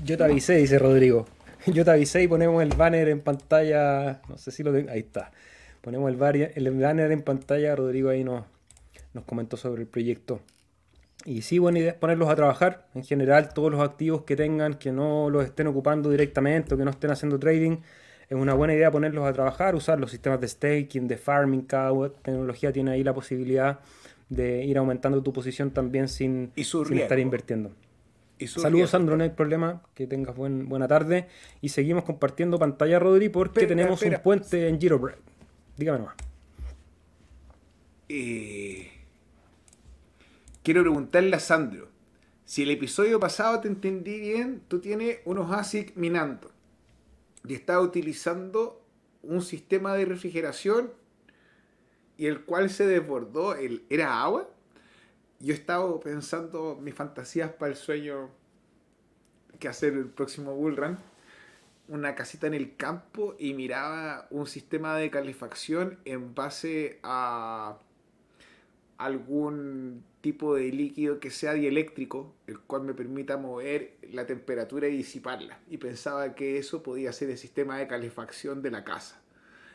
Yo 0.07 0.17
te 0.17 0.23
avisé, 0.23 0.55
dice 0.55 0.79
Rodrigo. 0.79 1.25
Yo 1.65 1.83
te 1.83 1.91
avisé 1.91 2.23
y 2.23 2.29
ponemos 2.29 2.63
el 2.63 2.69
banner 2.69 3.09
en 3.09 3.19
pantalla. 3.19 4.21
No 4.29 4.37
sé 4.37 4.51
si 4.51 4.63
lo 4.63 4.71
tengo. 4.71 4.89
Ahí 4.89 4.99
está. 4.99 5.33
Ponemos 5.81 6.09
el, 6.09 6.51
el 6.55 6.71
banner 6.79 7.11
en 7.11 7.23
pantalla. 7.23 7.75
Rodrigo 7.75 8.09
ahí 8.09 8.23
nos, 8.23 8.45
nos 9.13 9.25
comentó 9.25 9.57
sobre 9.57 9.81
el 9.81 9.87
proyecto. 9.89 10.39
Y 11.25 11.41
sí, 11.41 11.59
buena 11.59 11.79
idea 11.79 11.91
es 11.91 11.97
ponerlos 11.97 12.29
a 12.29 12.37
trabajar. 12.37 12.87
En 12.95 13.03
general, 13.03 13.53
todos 13.53 13.69
los 13.69 13.81
activos 13.81 14.21
que 14.21 14.37
tengan, 14.37 14.75
que 14.75 14.93
no 14.93 15.29
los 15.29 15.43
estén 15.43 15.67
ocupando 15.67 16.09
directamente 16.09 16.73
o 16.73 16.77
que 16.77 16.85
no 16.85 16.91
estén 16.91 17.11
haciendo 17.11 17.37
trading, 17.37 17.79
es 18.29 18.37
una 18.37 18.53
buena 18.53 18.75
idea 18.75 18.89
ponerlos 18.89 19.25
a 19.25 19.33
trabajar, 19.33 19.75
usar 19.75 19.99
los 19.99 20.09
sistemas 20.09 20.39
de 20.39 20.47
staking, 20.47 21.09
de 21.09 21.17
farming. 21.17 21.63
Cada 21.63 21.91
tecnología 22.21 22.71
tiene 22.71 22.91
ahí 22.91 23.03
la 23.03 23.13
posibilidad 23.13 23.79
de 24.29 24.63
ir 24.63 24.77
aumentando 24.77 25.21
tu 25.21 25.33
posición 25.33 25.71
también 25.71 26.07
sin, 26.07 26.53
estar 26.55 27.19
invirtiendo. 27.19 27.71
Saludos, 28.45 28.91
Sandro, 28.91 29.17
no 29.17 29.23
hay 29.23 29.31
problema. 29.31 29.81
Que 29.95 30.05
tengas 30.05 30.35
buena 30.35 30.87
tarde. 30.87 31.27
Y 31.61 31.69
seguimos 31.69 32.03
compartiendo 32.03 32.59
pantalla, 32.59 32.99
Rodri, 32.99 33.29
porque 33.29 33.65
tenemos 33.65 34.01
un 34.01 34.15
puente 34.23 34.67
en 34.67 34.79
Giro 34.79 35.01
Dígame 35.77 35.99
nomás. 35.99 36.15
Eh 38.09 38.91
quiero 40.67 40.81
preguntarle 40.81 41.33
a 41.33 41.39
Sandro, 41.39 41.87
si 42.43 42.63
el 42.63 42.71
episodio 42.71 43.21
pasado 43.21 43.61
te 43.61 43.69
entendí 43.69 44.19
bien, 44.19 44.61
tú 44.67 44.81
tienes 44.81 45.19
unos 45.23 45.49
ASIC 45.49 45.95
minando 45.95 46.51
y 47.47 47.53
estás 47.53 47.81
utilizando 47.81 48.83
un 49.23 49.41
sistema 49.41 49.93
de 49.93 50.03
refrigeración 50.03 50.91
y 52.17 52.25
el 52.25 52.41
cual 52.41 52.69
se 52.69 52.85
desbordó, 52.85 53.55
el, 53.55 53.85
¿era 53.89 54.21
agua? 54.21 54.49
Yo 55.39 55.53
estaba 55.53 55.99
pensando 55.99 56.79
mis 56.81 56.95
fantasías 56.95 57.51
para 57.51 57.71
el 57.71 57.77
sueño 57.77 58.29
que 59.59 59.67
hacer 59.67 59.93
el 59.93 60.09
próximo 60.09 60.55
Bull 60.55 60.75
Run. 60.75 60.97
Una 61.89 62.15
casita 62.15 62.47
en 62.47 62.55
el 62.55 62.75
campo 62.75 63.35
y 63.37 63.53
miraba 63.53 64.27
un 64.31 64.47
sistema 64.47 64.97
de 64.97 65.11
calefacción 65.11 65.99
en 66.05 66.33
base 66.33 66.99
a 67.03 67.77
algún 68.97 70.03
tipo 70.21 70.55
de 70.55 70.71
líquido 70.71 71.19
que 71.19 71.29
sea 71.29 71.53
dieléctrico, 71.53 72.33
el 72.47 72.59
cual 72.59 72.81
me 72.81 72.95
permita 72.95 73.37
mover 73.37 73.95
la 74.11 74.25
temperatura 74.25 74.87
y 74.87 74.97
disiparla. 74.97 75.59
Y 75.69 75.77
pensaba 75.77 76.33
que 76.33 76.57
eso 76.57 76.81
podía 76.81 77.13
ser 77.13 77.29
el 77.29 77.37
sistema 77.37 77.77
de 77.77 77.87
calefacción 77.87 78.63
de 78.63 78.71
la 78.71 78.83
casa. 78.83 79.21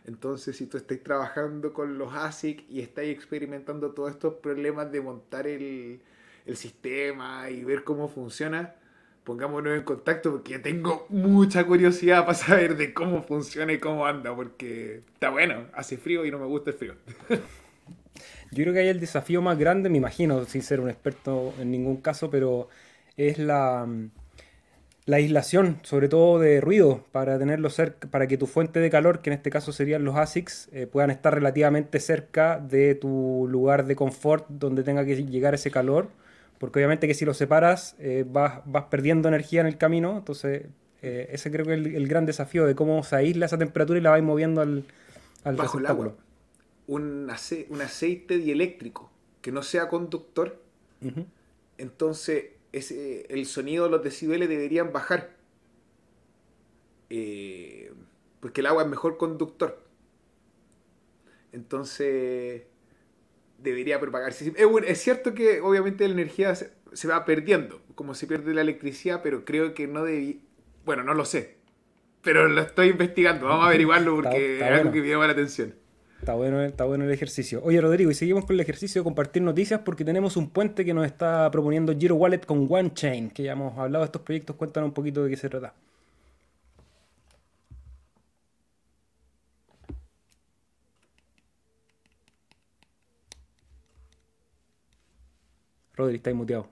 Entonces, 0.07 0.57
si 0.57 0.66
tú 0.66 0.78
estás 0.78 0.98
trabajando 1.00 1.72
con 1.72 1.96
los 1.98 2.12
ASIC 2.14 2.64
y 2.68 2.80
estás 2.80 3.05
experimentando 3.05 3.92
todos 3.92 4.11
estos 4.11 4.34
problemas 4.34 4.90
de 4.90 5.00
montar 5.00 5.46
el, 5.46 6.00
sistema 6.55 7.48
y 7.50 7.62
ver 7.62 7.84
cómo 7.84 8.09
funciona, 8.09 8.74
pongámonos 9.22 9.78
en 9.78 9.84
contacto 9.84 10.32
porque 10.32 10.59
tengo 10.59 11.07
mucha 11.09 11.64
curiosidad 11.64 12.26
para 12.26 12.34
saber 12.34 12.76
de 12.76 12.92
cómo 12.92 13.22
funciona 13.22 13.72
y 13.72 13.78
cómo 13.78 14.07
anda, 14.07 14.34
porque 14.34 15.03
está 15.14 15.30
bueno, 15.30 15.66
hace 15.72 15.98
frío 15.98 16.24
y 16.24 16.32
no 16.32 16.40
me 16.40 16.46
gusta 16.46 16.70
el 16.70 16.76
frío. 16.76 16.94
Yo 18.50 18.64
creo 18.64 18.72
que 18.74 18.80
hay 18.80 18.88
el 18.88 18.98
desafío 18.98 19.40
más 19.40 19.57
grande, 19.57 19.88
me 19.88 19.98
imagino, 19.98 20.44
sin 20.44 20.62
ser 20.62 20.80
un 20.80 20.90
experto 20.90 21.55
en 21.61 21.70
ningún 21.70 21.98
caso, 21.98 22.28
pero 22.28 22.68
es 23.16 23.38
la, 23.38 23.86
la 25.05 25.16
aislación, 25.16 25.78
sobre 25.82 26.09
todo 26.09 26.38
de 26.38 26.61
ruido, 26.61 27.05
para 27.11 27.38
tenerlo 27.38 27.70
cerca, 27.70 28.09
para 28.09 28.28
que 28.28 28.38
tu 28.38 28.46
fuente 28.46 28.78
de 28.78 28.88
calor, 28.88 29.20
que 29.20 29.30
en 29.30 29.34
este 29.34 29.50
caso 29.50 29.72
serían 29.72 30.05
los 30.05 30.16
ASICs, 30.16 30.68
eh, 30.72 30.86
puedan 30.86 31.11
estar 31.11 31.34
relativamente 31.34 31.98
cerca 31.98 32.59
de 32.61 32.94
tu 32.94 33.46
lugar 33.48 33.86
de 33.86 33.96
confort 33.96 34.46
donde 34.48 34.84
tenga 34.84 35.05
que 35.05 35.16
llegar 35.24 35.55
ese 35.55 35.72
calor, 35.72 36.09
porque 36.59 36.78
obviamente 36.78 37.09
que 37.09 37.14
si 37.14 37.24
lo 37.24 37.34
separas 37.34 37.96
eh, 37.98 38.24
vas, 38.28 38.61
vas, 38.64 38.84
perdiendo 38.84 39.26
energía 39.26 39.61
en 39.61 39.66
el 39.66 39.76
camino, 39.76 40.18
entonces 40.18 40.66
eh, 41.03 41.28
ese 41.32 41.50
creo 41.50 41.66
que 41.66 41.74
es 41.74 41.80
el, 41.80 42.07
gran 42.07 42.24
desafío 42.24 42.64
de 42.64 42.76
cómo 42.76 43.03
se 43.03 43.16
aísla 43.16 43.46
esa 43.46 43.59
temperatura 43.59 43.98
y 43.98 44.03
la 44.03 44.11
vais 44.11 44.22
moviendo 44.22 44.61
al, 44.61 44.84
al 45.42 45.57
Bajo 45.57 45.78
el 45.78 45.86
agua. 45.86 46.14
Un, 46.86 47.28
ace 47.28 47.66
un 47.70 47.80
aceite 47.80 48.38
dieléctrico 48.38 49.11
que 49.40 49.50
no 49.50 49.64
sea 49.64 49.88
conductor, 49.88 50.61
uh 51.00 51.07
-huh. 51.07 51.26
entonces 51.78 52.51
ese, 52.73 53.27
el 53.29 53.47
sonido, 53.47 53.89
los 53.89 54.03
decibeles 54.03 54.49
deberían 54.49 54.93
bajar. 54.93 55.37
Eh, 57.11 57.93
porque 58.41 58.61
el 58.61 58.66
agua 58.66 58.83
es 58.83 58.89
mejor 58.89 59.18
conductor. 59.18 59.83
Entonces, 61.53 62.62
debería 63.59 64.01
propagarse. 64.01 64.53
Es, 64.87 65.03
cierto 65.03 65.35
que 65.35 65.61
obviamente 65.61 66.07
la 66.09 66.14
energía 66.14 66.55
se, 66.55 66.73
se, 66.93 67.09
va 67.09 67.25
perdiendo, 67.25 67.83
como 67.95 68.14
se 68.14 68.27
pierde 68.27 68.55
la 68.55 68.62
electricidad, 68.62 69.20
pero 69.23 69.45
creo 69.45 69.75
que 69.75 69.87
no 69.87 70.05
debía... 70.05 70.37
Bueno, 70.85 71.05
no 71.05 71.14
lo 71.14 71.25
sé. 71.25 71.59
Pero 72.23 72.49
lo 72.49 72.61
estoy 72.62 72.89
investigando, 72.89 73.47
vamos 73.47 73.64
a 73.64 73.68
averiguarlo 73.68 74.14
porque 74.16 74.55
está, 74.55 74.64
está 74.64 74.66
es 74.66 74.73
algo 74.73 74.91
bueno. 74.91 74.93
que 74.93 75.01
me 75.01 75.09
llama 75.09 75.27
la 75.27 75.33
atención. 75.33 75.82
Está 76.23 76.35
bueno, 76.35 76.62
está 76.62 76.85
bueno 76.85 77.05
el 77.05 77.11
ejercicio. 77.11 77.61
Oye, 77.64 77.81
Rodrigo, 77.81 78.09
y 78.09 78.14
seguimos 78.14 78.45
con 78.45 78.55
el 78.55 78.61
ejercicio 78.61 79.01
de 79.01 79.05
compartir 79.05 79.43
noticias 79.43 79.81
porque 79.81 80.05
tenemos 80.05 80.37
un 80.37 80.51
puente 80.51 80.85
que 80.85 80.95
nos 80.95 81.05
está 81.05 81.51
proponiendo 81.51 81.93
Giro 81.99 82.14
Wallet 82.14 82.47
con 82.47 82.68
OneChain, 82.70 83.29
que 83.31 83.43
ya 83.43 83.53
hemos 83.53 83.77
hablado 83.77 84.05
de 84.05 84.07
estos 84.07 84.23
proyectos. 84.23 84.55
Cuéntanos 84.55 84.91
un 84.91 84.95
poquito 84.95 85.25
de 85.25 85.31
qué 85.31 85.37
se 85.37 85.49
trata. 85.49 85.75
Rodri, 95.97 96.16
está 96.18 96.33
muteado. 96.33 96.68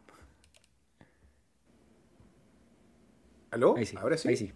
¿Aló? 3.50 3.76
Ahí 3.76 3.84
sí, 3.84 3.96
¿Ahora 4.00 4.16
sí? 4.16 4.28
Ahí 4.28 4.36
sí. 4.36 4.52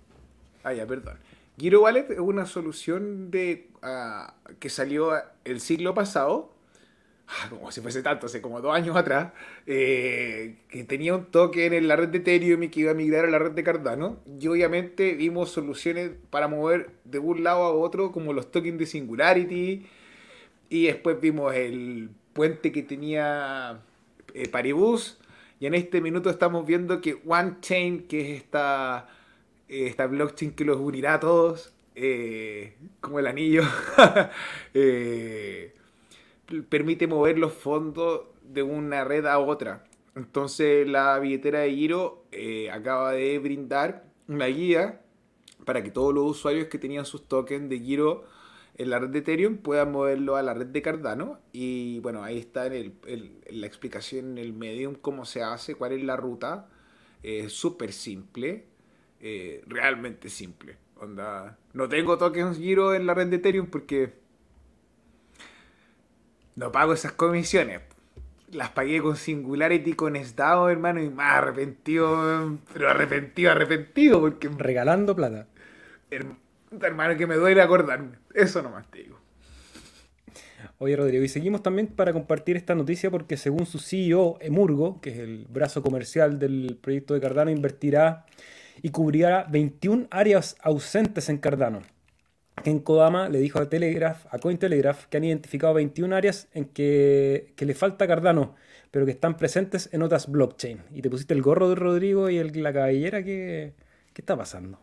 Ah, 0.63 0.73
ya, 0.73 0.87
perdón. 0.87 1.19
Giro 1.59 1.83
Wallet 1.83 2.11
es 2.11 2.19
una 2.19 2.47
solución 2.47 3.31
de 3.31 3.69
uh, 3.83 4.55
que 4.59 4.69
salió 4.69 5.13
el 5.45 5.61
siglo 5.61 5.95
pasado, 5.95 6.53
ah, 7.29 7.49
como 7.49 7.71
si 7.71 7.81
fuese 7.81 8.03
tanto, 8.03 8.27
hace 8.27 8.43
como 8.43 8.61
dos 8.61 8.75
años 8.75 8.97
atrás, 8.97 9.33
eh, 9.67 10.57
que 10.69 10.83
tenía 10.83 11.15
un 11.15 11.27
token 11.27 11.73
en 11.73 11.87
la 11.87 11.95
red 11.95 12.09
de 12.09 12.19
Ethereum 12.19 12.65
y 12.65 12.69
que 12.71 12.81
iba 12.81 12.91
a 12.91 12.95
migrar 12.95 13.25
a 13.25 13.31
la 13.31 13.39
red 13.39 13.53
de 13.53 13.63
Cardano. 13.63 14.19
Y 14.41 14.49
obviamente 14.49 15.15
vimos 15.15 15.51
soluciones 15.51 16.11
para 16.31 16.49
mover 16.49 16.91
de 17.05 17.21
un 17.21 17.45
lado 17.45 17.63
a 17.63 17.73
otro, 17.73 18.11
como 18.11 18.33
los 18.33 18.51
tokens 18.51 18.79
de 18.79 18.87
Singularity. 18.87 19.87
Y 20.71 20.87
después 20.87 21.21
vimos 21.21 21.55
el 21.55 22.11
puente 22.33 22.73
que 22.73 22.83
tenía 22.83 23.81
eh, 24.35 24.49
Paribus. 24.49 25.21
Y 25.61 25.67
en 25.67 25.75
este 25.75 26.01
minuto 26.01 26.31
estamos 26.31 26.67
viendo 26.67 27.01
que 27.01 27.23
OneChain, 27.25 28.09
que 28.09 28.21
es 28.33 28.43
esta 28.43 29.09
esta 29.83 30.07
blockchain 30.07 30.53
que 30.53 30.65
los 30.65 30.79
unirá 30.79 31.15
a 31.15 31.21
todos, 31.21 31.73
eh, 31.95 32.77
como 33.01 33.19
el 33.19 33.27
anillo, 33.27 33.63
eh, 34.75 35.75
permite 36.69 37.07
mover 37.07 37.39
los 37.39 37.53
fondos 37.53 38.23
de 38.43 38.63
una 38.63 39.05
red 39.05 39.27
a 39.27 39.39
otra. 39.39 39.85
Entonces 40.15 40.87
la 40.89 41.19
billetera 41.19 41.61
de 41.61 41.75
Giro 41.75 42.25
eh, 42.31 42.71
acaba 42.71 43.13
de 43.13 43.39
brindar 43.39 44.05
una 44.29 44.47
guía 44.47 45.01
para 45.65 45.83
que 45.83 45.91
todos 45.91 46.15
los 46.15 46.25
usuarios 46.31 46.69
que 46.69 46.79
tenían 46.79 47.05
sus 47.05 47.27
tokens 47.27 47.69
de 47.69 47.81
Giro 47.81 48.25
en 48.77 48.91
la 48.91 48.99
red 48.99 49.09
de 49.09 49.21
Ethereum 49.21 49.59
puedan 49.59 49.93
moverlo 49.93 50.37
a 50.37 50.43
la 50.43 50.55
red 50.55 50.67
de 50.67 50.83
Cardano. 50.83 51.39
Y 51.53 52.01
bueno, 52.01 52.23
ahí 52.23 52.39
está 52.39 52.67
en, 52.67 52.97
el, 53.07 53.41
la 53.51 53.67
explicación 53.67 54.33
en 54.33 54.39
el 54.39 54.53
Medium 54.53 54.95
cómo 54.95 55.25
se 55.25 55.43
hace, 55.43 55.75
cuál 55.75 55.93
es 55.93 56.03
la 56.03 56.17
ruta. 56.17 56.69
Es 57.23 57.53
súper 57.53 57.93
simple 57.93 58.67
eh, 59.27 59.63
realmente 59.67 60.29
simple. 60.29 60.77
Onda, 60.97 61.57
no 61.73 61.89
tengo 61.89 62.19
tokens 62.19 62.59
Giro 62.59 62.95
en 62.95 63.07
la 63.07 63.15
red 63.15 63.29
de 63.29 63.37
Ethereum 63.37 63.69
porque 63.69 64.13
no 66.57 66.71
pago 66.71 66.93
esas 66.93 67.13
comisiones. 67.13 67.81
Las 68.53 68.69
pagué 68.69 69.01
con 69.01 69.17
Singularity, 69.17 69.95
con 69.95 70.15
Estado, 70.15 70.69
hermano, 70.69 71.03
y 71.03 71.09
más 71.09 71.37
arrepentido, 71.37 72.59
pero 72.75 72.91
arrepentido, 72.91 73.51
arrepentido, 73.51 74.21
porque... 74.21 74.51
Regalando 74.51 75.17
plata. 75.17 75.49
Hermano, 76.83 77.17
que 77.17 77.27
me 77.27 77.37
duele 77.37 77.63
acordarme. 77.63 78.19
Eso 78.35 78.61
nomás 78.61 78.91
te 78.91 78.99
digo. 78.99 79.19
Oye, 80.77 80.97
Rodrigo, 80.97 81.25
y 81.25 81.29
seguimos 81.29 81.63
también 81.63 81.87
para 81.87 82.13
compartir 82.13 82.59
esta 82.59 82.75
noticia 82.75 83.11
porque 83.11 83.39
según 83.39 83.65
su 83.65 83.79
CEO, 83.79 84.37
Emurgo, 84.43 85.01
que 85.01 85.11
es 85.11 85.19
el 85.19 85.47
brazo 85.49 85.83
comercial 85.83 86.39
del 86.39 86.79
proyecto 86.81 87.15
de 87.15 87.21
Cardano, 87.21 87.51
invertirá 87.51 88.27
y 88.83 88.91
cubrirá 88.91 89.47
21 89.51 90.09
áreas 90.11 90.57
ausentes 90.63 91.29
en 91.29 91.39
Cardano. 91.39 91.83
En 92.65 92.79
Kodama 92.79 93.29
le 93.29 93.41
dijo 93.41 93.59
a 93.59 93.69
Telegraph, 93.69 94.27
a 94.31 94.39
Cointelegraph, 94.39 95.07
que 95.07 95.17
han 95.17 95.25
identificado 95.25 95.75
21 95.75 96.15
áreas 96.15 96.49
en 96.53 96.67
que, 96.67 97.53
que 97.57 97.67
le 97.67 97.75
falta 97.75 98.07
Cardano, 98.07 98.55
pero 98.91 99.05
que 99.05 99.13
están 99.13 99.37
presentes 99.37 99.89
en 99.93 100.03
otras 100.03 100.31
blockchain. 100.31 100.83
Y 100.93 101.03
te 101.03 101.11
pusiste 101.11 101.35
el 101.35 101.43
gorro 101.43 101.69
de 101.69 101.75
Rodrigo 101.75 102.31
y 102.31 102.39
el, 102.39 102.63
la 102.63 102.73
cabellera, 102.73 103.23
¿qué, 103.23 103.75
¿qué 104.13 104.23
está 104.23 104.37
pasando? 104.37 104.81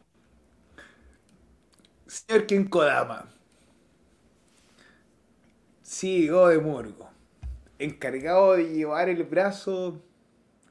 Señor 2.06 2.46
Ken 2.46 2.66
Kodama, 2.66 3.30
CEO 5.82 6.50
de 6.50 6.60
Murgo, 6.60 7.10
encargado 7.80 8.54
de 8.54 8.66
llevar 8.66 9.10
el 9.10 9.24
brazo 9.24 10.04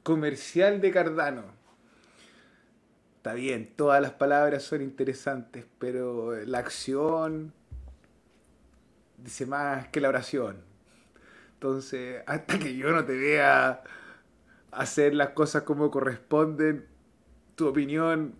comercial 0.03 0.81
de 0.81 0.91
Cardano 0.91 1.60
está 3.21 3.35
bien, 3.35 3.71
todas 3.75 4.01
las 4.01 4.13
palabras 4.13 4.63
son 4.63 4.81
interesantes, 4.81 5.63
pero 5.77 6.43
la 6.43 6.57
acción 6.57 7.53
dice 9.17 9.45
más 9.45 9.89
que 9.89 10.01
la 10.01 10.09
oración. 10.09 10.57
Entonces, 11.53 12.23
hasta 12.25 12.57
que 12.57 12.75
yo 12.75 12.91
no 12.91 13.05
te 13.05 13.15
vea 13.15 13.83
hacer 14.71 15.13
las 15.13 15.29
cosas 15.29 15.61
como 15.61 15.91
corresponden, 15.91 16.87
tu 17.53 17.67
opinión 17.67 18.33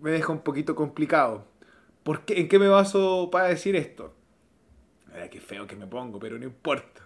me 0.00 0.10
deja 0.10 0.32
un 0.32 0.40
poquito 0.40 0.74
complicado. 0.74 1.46
¿Por 2.02 2.24
qué? 2.24 2.40
¿En 2.40 2.48
qué 2.48 2.58
me 2.58 2.66
baso 2.66 3.28
para 3.30 3.46
decir 3.46 3.76
esto? 3.76 4.16
Mira, 5.12 5.30
qué 5.30 5.40
feo 5.40 5.64
que 5.68 5.76
me 5.76 5.86
pongo, 5.86 6.18
pero 6.18 6.36
no 6.40 6.44
importa. 6.44 7.02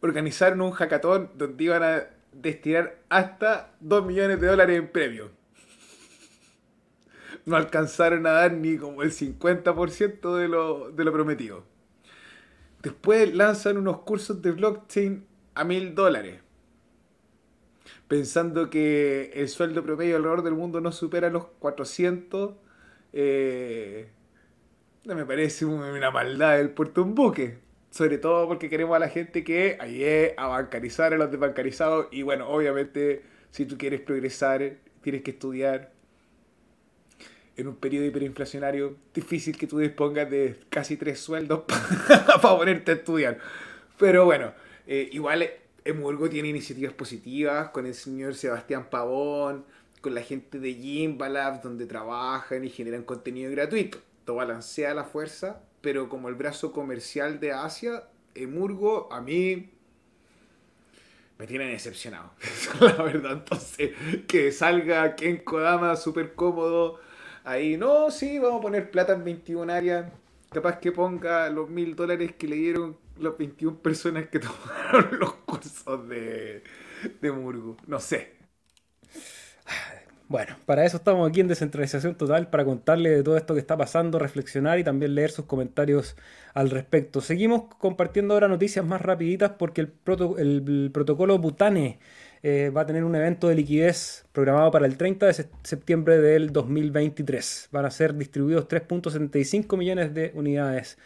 Organizaron 0.00 0.62
un 0.62 0.70
hackathon 0.70 1.32
donde 1.34 1.62
iban 1.62 1.82
a 1.82 2.04
destinar 2.32 3.00
hasta 3.10 3.74
2 3.80 4.06
millones 4.06 4.40
de 4.40 4.46
dólares 4.46 4.78
en 4.78 4.88
premios 4.88 5.30
no 7.46 7.56
alcanzaron 7.56 8.26
a 8.26 8.30
dar 8.30 8.52
ni 8.52 8.76
como 8.76 9.02
el 9.02 9.12
50% 9.12 10.36
de 10.36 10.48
lo, 10.48 10.90
de 10.90 11.04
lo 11.04 11.12
prometido. 11.12 11.64
Después 12.82 13.34
lanzan 13.34 13.76
unos 13.76 14.00
cursos 14.00 14.40
de 14.40 14.52
blockchain 14.52 15.26
a 15.54 15.64
mil 15.64 15.94
dólares. 15.94 16.40
Pensando 18.08 18.70
que 18.70 19.30
el 19.34 19.48
sueldo 19.48 19.82
promedio 19.84 20.16
alrededor 20.16 20.42
del 20.42 20.54
mundo 20.54 20.80
no 20.80 20.90
supera 20.90 21.30
los 21.30 21.46
400. 21.58 22.54
Eh, 23.12 24.08
me 25.04 25.24
parece 25.26 25.64
una 25.64 26.10
maldad 26.10 26.60
el 26.60 26.70
puerto 26.70 27.02
un 27.02 27.14
buque. 27.14 27.58
Sobre 27.90 28.18
todo 28.18 28.46
porque 28.46 28.70
queremos 28.70 28.96
a 28.96 29.00
la 29.00 29.08
gente 29.08 29.42
que 29.44 29.76
ayude 29.80 30.34
a 30.36 30.46
bancarizar 30.46 31.12
a 31.12 31.18
los 31.18 31.30
desbancarizados. 31.30 32.06
Y 32.10 32.22
bueno, 32.22 32.48
obviamente, 32.48 33.22
si 33.50 33.66
tú 33.66 33.76
quieres 33.76 34.00
progresar, 34.00 34.76
tienes 35.02 35.22
que 35.22 35.32
estudiar, 35.32 35.92
en 37.56 37.68
un 37.68 37.76
periodo 37.76 38.06
hiperinflacionario 38.06 38.96
difícil 39.14 39.56
que 39.56 39.66
tú 39.66 39.78
dispongas 39.78 40.30
de 40.30 40.58
casi 40.70 40.96
tres 40.96 41.20
sueldos 41.20 41.64
para 42.08 42.56
ponerte 42.56 42.92
a 42.92 42.94
estudiar. 42.94 43.38
Pero 43.98 44.24
bueno, 44.24 44.52
eh, 44.86 45.08
igual 45.12 45.48
Emurgo 45.84 46.28
tiene 46.28 46.48
iniciativas 46.48 46.92
positivas 46.92 47.70
con 47.70 47.86
el 47.86 47.94
señor 47.94 48.34
Sebastián 48.34 48.88
Pavón, 48.90 49.64
con 50.00 50.14
la 50.14 50.22
gente 50.22 50.58
de 50.58 50.74
Jimba 50.74 51.28
Labs, 51.28 51.62
donde 51.62 51.86
trabajan 51.86 52.64
y 52.64 52.70
generan 52.70 53.02
contenido 53.02 53.50
gratuito. 53.50 53.98
Todo 54.24 54.36
balancea 54.36 54.94
la 54.94 55.04
fuerza, 55.04 55.60
pero 55.80 56.08
como 56.08 56.28
el 56.28 56.34
brazo 56.34 56.72
comercial 56.72 57.40
de 57.40 57.52
Asia, 57.52 58.04
Emurgo 58.34 59.12
a 59.12 59.20
mí 59.20 59.70
me 61.38 61.46
tienen 61.46 61.70
decepcionado. 61.70 62.32
la 62.80 63.02
verdad, 63.02 63.32
entonces, 63.32 63.92
que 64.26 64.52
salga 64.52 65.16
Ken 65.16 65.38
Kodama 65.38 65.96
súper 65.96 66.34
cómodo 66.34 67.00
Ahí, 67.44 67.76
no, 67.76 68.10
sí, 68.10 68.38
vamos 68.38 68.58
a 68.58 68.62
poner 68.62 68.90
plata 68.90 69.12
en 69.14 69.24
21 69.24 69.72
áreas. 69.72 70.12
Capaz 70.50 70.78
que 70.78 70.92
ponga 70.92 71.48
los 71.50 71.70
mil 71.70 71.94
dólares 71.94 72.34
que 72.36 72.48
le 72.48 72.56
dieron 72.56 72.96
las 73.18 73.36
21 73.38 73.78
personas 73.78 74.28
que 74.28 74.38
tomaron 74.40 75.18
los 75.18 75.32
cursos 75.34 76.08
de, 76.08 76.62
de 77.20 77.32
Murgo. 77.32 77.76
No 77.86 78.00
sé. 78.00 78.40
Bueno, 80.30 80.54
para 80.64 80.84
eso 80.84 80.98
estamos 80.98 81.28
aquí 81.28 81.40
en 81.40 81.48
Descentralización 81.48 82.14
Total, 82.14 82.48
para 82.50 82.64
contarle 82.64 83.10
de 83.10 83.24
todo 83.24 83.36
esto 83.36 83.54
que 83.54 83.58
está 83.58 83.76
pasando, 83.76 84.20
reflexionar 84.20 84.78
y 84.78 84.84
también 84.84 85.16
leer 85.16 85.32
sus 85.32 85.46
comentarios 85.46 86.14
al 86.54 86.70
respecto. 86.70 87.20
Seguimos 87.20 87.64
compartiendo 87.78 88.34
ahora 88.34 88.46
noticias 88.46 88.84
más 88.86 89.02
rapiditas 89.02 89.50
porque 89.58 89.80
el, 89.80 89.92
el, 90.38 90.90
protocolo 90.94 91.36
Butane 91.38 91.98
eh, 92.42 92.70
va 92.70 92.82
a 92.82 92.86
tener 92.86 93.04
un 93.04 93.14
evento 93.14 93.48
de 93.48 93.54
liquidez 93.54 94.24
programado 94.32 94.70
para 94.70 94.86
el 94.86 94.96
30 94.96 95.26
de 95.26 95.48
septiembre 95.62 96.18
del 96.18 96.52
2023. 96.52 97.68
Van 97.72 97.84
a 97.84 97.90
ser 97.90 98.14
distribuidos 98.14 98.68
3.75 98.68 99.76
millones 99.76 100.14
de 100.14 100.32
unidades 100.34 100.98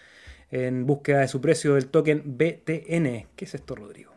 en 0.51 0.87
búsqueda 0.87 1.21
de 1.21 1.29
su 1.29 1.41
precio 1.41 1.75
del 1.75 1.89
token 1.89 2.23
BTN. 2.25 3.29
¿Qué 3.35 3.45
es 3.45 3.55
esto, 3.55 3.75
Rodrigo? 3.75 4.13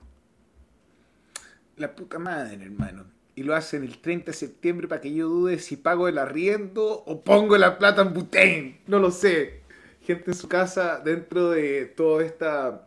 La 1.78 1.96
puta 1.96 2.20
madre, 2.20 2.64
hermano 2.64 3.18
y 3.38 3.44
lo 3.44 3.54
hacen 3.56 3.84
el 3.84 4.00
30 4.00 4.32
de 4.32 4.34
septiembre 4.34 4.88
para 4.88 5.00
que 5.00 5.14
yo 5.14 5.30
dude 5.30 5.60
si 5.60 5.78
pago 5.78 6.08
el 6.08 6.18
arriendo 6.18 7.04
o 7.06 7.22
pongo 7.24 7.56
la 7.56 7.78
plata 7.78 8.02
en 8.02 8.12
Butane. 8.12 8.82
No 8.88 8.98
lo 8.98 9.12
sé. 9.12 9.62
Gente 10.02 10.32
en 10.32 10.34
su 10.36 10.50
casa 10.50 11.00
dentro 11.06 11.52
de 11.52 11.86
toda 11.86 12.26
esta 12.26 12.87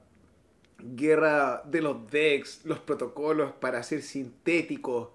guerra 0.82 1.62
de 1.64 1.82
los 1.82 2.10
decks, 2.10 2.62
los 2.64 2.78
protocolos 2.78 3.52
para 3.52 3.82
ser 3.82 4.02
sintéticos, 4.02 5.08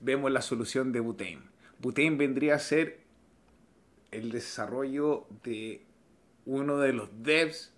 vemos 0.00 0.30
la 0.30 0.42
solución 0.42 0.92
de 0.92 1.00
Butane. 1.00 1.42
Butane 1.78 2.16
vendría 2.16 2.56
a 2.56 2.58
ser 2.58 3.00
el 4.10 4.30
desarrollo 4.30 5.26
de 5.42 5.82
uno 6.44 6.78
de 6.78 6.92
los 6.92 7.08
devs 7.22 7.72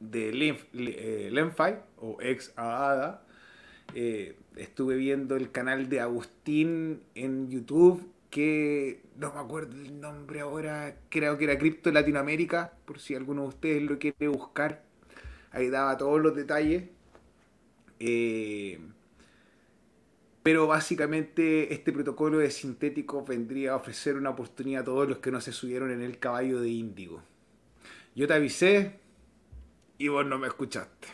de 0.00 0.32
Lenfi 0.32 0.66
eh, 0.74 1.78
o 1.96 2.18
ex 2.20 2.52
AADA. 2.56 3.22
Eh, 3.94 4.36
estuve 4.56 4.96
viendo 4.96 5.36
el 5.36 5.50
canal 5.50 5.88
de 5.88 6.00
Agustín 6.00 7.02
en 7.14 7.48
YouTube, 7.50 8.06
que 8.30 9.00
no 9.16 9.32
me 9.32 9.40
acuerdo 9.40 9.74
el 9.76 10.00
nombre 10.00 10.40
ahora, 10.40 10.96
creo 11.08 11.38
que 11.38 11.44
era 11.44 11.58
Cripto 11.58 11.90
Latinoamérica, 11.90 12.72
por 12.84 13.00
si 13.00 13.14
alguno 13.14 13.42
de 13.42 13.48
ustedes 13.48 13.82
lo 13.82 13.98
quiere 13.98 14.28
buscar. 14.28 14.87
Ahí 15.58 15.70
daba 15.70 15.98
todos 15.98 16.20
los 16.20 16.36
detalles. 16.36 16.84
Eh, 17.98 18.78
pero 20.44 20.68
básicamente 20.68 21.74
este 21.74 21.92
protocolo 21.92 22.38
de 22.38 22.52
sintéticos 22.52 23.26
vendría 23.26 23.72
a 23.72 23.76
ofrecer 23.76 24.14
una 24.14 24.30
oportunidad 24.30 24.82
a 24.82 24.84
todos 24.84 25.08
los 25.08 25.18
que 25.18 25.32
no 25.32 25.40
se 25.40 25.50
subieron 25.50 25.90
en 25.90 26.00
el 26.00 26.20
caballo 26.20 26.60
de 26.60 26.68
índigo. 26.68 27.20
Yo 28.14 28.28
te 28.28 28.34
avisé 28.34 29.00
y 29.98 30.06
vos 30.06 30.24
no 30.24 30.38
me 30.38 30.46
escuchaste. 30.46 31.08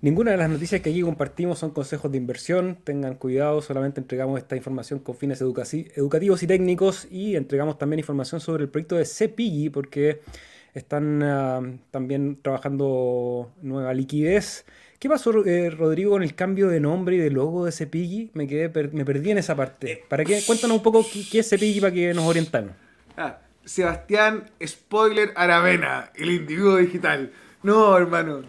Ninguna 0.00 0.32
de 0.32 0.38
las 0.38 0.50
noticias 0.50 0.80
que 0.80 0.90
aquí 0.90 1.02
compartimos 1.02 1.60
son 1.60 1.70
consejos 1.70 2.10
de 2.10 2.18
inversión. 2.18 2.78
Tengan 2.82 3.14
cuidado, 3.14 3.62
solamente 3.62 4.00
entregamos 4.00 4.40
esta 4.40 4.56
información 4.56 4.98
con 4.98 5.14
fines 5.14 5.40
educativos 5.40 6.42
y 6.42 6.46
técnicos 6.48 7.06
y 7.12 7.36
entregamos 7.36 7.78
también 7.78 8.00
información 8.00 8.40
sobre 8.40 8.64
el 8.64 8.70
proyecto 8.70 8.96
de 8.96 9.04
Cepigi 9.04 9.70
porque 9.70 10.20
están 10.74 11.22
ah, 11.22 11.60
también 11.90 12.38
trabajando 12.42 13.52
nueva 13.62 13.94
liquidez. 13.94 14.64
¿Qué 15.00 15.08
pasó, 15.08 15.32
eh, 15.46 15.70
Rodrigo, 15.70 16.10
con 16.10 16.22
el 16.22 16.34
cambio 16.34 16.68
de 16.68 16.78
nombre 16.78 17.16
y 17.16 17.18
de 17.18 17.30
logo 17.30 17.64
de 17.64 17.72
Cepigi? 17.72 18.30
Me, 18.34 18.46
quedé 18.46 18.68
me 18.92 19.04
perdí 19.04 19.30
en 19.30 19.38
esa 19.38 19.56
parte. 19.56 19.92
Eh, 19.92 20.04
¿Para 20.06 20.26
qué? 20.26 20.42
Cuéntanos 20.46 20.76
un 20.76 20.82
poco 20.82 21.06
qué, 21.10 21.38
es 21.38 21.48
Cepigi 21.48 21.80
para 21.80 21.94
que 21.94 22.12
nos 22.12 22.26
orientemos. 22.26 22.72
Ah, 23.16 23.38
Sebastián 23.64 24.50
Spoiler 24.62 25.32
Aravena, 25.36 26.10
el 26.14 26.30
individuo 26.30 26.76
digital. 26.76 27.32
No, 27.62 27.96
hermano. 27.96 28.42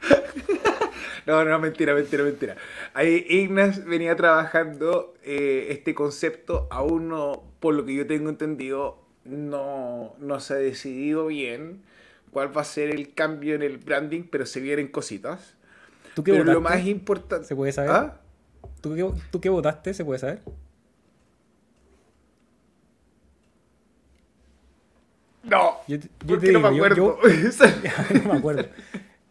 no, 1.26 1.44
no, 1.44 1.58
mentira, 1.58 1.94
mentira, 1.94 2.24
mentira. 2.24 2.56
Ahí 2.94 3.26
Ignas 3.28 3.84
venía 3.84 4.16
trabajando 4.16 5.14
eh, 5.22 5.66
este 5.70 5.94
concepto, 5.94 6.66
aún 6.70 7.08
no, 7.08 7.42
por 7.60 7.74
lo 7.74 7.84
que 7.84 7.94
yo 7.94 8.06
tengo 8.06 8.30
entendido, 8.30 9.07
no, 9.28 10.14
no 10.18 10.40
se 10.40 10.54
ha 10.54 10.56
decidido 10.56 11.26
bien 11.26 11.82
cuál 12.30 12.56
va 12.56 12.62
a 12.62 12.64
ser 12.64 12.90
el 12.90 13.14
cambio 13.14 13.54
en 13.54 13.62
el 13.62 13.78
branding, 13.78 14.24
pero 14.30 14.46
se 14.46 14.60
vienen 14.60 14.88
cositas. 14.88 15.54
¿Tú 16.14 16.24
qué 16.24 16.32
pero 16.32 16.44
lo 16.44 16.60
más 16.60 16.84
importante... 16.86 17.46
¿Se 17.46 17.54
puede 17.54 17.72
saber? 17.72 17.90
¿Ah? 17.90 18.20
¿Tú, 18.80 18.94
qué, 18.94 19.10
¿Tú 19.30 19.40
qué 19.40 19.48
votaste? 19.48 19.94
¿Se 19.94 20.04
puede 20.04 20.18
saber? 20.18 20.40
No, 25.44 25.78
yo, 25.86 25.98
porque 26.26 26.52
no 26.52 26.60
me 26.60 26.68
acuerdo. 26.68 27.18
no 28.24 28.32
me 28.32 28.38
acuerdo. 28.38 28.68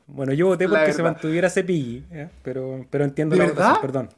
Bueno, 0.08 0.34
yo 0.34 0.48
voté 0.48 0.68
porque 0.68 0.94
se 0.94 1.04
mantuviera 1.04 1.50
Cepilli, 1.50 2.06
pero, 2.44 2.86
pero 2.90 3.04
entiendo 3.04 3.36
¿De 3.36 3.42
la 3.42 3.48
verdad? 3.50 3.82
perdón. 3.82 4.10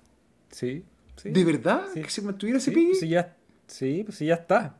Sí, 0.50 0.84
sí. 1.18 1.32
¿De 1.32 1.44
verdad? 1.44 1.86
¿Que 1.94 2.10
se 2.10 2.22
mantuviera 2.22 2.60
Cepilli? 2.60 2.94
Sí, 2.94 3.00
pues 3.02 3.10
ya, 3.10 3.36
sí, 3.68 4.04
pues 4.06 4.18
sí, 4.18 4.28
ya 4.28 4.36
está. 4.36 4.79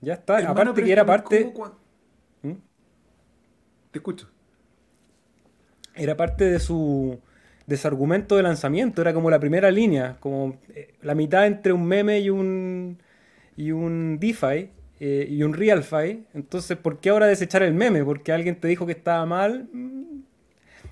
Ya 0.00 0.14
está. 0.14 0.38
Aparte 0.48 0.82
que 0.82 0.92
era 0.92 1.04
parte. 1.04 1.52
¿Mm? 2.42 2.52
Te 3.90 3.98
escucho. 3.98 4.28
Era 5.94 6.16
parte 6.16 6.44
de 6.44 6.58
su, 6.58 7.18
de 7.66 7.76
su 7.76 7.88
argumento 7.88 8.36
de 8.36 8.42
lanzamiento. 8.42 9.00
Era 9.00 9.14
como 9.14 9.30
la 9.30 9.40
primera 9.40 9.70
línea. 9.70 10.16
Como 10.20 10.58
eh, 10.74 10.94
la 11.02 11.14
mitad 11.14 11.46
entre 11.46 11.72
un 11.72 11.86
meme 11.86 12.20
y 12.20 12.30
un. 12.30 12.98
y 13.56 13.72
un 13.72 14.18
DeFi. 14.20 14.70
Eh, 14.98 15.26
y 15.28 15.42
un 15.42 15.52
RealFi. 15.52 16.24
Entonces, 16.34 16.76
¿por 16.76 17.00
qué 17.00 17.10
ahora 17.10 17.26
desechar 17.26 17.62
el 17.62 17.74
meme? 17.74 18.04
¿Porque 18.04 18.32
alguien 18.32 18.58
te 18.58 18.68
dijo 18.68 18.86
que 18.86 18.92
estaba 18.92 19.26
mal? 19.26 19.68
Mm, 19.72 20.06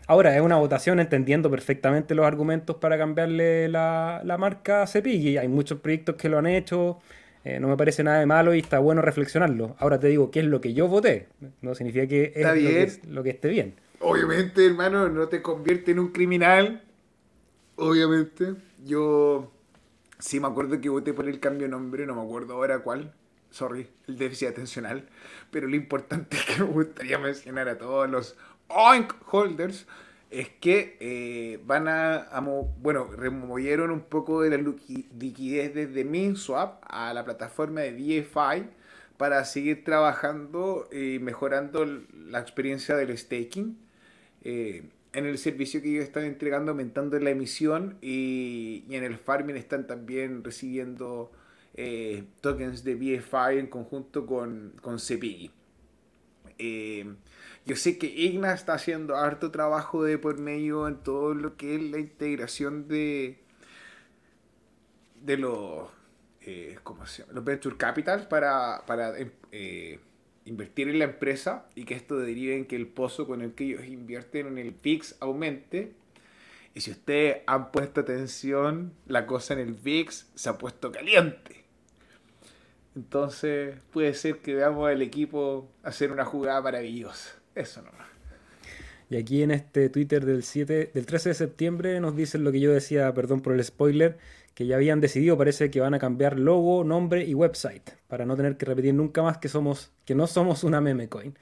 Ahora, 0.07 0.36
es 0.36 0.42
una 0.42 0.57
votación 0.57 1.00
entendiendo 1.00 1.50
perfectamente 1.50 2.14
los 2.14 2.26
argumentos 2.26 2.76
para 2.76 2.98
cambiarle 2.98 3.68
la, 3.68 4.36
marca 4.38 4.82
a 4.82 4.86
Cepigui. 4.86 5.38
Hay 5.38 5.48
muchos 5.48 5.80
proyectos 5.80 6.16
que 6.16 6.28
lo 6.28 6.38
han 6.38 6.46
hecho, 6.46 6.98
eh, 7.45 7.61
no 7.61 7.68
me 7.68 7.76
parece 7.76 8.03
nada 8.03 8.20
de 8.20 8.26
malo 8.26 8.55
y 8.55 8.61
está 8.61 8.78
bueno 8.78 9.03
reflexionarlo. 9.03 9.76
Ahora 9.78 10.01
te 10.01 10.09
digo, 10.09 10.30
¿qué 10.30 10.40
es 10.40 10.47
lo 10.47 10.62
que 10.62 10.72
yo 10.72 10.88
voté? 10.88 11.28
No 11.61 11.74
significa 11.74 12.07
que 12.07 12.32
es, 12.34 13.07
Lo, 13.07 13.22
que 13.22 13.30
esté 13.30 13.49
bien. 13.49 13.74
Obviamente, 14.01 14.64
hermano, 14.64 15.11
no 15.11 15.28
te 15.28 15.42
convierte 15.42 15.90
en 15.90 15.99
un 15.99 16.09
criminal. 16.09 16.82
Obviamente. 17.76 18.55
Yo 18.84 19.53
sí 20.18 20.40
me 20.40 20.47
acuerdo 20.47 20.80
que 20.80 20.88
voté 20.88 21.12
por 21.12 21.28
el 21.28 21.38
cambio 21.38 21.66
de 21.66 21.70
nombre, 21.70 22.07
no 22.07 22.14
me 22.14 22.22
acuerdo 22.22 22.55
ahora 22.55 22.78
cuál. 22.78 23.12
Sorry, 23.51 23.88
el 24.09 24.16
déficit 24.16 24.49
atencional. 24.49 25.07
Pero 25.51 25.68
lo 25.68 25.76
importante 25.76 26.36
es 26.38 26.45
que 26.45 26.62
me 26.62 26.70
gustaría 26.70 27.18
mencionar 27.18 27.68
a 27.68 27.76
todos 27.76 28.09
los 28.09 28.36
Oink 28.68 29.12
Holders 29.30 29.86
es 30.35 30.49
que 30.49 30.97
eh, 30.99 31.61
van 31.64 31.87
a, 31.87 32.28
bueno, 32.80 33.05
removieron 33.05 33.93
un 33.93 34.01
poco 34.01 34.43
de 34.43 34.51
la 34.51 34.57
liquidez 34.57 35.72
desde 35.72 36.05
MinSwap 36.05 36.82
a 36.89 37.14
la 37.14 37.24
plataforma 37.24 37.82
de 37.82 37.93
DeFi 37.93 38.68
para 39.16 39.45
seguir 39.45 39.85
trabajando 39.85 40.89
y 40.93 41.20
mejorando 41.20 41.87
la 41.87 42.41
experiencia 42.41 42.97
del 42.97 43.16
staking. 43.16 43.78
Eh, 44.43 44.82
en 45.12 45.26
el 45.26 45.39
servicio 45.39 45.80
que 45.80 45.91
ellos 45.91 46.05
están 46.05 46.24
entregando, 46.24 46.72
aumentando 46.72 47.16
la 47.20 47.30
emisión 47.30 47.97
y, 48.03 48.85
en 48.91 49.05
el 49.05 49.16
farming 49.16 49.55
están 49.55 49.87
también 49.87 50.43
recibiendo 50.43 51.30
eh, 51.74 52.24
tokens 52.41 52.82
de 52.82 52.97
BFI 52.97 53.59
en 53.61 53.68
conjunto 53.68 54.26
con, 54.26 54.72
con. 54.82 54.99
Yo 57.67 57.77
sé 57.77 57.97
que 57.99 58.07
Igna 58.07 58.53
está 58.53 58.75
haciendo 58.75 59.17
harto 59.17 59.51
trabajo 59.51 60.05
de 60.05 60.19
por 60.19 60.39
medio 60.39 60.87
en 60.87 60.97
todo 61.03 61.35
lo 61.35 61.57
que 61.57 61.77
es 61.77 61.83
la 61.83 61.99
integración 61.99 62.89
de, 62.89 63.39
de 65.23 65.39
los, 65.39 65.89
eh, 66.43 66.79
¿cómo 66.83 67.07
se 67.07 67.23
llama? 67.23 67.33
los 67.33 67.45
venture 67.45 67.77
capital 67.79 68.29
para, 68.29 68.85
para 68.87 69.19
em, 69.19 69.31
eh, 69.51 69.99
invertir 70.45 70.89
en 70.89 70.99
la 70.99 71.07
empresa 71.07 71.67
y 71.75 71.87
que 71.87 71.95
esto 71.95 72.19
derive 72.19 72.55
en 72.57 72.67
que 72.67 72.77
el 72.77 72.87
pozo 72.87 73.27
con 73.27 73.41
el 73.41 73.55
que 73.55 73.65
ellos 73.65 73.87
invierten 73.87 74.47
en 74.47 74.59
el 74.59 74.73
VIX 74.73 75.17
aumente. 75.21 75.95
Y 76.75 76.81
si 76.81 76.91
ustedes 76.91 77.43
han 77.47 77.71
puesto 77.73 78.03
atención, 78.03 78.93
la 79.07 79.27
cosa 79.27 79.55
en 79.55 79.61
el 79.61 79.73
VIX 79.73 80.27
se 80.35 80.49
ha 80.51 80.59
puesto 80.59 80.93
caliente. 80.93 81.65
Entonces 82.95 83.77
puede 83.91 84.12
ser 84.12 84.39
que 84.39 84.55
veamos 84.55 84.89
al 84.89 85.01
equipo 85.01 85.71
hacer 85.83 86.12
una 86.12 86.27
jugada 86.27 86.61
maravillosa. 86.61 87.43
Eso 87.55 87.82
no. 87.82 87.90
Y 89.11 89.16
aquí 89.16 89.42
en 89.42 89.50
este 89.50 89.88
Twitter 89.90 90.24
del, 90.24 90.42
7, 90.42 90.90
del 90.94 91.07
13 91.07 91.30
de 91.30 91.34
septiembre 91.34 92.00
nos 92.00 92.16
dicen 92.16 92.42
lo 92.42 92.52
que 92.52 92.61
yo 92.61 92.72
decía, 92.72 93.12
perdón 93.12 93.42
por 93.42 93.52
el 93.52 93.62
spoiler, 93.62 94.16
que 94.55 94.66
ya 94.66 94.76
habían 94.76 95.00
decidido, 95.00 95.36
parece 95.36 95.70
que 95.70 95.80
van 95.80 95.94
a 95.94 95.98
cambiar 95.98 96.38
logo, 96.38 96.84
nombre 96.84 97.24
y 97.24 97.34
website, 97.34 97.90
para 98.09 98.24
no 98.24 98.36
tener 98.36 98.57
que 98.57 98.66
repetir 98.66 98.94
nunca 98.94 99.22
más 99.22 99.38
que 99.38 99.48
somos, 99.48 99.92
que 100.05 100.14
no 100.14 100.26
somos 100.26 100.64
una 100.64 100.80
meme 100.80 101.09
coin. 101.09 101.36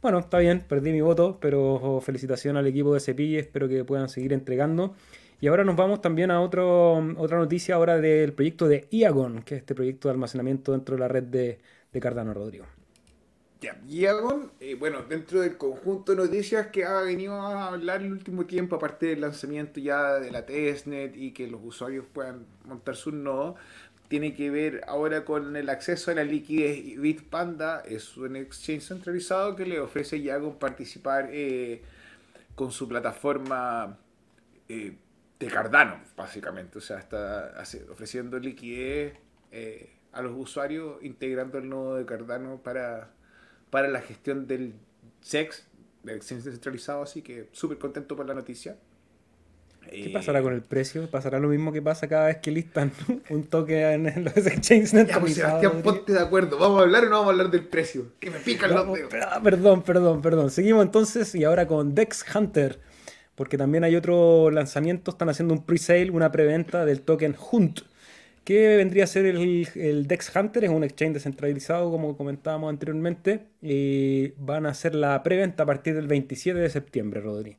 Bueno, 0.00 0.20
está 0.20 0.38
bien, 0.38 0.60
perdí 0.68 0.92
mi 0.92 1.00
voto, 1.00 1.38
pero 1.40 2.00
felicitación 2.00 2.56
al 2.56 2.66
equipo 2.66 2.94
de 2.94 3.00
Cepille, 3.00 3.40
espero 3.40 3.68
que 3.68 3.84
puedan 3.84 4.08
seguir 4.08 4.32
entregando. 4.32 4.94
Y 5.40 5.48
ahora 5.48 5.64
nos 5.64 5.76
vamos 5.76 6.00
también 6.00 6.30
a 6.30 6.40
otro, 6.40 6.94
otra 7.16 7.38
noticia 7.38 7.74
ahora 7.74 7.98
del 7.98 8.32
proyecto 8.32 8.68
de 8.68 8.86
Iagon, 8.90 9.42
que 9.42 9.56
es 9.56 9.60
este 9.60 9.74
proyecto 9.74 10.08
de 10.08 10.12
almacenamiento 10.12 10.72
dentro 10.72 10.96
de 10.96 11.00
la 11.00 11.08
red 11.08 11.24
de, 11.24 11.58
de 11.92 12.00
Cardano 12.00 12.32
Rodrigo. 12.32 12.66
Ya, 13.60 13.74
Diagon, 13.84 14.52
eh, 14.60 14.76
bueno, 14.76 15.02
dentro 15.02 15.40
del 15.40 15.56
conjunto 15.56 16.12
de 16.12 16.18
noticias 16.18 16.68
que 16.68 16.84
ha 16.84 17.00
venido 17.00 17.34
a 17.42 17.66
hablar 17.68 18.02
el 18.02 18.12
último 18.12 18.46
tiempo, 18.46 18.76
aparte 18.76 19.06
del 19.06 19.22
lanzamiento 19.22 19.80
ya 19.80 20.14
de 20.20 20.30
la 20.30 20.46
testnet 20.46 21.16
y 21.16 21.32
que 21.32 21.48
los 21.48 21.60
usuarios 21.64 22.04
puedan 22.12 22.46
montar 22.64 22.94
sus 22.94 23.14
nodos, 23.14 23.56
tiene 24.06 24.36
que 24.36 24.50
ver 24.50 24.82
ahora 24.86 25.24
con 25.24 25.56
el 25.56 25.68
acceso 25.70 26.12
a 26.12 26.14
la 26.14 26.22
liquidez. 26.22 27.00
Bitpanda 27.00 27.80
es 27.80 28.16
un 28.16 28.36
exchange 28.36 28.82
centralizado 28.82 29.56
que 29.56 29.66
le 29.66 29.80
ofrece 29.80 30.22
ya 30.22 30.38
con 30.38 30.56
participar 30.56 31.28
eh, 31.32 31.82
con 32.54 32.70
su 32.70 32.86
plataforma 32.86 33.98
eh, 34.68 34.96
de 35.40 35.46
Cardano, 35.48 36.00
básicamente. 36.16 36.78
O 36.78 36.80
sea, 36.80 37.00
está 37.00 37.60
ofreciendo 37.90 38.38
liquidez 38.38 39.14
a 40.12 40.22
los 40.22 40.32
usuarios, 40.36 41.02
integrando 41.02 41.58
el 41.58 41.68
nodo 41.68 41.96
de 41.96 42.06
Cardano 42.06 42.60
para, 42.62 43.10
para 43.70 43.88
la 43.88 44.00
gestión 44.00 44.46
del 44.46 44.74
SEX, 45.20 45.66
del 46.02 46.16
exchange 46.16 46.44
centralizado. 46.44 47.02
Así 47.02 47.22
que 47.22 47.48
súper 47.52 47.78
contento 47.78 48.16
por 48.16 48.26
la 48.26 48.34
noticia. 48.34 48.76
¿Qué 49.90 50.10
pasará 50.12 50.42
con 50.42 50.52
el 50.52 50.62
precio? 50.62 51.08
¿Pasará 51.10 51.38
lo 51.38 51.48
mismo 51.48 51.72
que 51.72 51.80
pasa 51.80 52.08
cada 52.08 52.26
vez 52.26 52.38
que 52.38 52.50
listan 52.50 52.92
un 53.30 53.44
toque 53.44 53.92
en 53.92 54.24
los 54.24 54.36
exchanges 54.36 54.92
ya, 54.92 55.18
pues, 55.20 55.34
Sebastián, 55.34 55.82
ponte 55.82 56.12
de 56.12 56.20
acuerdo. 56.20 56.58
¿Vamos 56.58 56.80
a 56.80 56.82
hablar 56.84 57.04
o 57.04 57.08
no 57.08 57.16
vamos 57.16 57.28
a 57.28 57.30
hablar 57.30 57.50
del 57.50 57.64
precio? 57.64 58.12
Que 58.20 58.30
me 58.30 58.38
pican 58.38 58.74
los 58.74 58.92
dedos. 58.92 59.12
Perdón, 59.42 59.82
perdón, 59.82 60.22
perdón. 60.22 60.50
Seguimos 60.50 60.84
entonces 60.84 61.34
y 61.34 61.44
ahora 61.44 61.66
con 61.66 61.94
Dex 61.94 62.24
Hunter. 62.34 62.80
Porque 63.34 63.56
también 63.56 63.84
hay 63.84 63.94
otro 63.94 64.50
lanzamiento. 64.50 65.12
Están 65.12 65.28
haciendo 65.28 65.54
un 65.54 65.64
pre-sale, 65.64 66.10
una 66.10 66.32
preventa 66.32 66.84
del 66.84 67.02
token 67.02 67.36
Hunt. 67.50 67.80
¿Qué 68.48 68.78
vendría 68.78 69.04
a 69.04 69.06
ser 69.06 69.26
el, 69.26 69.68
el, 69.74 70.06
Dex 70.06 70.34
Hunter? 70.34 70.64
Es 70.64 70.70
un 70.70 70.82
exchange 70.82 71.12
descentralizado, 71.12 71.90
como 71.90 72.16
comentábamos 72.16 72.70
anteriormente. 72.70 73.42
Y 73.60 74.28
van 74.38 74.64
a 74.64 74.70
hacer 74.70 74.94
la 74.94 75.22
preventa 75.22 75.64
a 75.64 75.66
partir 75.66 75.94
del 75.94 76.06
27 76.06 76.58
de 76.58 76.70
septiembre, 76.70 77.20
Rodri. 77.20 77.58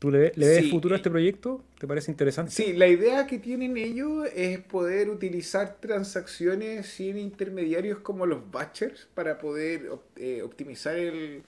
¿Tú 0.00 0.10
le, 0.10 0.32
ves 0.34 0.68
futuro 0.68 0.96
a 0.96 0.96
este 0.96 1.10
proyecto? 1.10 1.64
¿Te 1.78 1.86
parece 1.86 2.10
interesante? 2.10 2.50
Sí, 2.50 2.72
la 2.72 2.88
idea 2.88 3.28
que 3.28 3.38
tienen 3.38 3.76
ellos 3.76 4.26
es 4.34 4.58
poder 4.58 5.10
utilizar 5.10 5.76
transacciones 5.80 6.86
sin 6.88 7.16
intermediarios 7.16 8.00
como 8.00 8.26
los 8.26 8.50
batchers 8.50 9.06
para 9.14 9.38
poder 9.38 9.92
eh, 10.16 10.42
optimizar 10.42 10.96
el, 10.96 11.44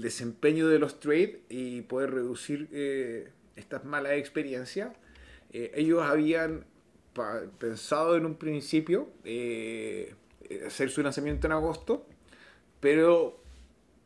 desempeño 0.00 0.68
de 0.68 0.78
los 0.78 1.00
trades 1.00 1.38
y 1.48 1.80
poder 1.80 2.12
reducir 2.12 2.68
eh, 2.70 3.30
estas 3.56 3.84
malas 3.84 4.12
experiencias. 4.12 4.90
Eh, 5.52 5.72
ellos 5.74 6.00
habían 6.00 6.64
pensado 7.58 8.16
en 8.16 8.26
un 8.26 8.36
principio 8.36 9.08
hacer 10.66 10.90
su 10.90 11.02
lanzamiento 11.02 11.46
en 11.46 11.52
agosto, 11.52 12.06
pero 12.80 13.40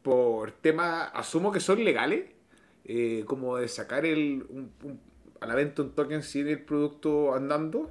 por 0.02 0.52
temas, 0.52 1.10
asumo 1.14 1.50
que 1.50 1.60
son 1.60 1.82
legales, 1.82 2.30
eh, 2.84 3.24
como 3.26 3.56
de 3.56 3.66
sacar 3.66 4.06
el, 4.06 4.46
a 5.40 5.46
la 5.46 5.54
venta 5.56 5.82
un 5.82 5.92
token 5.92 6.22
sin 6.22 6.46
el 6.46 6.60
producto 6.60 7.34
andando, 7.34 7.90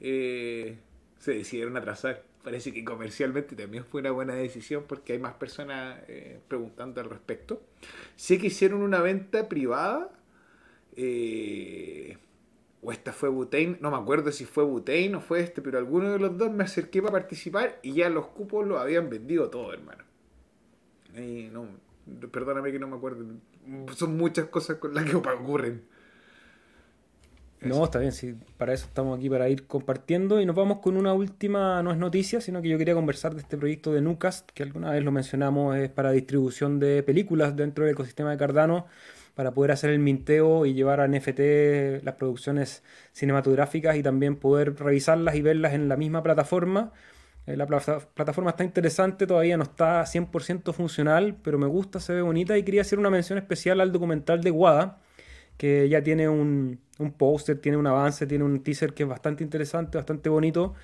eh, 0.00 0.78
se 1.18 1.34
decidieron 1.34 1.76
atrasar. 1.76 2.22
Parece 2.42 2.72
que 2.72 2.84
comercialmente 2.84 3.56
también 3.56 3.84
fue 3.84 4.00
una 4.00 4.10
buena 4.10 4.34
decisión 4.34 4.84
porque 4.86 5.14
hay 5.14 5.18
más 5.18 5.34
personas 5.34 5.98
eh, 6.08 6.40
preguntando 6.48 7.00
al 7.00 7.10
respecto. 7.10 7.62
Sé 8.16 8.38
que 8.38 8.46
hicieron 8.48 8.82
una 8.82 9.00
venta 9.00 9.48
privada. 9.48 10.10
O 12.84 12.92
esta 12.92 13.12
fue 13.12 13.30
Butane, 13.30 13.78
no 13.80 13.90
me 13.90 13.96
acuerdo 13.96 14.30
si 14.30 14.44
fue 14.44 14.62
Butane 14.62 15.16
o 15.16 15.20
fue 15.20 15.40
este, 15.40 15.62
pero 15.62 15.78
alguno 15.78 16.12
de 16.12 16.18
los 16.18 16.36
dos 16.36 16.52
me 16.52 16.64
acerqué 16.64 17.00
para 17.00 17.12
participar 17.12 17.78
y 17.82 17.94
ya 17.94 18.10
los 18.10 18.26
cupos 18.28 18.66
los 18.66 18.78
habían 18.78 19.08
vendido 19.08 19.48
todos, 19.48 19.72
hermano. 19.74 20.04
no, 21.52 21.66
perdóname 22.30 22.70
que 22.70 22.78
no 22.78 22.86
me 22.86 22.96
acuerdo 22.96 23.24
son 23.96 24.16
muchas 24.16 24.46
cosas 24.46 24.76
con 24.76 24.94
las 24.94 25.04
que 25.04 25.16
ocurren. 25.16 25.82
No, 27.60 27.82
está 27.82 27.98
bien, 27.98 28.12
sí, 28.12 28.34
para 28.58 28.74
eso 28.74 28.84
estamos 28.84 29.16
aquí, 29.16 29.30
para 29.30 29.48
ir 29.48 29.66
compartiendo. 29.66 30.38
Y 30.38 30.44
nos 30.44 30.54
vamos 30.54 30.80
con 30.80 30.98
una 30.98 31.14
última, 31.14 31.82
no 31.82 31.92
es 31.92 31.96
noticia, 31.96 32.42
sino 32.42 32.60
que 32.60 32.68
yo 32.68 32.76
quería 32.76 32.92
conversar 32.92 33.34
de 33.34 33.40
este 33.40 33.56
proyecto 33.56 33.90
de 33.92 34.02
Nucast, 34.02 34.50
que 34.50 34.64
alguna 34.64 34.90
vez 34.90 35.02
lo 35.02 35.12
mencionamos, 35.12 35.76
es 35.76 35.88
para 35.88 36.10
distribución 36.10 36.78
de 36.78 37.02
películas 37.02 37.56
dentro 37.56 37.84
del 37.84 37.94
ecosistema 37.94 38.32
de 38.32 38.36
Cardano, 38.36 38.86
para 39.34 39.52
poder 39.52 39.72
hacer 39.72 39.90
el 39.90 39.98
minteo 39.98 40.66
y 40.66 40.74
llevar 40.74 41.00
a 41.00 41.08
NFT 41.08 42.02
las 42.04 42.14
producciones 42.14 42.82
cinematográficas 43.12 43.96
y 43.96 44.02
también 44.02 44.36
poder 44.36 44.76
revisarlas 44.76 45.34
y 45.34 45.42
verlas 45.42 45.74
en 45.74 45.88
la 45.88 45.96
misma 45.96 46.22
plataforma 46.22 46.92
eh, 47.46 47.56
la 47.56 47.66
plataforma 47.66 48.50
está 48.50 48.64
interesante, 48.64 49.26
todavía 49.26 49.56
no 49.56 49.64
está 49.64 50.06
100% 50.06 50.72
funcional, 50.72 51.36
pero 51.42 51.58
me 51.58 51.66
gusta, 51.66 52.00
se 52.00 52.14
ve 52.14 52.22
bonita 52.22 52.56
y 52.56 52.62
quería 52.62 52.80
hacer 52.80 52.98
una 52.98 53.10
mención 53.10 53.38
especial 53.38 53.80
al 53.80 53.92
documental 53.92 54.42
de 54.42 54.50
Wada, 54.50 55.00
que 55.58 55.88
ya 55.88 56.02
tiene 56.02 56.28
un, 56.28 56.80
un 56.98 57.12
póster, 57.12 57.58
tiene 57.60 57.76
un 57.78 57.86
avance, 57.86 58.26
tiene 58.26 58.44
un 58.44 58.62
teaser 58.62 58.94
que 58.94 59.02
es 59.04 59.08
bastante 59.08 59.44
interesante, 59.44 59.98
bastante 59.98 60.28
bonito. 60.30 60.74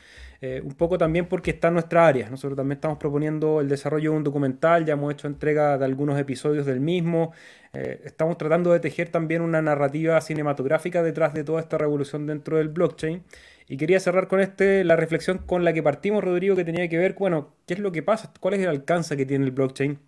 Eh, 0.43 0.63
un 0.65 0.73
poco 0.73 0.97
también 0.97 1.27
porque 1.27 1.51
está 1.51 1.69
en 1.69 1.75
nuestra 1.75 2.07
área. 2.07 2.31
Nosotros 2.31 2.57
también 2.57 2.77
estamos 2.77 2.99
proponiendo 2.99 3.61
el 3.61 3.69
desarrollo 3.69 4.13
de 4.13 4.17
un 4.17 4.25
documental, 4.25 4.87
ya 4.87 4.95
hemos 4.95 5.13
hecho 5.13 5.27
entrega 5.27 5.77
de 5.77 5.85
algunos 5.85 6.19
episodios 6.19 6.65
del 6.65 6.81
mismo. 6.81 7.33
Eh, 7.75 8.01
estamos 8.05 8.39
tratando 8.39 8.73
de 8.73 8.81
tejer 8.81 9.11
también 9.11 9.43
una 9.43 9.61
narrativa 9.61 10.21
cinematográfica 10.21 11.03
detrás 11.03 11.35
de 11.35 11.45
toda 11.45 11.61
esta 11.61 11.77
revolución 11.77 12.27
dentro 12.27 12.57
del 12.57 12.69
blockchain. 12.69 13.23
Y 13.69 13.77
quería 13.77 14.01
cerrar 14.01 14.29
con 14.29 14.41
este 14.41 14.83
la 14.83 14.97
reflexión 14.97 15.39
con 15.39 15.65
la 15.65 15.73
que 15.73 15.83
partimos, 15.83 16.25
Rodrigo, 16.25 16.57
que 16.57 16.65
tenía 16.65 16.89
que 16.89 16.99
ver, 16.99 17.15
bueno, 17.19 17.55
qué 17.67 17.75
es 17.75 17.81
lo 17.81 17.93
que 17.93 18.03
pasa, 18.03 18.33
cuál 18.41 18.55
es 18.55 18.61
el 18.61 18.69
alcance 18.69 19.17
que 19.17 19.27
tiene 19.27 19.45
el 19.45 19.53
blockchain 19.53 19.99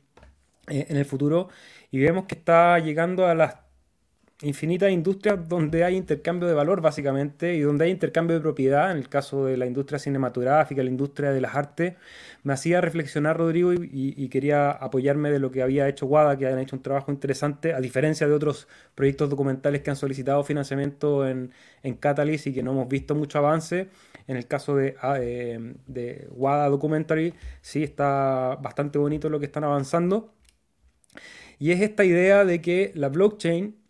eh, 0.68 0.86
en 0.88 0.96
el 0.96 1.04
futuro. 1.04 1.48
Y 1.90 2.00
vemos 2.00 2.24
que 2.24 2.34
está 2.36 2.78
llegando 2.78 3.26
a 3.26 3.34
las 3.34 3.56
infinitas 4.42 4.90
industrias 4.90 5.48
donde 5.48 5.84
hay 5.84 5.96
intercambio 5.96 6.48
de 6.48 6.54
valor 6.54 6.80
básicamente 6.80 7.54
y 7.54 7.60
donde 7.60 7.84
hay 7.86 7.90
intercambio 7.90 8.36
de 8.36 8.42
propiedad, 8.42 8.90
en 8.90 8.98
el 8.98 9.08
caso 9.08 9.46
de 9.46 9.56
la 9.56 9.66
industria 9.66 9.98
cinematográfica, 9.98 10.82
la 10.82 10.90
industria 10.90 11.30
de 11.30 11.40
las 11.40 11.54
artes, 11.54 11.94
me 12.42 12.52
hacía 12.52 12.80
reflexionar 12.80 13.38
Rodrigo 13.38 13.72
y, 13.72 14.28
quería 14.28 14.70
apoyarme 14.70 15.30
de 15.30 15.38
lo 15.38 15.50
que 15.50 15.62
había 15.62 15.88
hecho 15.88 16.06
Wada, 16.06 16.36
que 16.36 16.46
han 16.46 16.58
hecho 16.58 16.76
un 16.76 16.82
trabajo 16.82 17.12
interesante, 17.12 17.74
a 17.74 17.80
diferencia 17.80 18.26
de 18.26 18.32
otros 18.32 18.66
proyectos 18.94 19.30
documentales 19.30 19.82
que 19.82 19.90
han 19.90 19.96
solicitado 19.96 20.42
financiamiento 20.42 21.28
en, 21.28 21.52
en 21.82 21.94
Catalyst 21.94 22.46
y 22.48 22.54
que 22.54 22.62
no 22.62 22.72
hemos 22.72 22.88
visto 22.88 23.14
mucho 23.14 23.38
avance. 23.38 23.88
En 24.26 24.36
el 24.36 24.46
caso 24.46 24.76
de, 24.76 24.96
ah, 25.00 25.18
eh, 25.20 25.74
de 25.86 26.28
Wada 26.32 26.68
Documentary, 26.68 27.34
sí 27.60 27.82
está 27.82 28.56
bastante 28.60 28.98
bonito 28.98 29.28
lo 29.28 29.38
que 29.38 29.46
están 29.46 29.64
avanzando. 29.64 30.32
Y 31.58 31.70
es 31.70 31.80
esta 31.80 32.04
idea 32.04 32.44
de 32.44 32.60
que 32.60 32.92
la 32.94 33.08
blockchain 33.08 33.81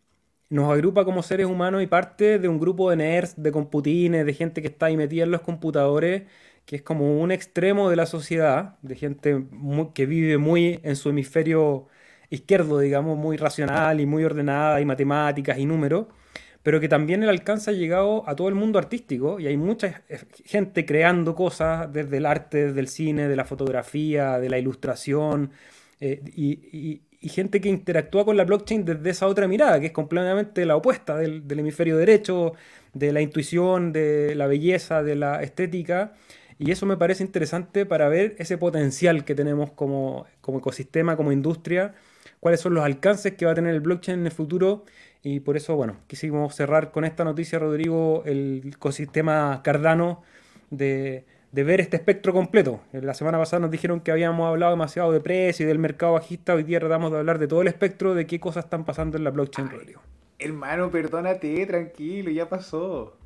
nos 0.52 0.70
agrupa 0.70 1.04
como 1.06 1.22
seres 1.22 1.46
humanos 1.46 1.82
y 1.82 1.86
parte 1.86 2.38
de 2.38 2.46
un 2.46 2.60
grupo 2.60 2.90
de 2.90 2.96
nerds, 2.96 3.42
de 3.42 3.50
computines, 3.52 4.26
de 4.26 4.34
gente 4.34 4.60
que 4.60 4.68
está 4.68 4.86
ahí 4.86 4.98
metida 4.98 5.24
en 5.24 5.30
los 5.30 5.40
computadores, 5.40 6.24
que 6.66 6.76
es 6.76 6.82
como 6.82 7.20
un 7.22 7.32
extremo 7.32 7.88
de 7.88 7.96
la 7.96 8.04
sociedad, 8.04 8.76
de 8.82 8.94
gente 8.96 9.46
que 9.94 10.04
vive 10.04 10.36
muy 10.36 10.78
en 10.82 10.96
su 10.96 11.08
hemisferio 11.08 11.88
izquierdo, 12.28 12.80
digamos, 12.80 13.16
muy 13.16 13.38
racional 13.38 14.00
y 14.00 14.06
muy 14.06 14.24
ordenada, 14.24 14.78
y 14.80 14.84
matemáticas 14.84 15.56
y 15.58 15.64
números, 15.64 16.06
pero 16.62 16.80
que 16.80 16.88
también 16.88 17.22
el 17.22 17.30
alcance 17.30 17.70
ha 17.70 17.74
llegado 17.74 18.28
a 18.28 18.36
todo 18.36 18.48
el 18.48 18.54
mundo 18.54 18.78
artístico 18.78 19.40
y 19.40 19.46
hay 19.46 19.56
mucha 19.56 20.02
gente 20.44 20.84
creando 20.84 21.34
cosas 21.34 21.90
desde 21.92 22.18
el 22.18 22.26
arte, 22.26 22.66
desde 22.68 22.80
el 22.80 22.88
cine, 22.88 23.26
de 23.26 23.36
la 23.36 23.46
fotografía, 23.46 24.38
de 24.38 24.50
la 24.50 24.58
ilustración, 24.58 25.50
eh, 26.00 26.22
y, 26.36 26.52
y 26.76 27.02
gente 27.28 27.60
que 27.60 27.68
interactúa 27.68 28.24
con 28.24 28.36
la 28.36 28.44
blockchain 28.44 28.84
desde 28.84 29.10
esa 29.10 29.26
otra 29.26 29.46
mirada, 29.48 29.80
que 29.80 29.86
es 29.86 29.92
completamente 29.92 30.66
la 30.66 30.76
opuesta 30.76 31.16
del, 31.16 31.44
hemisferio 31.50 31.96
derecho, 31.96 32.54
de 32.94 33.12
la 33.12 33.20
intuición, 33.20 33.92
de 33.92 34.34
la 34.34 34.46
belleza, 34.46 35.02
de 35.02 35.16
la 35.16 35.42
estética. 35.42 36.14
Y 36.58 36.70
eso 36.70 36.86
me 36.86 36.96
parece 36.96 37.24
interesante 37.24 37.86
para 37.86 38.08
ver 38.08 38.34
ese 38.38 38.58
potencial 38.58 39.24
que 39.24 39.34
tenemos 39.34 39.70
como, 39.72 40.26
como 40.40 40.58
ecosistema, 40.58 41.16
como 41.16 41.32
industria, 41.32 41.94
cuáles 42.40 42.60
son 42.60 42.74
los 42.74 42.84
alcances 42.84 43.34
que 43.34 43.46
va 43.46 43.52
a 43.52 43.54
tener 43.54 43.74
el 43.74 43.80
blockchain 43.80 44.20
en 44.20 44.26
el 44.26 44.32
futuro. 44.32 44.84
Y 45.22 45.40
por 45.40 45.56
eso, 45.56 45.76
bueno, 45.76 45.98
quisimos 46.08 46.54
cerrar 46.54 46.90
con 46.90 47.04
esta 47.04 47.24
noticia, 47.24 47.58
Rodrigo, 47.58 48.22
el 48.26 48.72
ecosistema 48.74 49.60
Cardano 49.62 50.22
de, 50.70 51.24
de 51.52 51.64
ver 51.64 51.80
este 51.80 51.96
espectro 51.96 52.32
completo. 52.32 52.80
La 52.92 53.14
semana 53.14 53.38
pasada 53.38 53.60
nos 53.60 53.70
dijeron 53.70 54.00
que 54.00 54.10
habíamos 54.10 54.48
hablado 54.48 54.72
demasiado 54.72 55.12
de 55.12 55.20
precio 55.20 55.64
y 55.64 55.68
del 55.68 55.78
mercado 55.78 56.14
bajista. 56.14 56.54
Hoy 56.54 56.62
día 56.62 56.80
tratamos 56.80 57.12
de 57.12 57.18
hablar 57.18 57.38
de 57.38 57.46
todo 57.46 57.60
el 57.60 57.68
espectro 57.68 58.14
de 58.14 58.26
qué 58.26 58.40
cosas 58.40 58.64
están 58.64 58.84
pasando 58.84 59.18
en 59.18 59.24
la 59.24 59.30
blockchain, 59.30 59.70
Rodrigo. 59.70 60.00
Hermano, 60.38 60.90
perdónate, 60.90 61.64
tranquilo, 61.66 62.30
ya 62.30 62.48
pasó. 62.48 63.16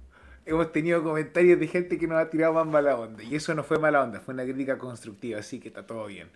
Hemos 0.44 0.72
tenido 0.72 1.02
comentarios 1.02 1.58
de 1.58 1.68
gente 1.68 1.98
que 1.98 2.06
nos 2.08 2.18
ha 2.18 2.28
tirado 2.28 2.52
más 2.52 2.66
mala 2.66 2.96
onda. 2.96 3.22
Y 3.22 3.36
eso 3.36 3.54
no 3.54 3.62
fue 3.62 3.78
mala 3.78 4.02
onda, 4.02 4.20
fue 4.20 4.34
una 4.34 4.42
crítica 4.42 4.76
constructiva, 4.76 5.38
así 5.38 5.60
que 5.60 5.68
está 5.68 5.86
todo 5.86 6.06
bien. 6.06 6.28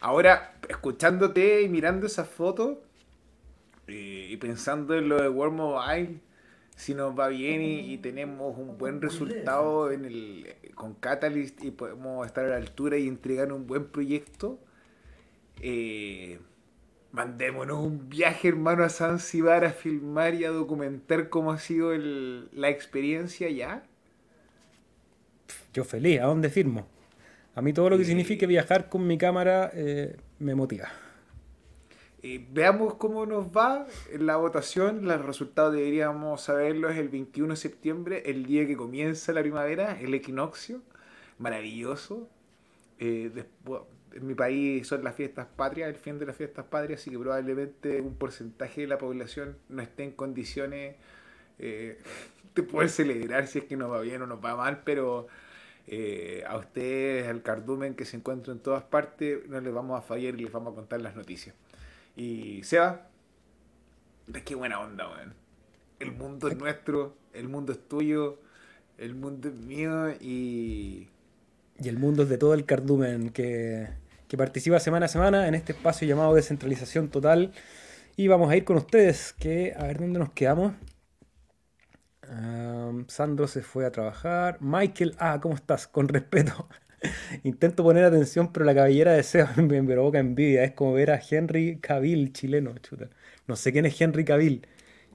Ahora, 0.00 0.54
escuchándote 0.68 1.62
y 1.62 1.68
mirando 1.68 2.06
esas 2.06 2.28
fotos 2.28 2.78
eh, 3.88 4.28
y 4.30 4.36
pensando 4.36 4.94
en 4.94 5.08
lo 5.08 5.20
de 5.20 5.28
World 5.28 5.56
Mobile, 5.56 6.20
si 6.76 6.94
nos 6.94 7.18
va 7.18 7.28
bien 7.28 7.62
y, 7.62 7.98
tenemos 7.98 8.56
un 8.58 8.76
buen 8.78 9.00
resultado 9.00 9.92
en 9.92 10.04
el, 10.04 10.54
con 10.74 10.94
Catalyst 10.94 11.64
y 11.64 11.70
podemos 11.70 12.26
estar 12.26 12.44
a 12.44 12.48
la 12.48 12.56
altura 12.56 12.98
y 12.98 13.08
entregar 13.08 13.52
un 13.52 13.66
buen 13.66 13.86
proyecto, 13.86 14.58
eh, 15.60 16.38
mandémonos 17.12 17.78
un 17.78 18.08
viaje, 18.08 18.48
hermano, 18.48 18.84
a 18.84 18.88
Zanzibar 18.88 19.64
a 19.64 19.70
filmar 19.70 20.34
y 20.34 20.44
a 20.44 20.50
documentar 20.50 21.28
cómo 21.28 21.52
ha 21.52 21.58
sido 21.58 21.92
la 21.96 22.68
experiencia 22.68 23.48
ya. 23.50 23.84
Yo 25.72 25.84
feliz, 25.84 26.20
¿a 26.20 26.24
dónde 26.24 26.50
firmo? 26.50 26.86
A 27.54 27.62
mí 27.62 27.72
todo 27.72 27.90
lo 27.90 27.98
que 27.98 28.04
signifique 28.04 28.46
viajar 28.46 28.88
con 28.88 29.06
mi 29.06 29.16
cámara 29.16 29.70
eh, 29.74 30.16
me 30.40 30.54
motiva. 30.54 31.03
Veamos 32.50 32.94
cómo 32.94 33.26
nos 33.26 33.48
va 33.48 33.86
la 34.18 34.36
votación. 34.36 35.04
Los 35.04 35.24
resultados 35.24 35.74
deberíamos 35.74 36.42
saberlos 36.42 36.96
el 36.96 37.08
21 37.08 37.50
de 37.50 37.56
septiembre, 37.56 38.22
el 38.26 38.46
día 38.46 38.66
que 38.66 38.76
comienza 38.76 39.32
la 39.32 39.42
primavera, 39.42 40.00
el 40.00 40.14
equinoccio. 40.14 40.80
Maravilloso. 41.38 42.28
Eh, 42.98 43.30
en 44.14 44.26
mi 44.26 44.34
país 44.34 44.86
son 44.86 45.02
las 45.04 45.14
fiestas 45.16 45.46
patrias, 45.56 45.88
el 45.88 45.96
fin 45.96 46.18
de 46.18 46.26
las 46.26 46.36
fiestas 46.36 46.64
patrias, 46.66 47.00
así 47.00 47.10
que 47.10 47.18
probablemente 47.18 48.00
un 48.00 48.14
porcentaje 48.14 48.82
de 48.82 48.86
la 48.86 48.98
población 48.98 49.56
no 49.68 49.82
esté 49.82 50.04
en 50.04 50.12
condiciones 50.12 50.96
eh, 51.58 51.98
de 52.54 52.62
poder 52.62 52.88
celebrar 52.88 53.48
si 53.48 53.58
es 53.58 53.64
que 53.64 53.76
nos 53.76 53.90
va 53.90 54.00
bien 54.00 54.22
o 54.22 54.26
nos 54.26 54.42
va 54.42 54.56
mal, 54.56 54.82
pero 54.84 55.26
eh, 55.88 56.44
a 56.46 56.56
ustedes, 56.56 57.26
al 57.28 57.42
cardumen 57.42 57.94
que 57.94 58.04
se 58.04 58.16
encuentra 58.16 58.52
en 58.52 58.60
todas 58.60 58.84
partes, 58.84 59.46
no 59.48 59.60
les 59.60 59.74
vamos 59.74 59.98
a 59.98 60.02
fallar 60.02 60.34
y 60.34 60.44
les 60.44 60.52
vamos 60.52 60.72
a 60.72 60.76
contar 60.76 61.00
las 61.00 61.16
noticias. 61.16 61.54
Y 62.16 62.62
Seba, 62.62 63.08
qué 64.44 64.54
buena 64.54 64.80
onda, 64.80 65.08
weón. 65.08 65.34
El 65.98 66.12
mundo 66.12 66.48
es 66.48 66.56
nuestro, 66.56 67.16
el 67.32 67.48
mundo 67.48 67.72
es 67.72 67.88
tuyo, 67.88 68.38
el 68.98 69.14
mundo 69.14 69.48
es 69.48 69.54
mío 69.54 70.10
y... 70.20 71.08
Y 71.80 71.88
el 71.88 71.98
mundo 71.98 72.22
es 72.22 72.28
de 72.28 72.38
todo 72.38 72.54
el 72.54 72.64
cardumen 72.66 73.30
que, 73.30 73.88
que 74.28 74.36
participa 74.36 74.78
semana 74.78 75.06
a 75.06 75.08
semana 75.08 75.48
en 75.48 75.54
este 75.54 75.72
espacio 75.72 76.06
llamado 76.06 76.34
Descentralización 76.34 77.08
Total. 77.08 77.52
Y 78.16 78.28
vamos 78.28 78.50
a 78.50 78.56
ir 78.56 78.64
con 78.64 78.76
ustedes, 78.76 79.32
que 79.32 79.74
a 79.76 79.84
ver 79.84 79.98
dónde 79.98 80.20
nos 80.20 80.30
quedamos. 80.30 80.72
Sandro 83.08 83.46
se 83.48 83.62
fue 83.62 83.86
a 83.86 83.92
trabajar. 83.92 84.58
Michael, 84.60 85.16
ah, 85.18 85.38
¿cómo 85.40 85.54
estás? 85.54 85.86
Con 85.86 86.08
respeto. 86.08 86.68
Intento 87.42 87.82
poner 87.82 88.04
atención, 88.04 88.52
pero 88.52 88.64
la 88.64 88.74
cabellera 88.74 89.12
de 89.12 89.22
Seba 89.22 89.52
me 89.56 89.82
provoca 89.82 90.18
envidia. 90.18 90.64
Es 90.64 90.72
como 90.72 90.94
ver 90.94 91.10
a 91.10 91.20
Henry 91.28 91.78
Cavill, 91.80 92.32
chileno, 92.32 92.74
chuta. 92.78 93.08
No 93.46 93.56
sé 93.56 93.72
quién 93.72 93.86
es 93.86 94.00
Henry 94.00 94.24
Cavill. 94.24 94.66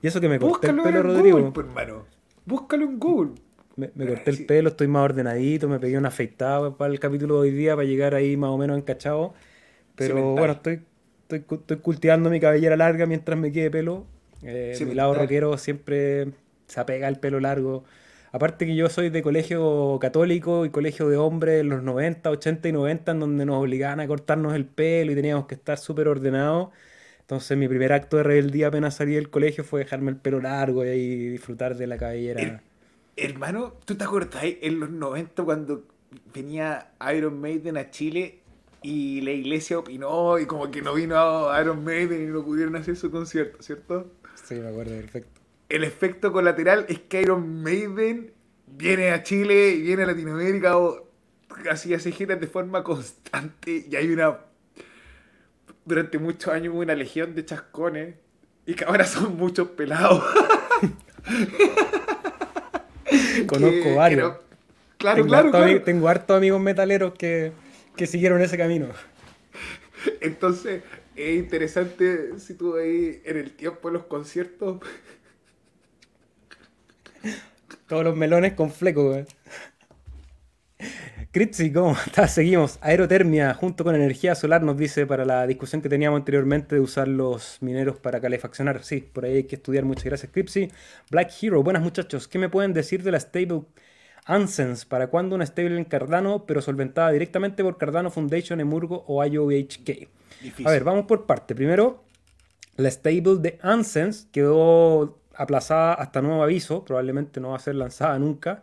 Y 0.02 0.08
eso 0.08 0.22
que 0.22 0.30
me 0.30 0.40
corté 0.40 0.70
el 0.70 0.82
pelo, 0.82 1.04
Rodrigo. 1.04 1.54
Pues, 1.54 1.68
hermano. 1.68 2.06
Búscalo 2.46 2.86
en 2.86 3.00
Google. 3.00 3.32
Me, 3.76 3.90
corté 3.90 4.32
el 4.32 4.46
pelo, 4.46 4.70
estoy 4.70 4.88
más 4.88 5.06
ordenadito, 5.06 5.70
me 5.70 5.80
pegué 5.80 5.98
una 5.98 6.10
afeitada 6.10 6.76
para 6.76 6.92
el 6.92 7.00
capítulo 7.00 7.36
de 7.36 7.42
hoy 7.50 7.52
día 7.52 7.76
para 7.76 7.88
llegar 7.88 8.14
ahí 8.14 8.36
más 8.36 8.50
o 8.50 8.58
menos 8.58 8.78
encachado. 8.78 9.34
Pero 9.96 10.34
bueno, 10.34 10.54
estoy, 10.54 10.82
estoy, 11.30 11.78
cultivando 11.78 12.30
mi 12.30 12.40
cabellera 12.40 12.76
larga 12.76 13.06
mientras 13.06 13.40
me 13.40 13.52
quede 13.52 13.72
pelo. 13.72 14.06
Eh, 14.44 14.78
mi 14.86 14.94
lado 14.94 15.14
rockero 15.14 15.58
siempre 15.58 16.28
se 16.68 16.80
apega 16.80 17.08
el 17.08 17.20
pelo 17.20 17.40
largo. 17.40 17.84
Aparte 18.32 18.66
que 18.68 18.76
yo 18.76 18.90
soy 18.90 19.10
de 19.10 19.24
colegio 19.24 19.98
católico 20.00 20.66
y 20.66 20.70
colegio 20.70 21.10
de 21.10 21.18
hombres 21.18 21.62
en 21.62 21.70
los 21.70 21.82
90, 21.82 22.30
80 22.30 22.70
y 22.70 22.72
90, 22.72 23.12
en 23.14 23.20
donde 23.20 23.46
nos 23.46 23.58
obligaban 23.58 24.00
a 24.00 24.08
cortarnos 24.08 24.54
el 24.54 24.66
pelo 24.66 25.12
y 25.12 25.16
teníamos 25.16 25.48
que 25.48 25.56
estar 25.56 25.80
súper 25.80 26.08
ordenados. 26.08 26.70
Entonces 27.22 27.58
mi 27.58 27.68
primer 27.68 27.92
acto 27.92 28.18
de 28.18 28.24
rebeldía 28.24 28.68
apenas 28.68 28.96
salí 28.96 29.14
del 29.14 29.30
colegio 29.30 29.64
fue 29.64 29.80
dejarme 29.82 30.12
el 30.12 30.18
pelo 30.18 30.40
largo 30.42 30.86
y 30.86 30.90
ahí 30.90 31.30
disfrutar 31.30 31.76
de 31.76 31.88
la 31.88 31.98
cabellera. 31.98 32.62
hermano, 33.16 33.74
¿tú 33.86 33.96
te 33.96 34.04
acuerdas 34.04 34.44
en 34.44 34.80
los 34.80 34.92
90 34.92 35.44
cuando 35.44 35.84
venía 36.34 36.92
Iron 37.16 37.40
Maiden 37.42 37.78
a 37.78 37.90
Chile 37.90 38.40
y 38.84 39.22
la 39.22 39.32
iglesia 39.32 39.80
opinó 39.80 40.38
y 40.38 40.46
como 40.46 40.70
que 40.70 40.82
no 40.82 40.94
vino 40.94 41.16
Iron 41.60 41.84
Maiden 41.84 42.24
y 42.24 42.28
no 42.28 42.44
pudieron 42.44 42.76
hacer 42.76 42.96
su 42.96 43.10
concierto, 43.10 43.62
¿cierto? 43.62 44.12
Sí, 44.44 44.56
me 44.56 44.70
acuerdo 44.70 44.96
perfecto 44.96 45.39
el 45.70 45.84
efecto 45.84 46.34
colateral 46.34 46.86
es 46.90 47.00
que 47.00 47.22
Iron 47.22 47.62
Maiden 47.62 48.34
viene 48.68 49.12
a 49.12 49.24
Chile 49.24 49.70
y 49.70 49.82
viene 49.82 50.04
a 50.04 50.08
Latinoamérica 50.08 50.78
o 50.78 51.08
así 51.70 51.94
hace 51.94 52.12
giras 52.12 52.40
de 52.40 52.48
forma 52.48 52.84
constante 52.84 53.86
y 53.90 53.96
hay 53.96 54.12
una 54.12 54.40
durante 55.86 56.20
muchos 56.20 56.54
años 56.54 56.74
hubo 56.74 56.82
una 56.82 56.96
legión 56.96 57.36
de 57.36 57.46
chascones 57.46 58.16
y 58.66 58.74
que 58.76 58.86
ahora 58.86 59.06
son 59.06 59.38
muchos 59.38 59.70
pelados. 59.70 60.24
Conozco 63.48 63.96
varios. 63.96 64.36
claro, 64.98 65.16
tengo 65.16 65.30
claro, 65.30 65.58
harto 65.58 65.84
tengo 65.84 66.08
hartos 66.08 66.38
amigos 66.38 66.62
metaleros 66.62 67.14
que, 67.14 67.52
que 67.96 68.06
siguieron 68.06 68.40
ese 68.42 68.58
camino. 68.58 68.90
Entonces, 70.22 70.84
es 71.16 71.36
interesante 71.36 72.40
si 72.40 72.54
tú 72.54 72.76
ahí 72.76 73.22
en 73.26 73.38
el 73.38 73.52
tiempo 73.52 73.90
de 73.90 73.96
los 73.96 74.06
conciertos 74.06 74.80
todos 77.90 78.06
los 78.06 78.16
melones 78.16 78.54
con 78.54 78.72
fleco, 78.72 79.10
güey. 79.10 79.26
Critzy, 81.32 81.74
¿cómo 81.74 81.94
estás? 82.06 82.34
Seguimos. 82.34 82.78
Aerotermia 82.82 83.54
junto 83.54 83.84
con 83.84 83.96
energía 83.96 84.36
solar 84.36 84.62
nos 84.62 84.78
dice 84.78 85.06
para 85.06 85.26
la 85.26 85.46
discusión 85.46 85.82
que 85.82 85.90
teníamos 85.90 86.20
anteriormente 86.20 86.76
de 86.76 86.82
usar 86.82 87.08
los 87.08 87.58
mineros 87.62 87.98
para 87.98 88.22
calefaccionar. 88.22 88.84
Sí, 88.84 89.02
por 89.02 89.26
ahí 89.26 89.38
hay 89.38 89.44
que 89.44 89.56
estudiar. 89.56 89.86
Muchas 89.86 90.06
gracias, 90.06 90.32
Cripsy. 90.32 90.72
Black 91.10 91.32
Hero, 91.42 91.62
buenas 91.64 91.84
muchachos. 91.84 92.28
¿Qué 92.28 92.40
me 92.40 92.48
pueden 92.48 92.74
decir 92.74 93.04
de 93.04 93.12
la 93.12 93.20
stable 93.20 93.64
Ansens? 94.26 94.86
¿Para 94.86 95.08
cuándo 95.08 95.36
una 95.36 95.46
stable 95.46 95.78
en 95.78 95.86
Cardano, 95.86 96.46
pero 96.46 96.62
solventada 96.62 97.12
directamente 97.12 97.64
por 97.64 97.78
Cardano 97.78 98.12
Foundation, 98.12 98.60
Emurgo 98.60 99.04
o 99.08 99.26
IOHK? 99.26 100.08
A 100.64 100.72
ver, 100.72 100.84
vamos 100.84 101.06
por 101.06 101.26
parte. 101.26 101.56
Primero, 101.56 102.04
la 102.78 102.90
stable 102.90 103.38
de 103.40 103.60
Ansens 103.62 104.28
quedó 104.32 105.19
aplazada 105.40 105.94
hasta 105.94 106.22
nuevo 106.22 106.44
aviso, 106.44 106.84
probablemente 106.84 107.40
no 107.40 107.50
va 107.50 107.56
a 107.56 107.60
ser 107.60 107.76
lanzada 107.76 108.20
nunca. 108.20 108.62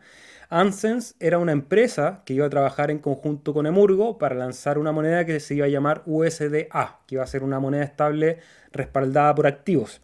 Ansens 0.48 1.16
era 1.18 1.38
una 1.38 1.52
empresa 1.52 2.22
que 2.24 2.34
iba 2.34 2.46
a 2.46 2.50
trabajar 2.50 2.90
en 2.90 2.98
conjunto 2.98 3.52
con 3.52 3.66
Emurgo 3.66 4.18
para 4.18 4.36
lanzar 4.36 4.78
una 4.78 4.92
moneda 4.92 5.24
que 5.24 5.40
se 5.40 5.54
iba 5.54 5.66
a 5.66 5.70
llamar 5.70 6.02
USDA, 6.06 7.00
que 7.06 7.16
iba 7.16 7.24
a 7.24 7.26
ser 7.26 7.42
una 7.42 7.58
moneda 7.58 7.82
estable 7.82 8.38
respaldada 8.72 9.34
por 9.34 9.46
activos. 9.46 10.00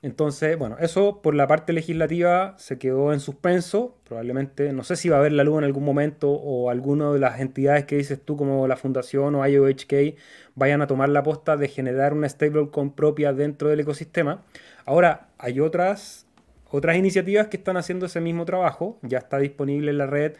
Entonces, 0.00 0.56
bueno, 0.56 0.76
eso 0.78 1.20
por 1.22 1.34
la 1.34 1.48
parte 1.48 1.72
legislativa 1.72 2.54
se 2.56 2.78
quedó 2.78 3.12
en 3.12 3.18
suspenso. 3.18 3.96
Probablemente, 4.04 4.72
no 4.72 4.84
sé 4.84 4.94
si 4.94 5.08
va 5.08 5.16
a 5.16 5.18
haber 5.18 5.32
la 5.32 5.42
luz 5.42 5.58
en 5.58 5.64
algún 5.64 5.84
momento 5.84 6.30
o 6.30 6.70
alguna 6.70 7.10
de 7.10 7.18
las 7.18 7.40
entidades 7.40 7.84
que 7.84 7.96
dices 7.96 8.20
tú, 8.24 8.36
como 8.36 8.68
la 8.68 8.76
Fundación 8.76 9.34
o 9.34 9.44
IOHK, 9.44 10.16
vayan 10.54 10.82
a 10.82 10.86
tomar 10.86 11.08
la 11.08 11.24
posta 11.24 11.56
de 11.56 11.66
generar 11.66 12.14
una 12.14 12.28
stablecoin 12.28 12.92
propia 12.92 13.32
dentro 13.32 13.68
del 13.70 13.80
ecosistema. 13.80 14.44
Ahora, 14.88 15.28
hay 15.36 15.60
otras, 15.60 16.26
otras 16.70 16.96
iniciativas 16.96 17.48
que 17.48 17.58
están 17.58 17.76
haciendo 17.76 18.06
ese 18.06 18.22
mismo 18.22 18.46
trabajo. 18.46 18.98
Ya 19.02 19.18
está 19.18 19.38
disponible 19.38 19.90
en 19.90 19.98
la 19.98 20.06
red 20.06 20.36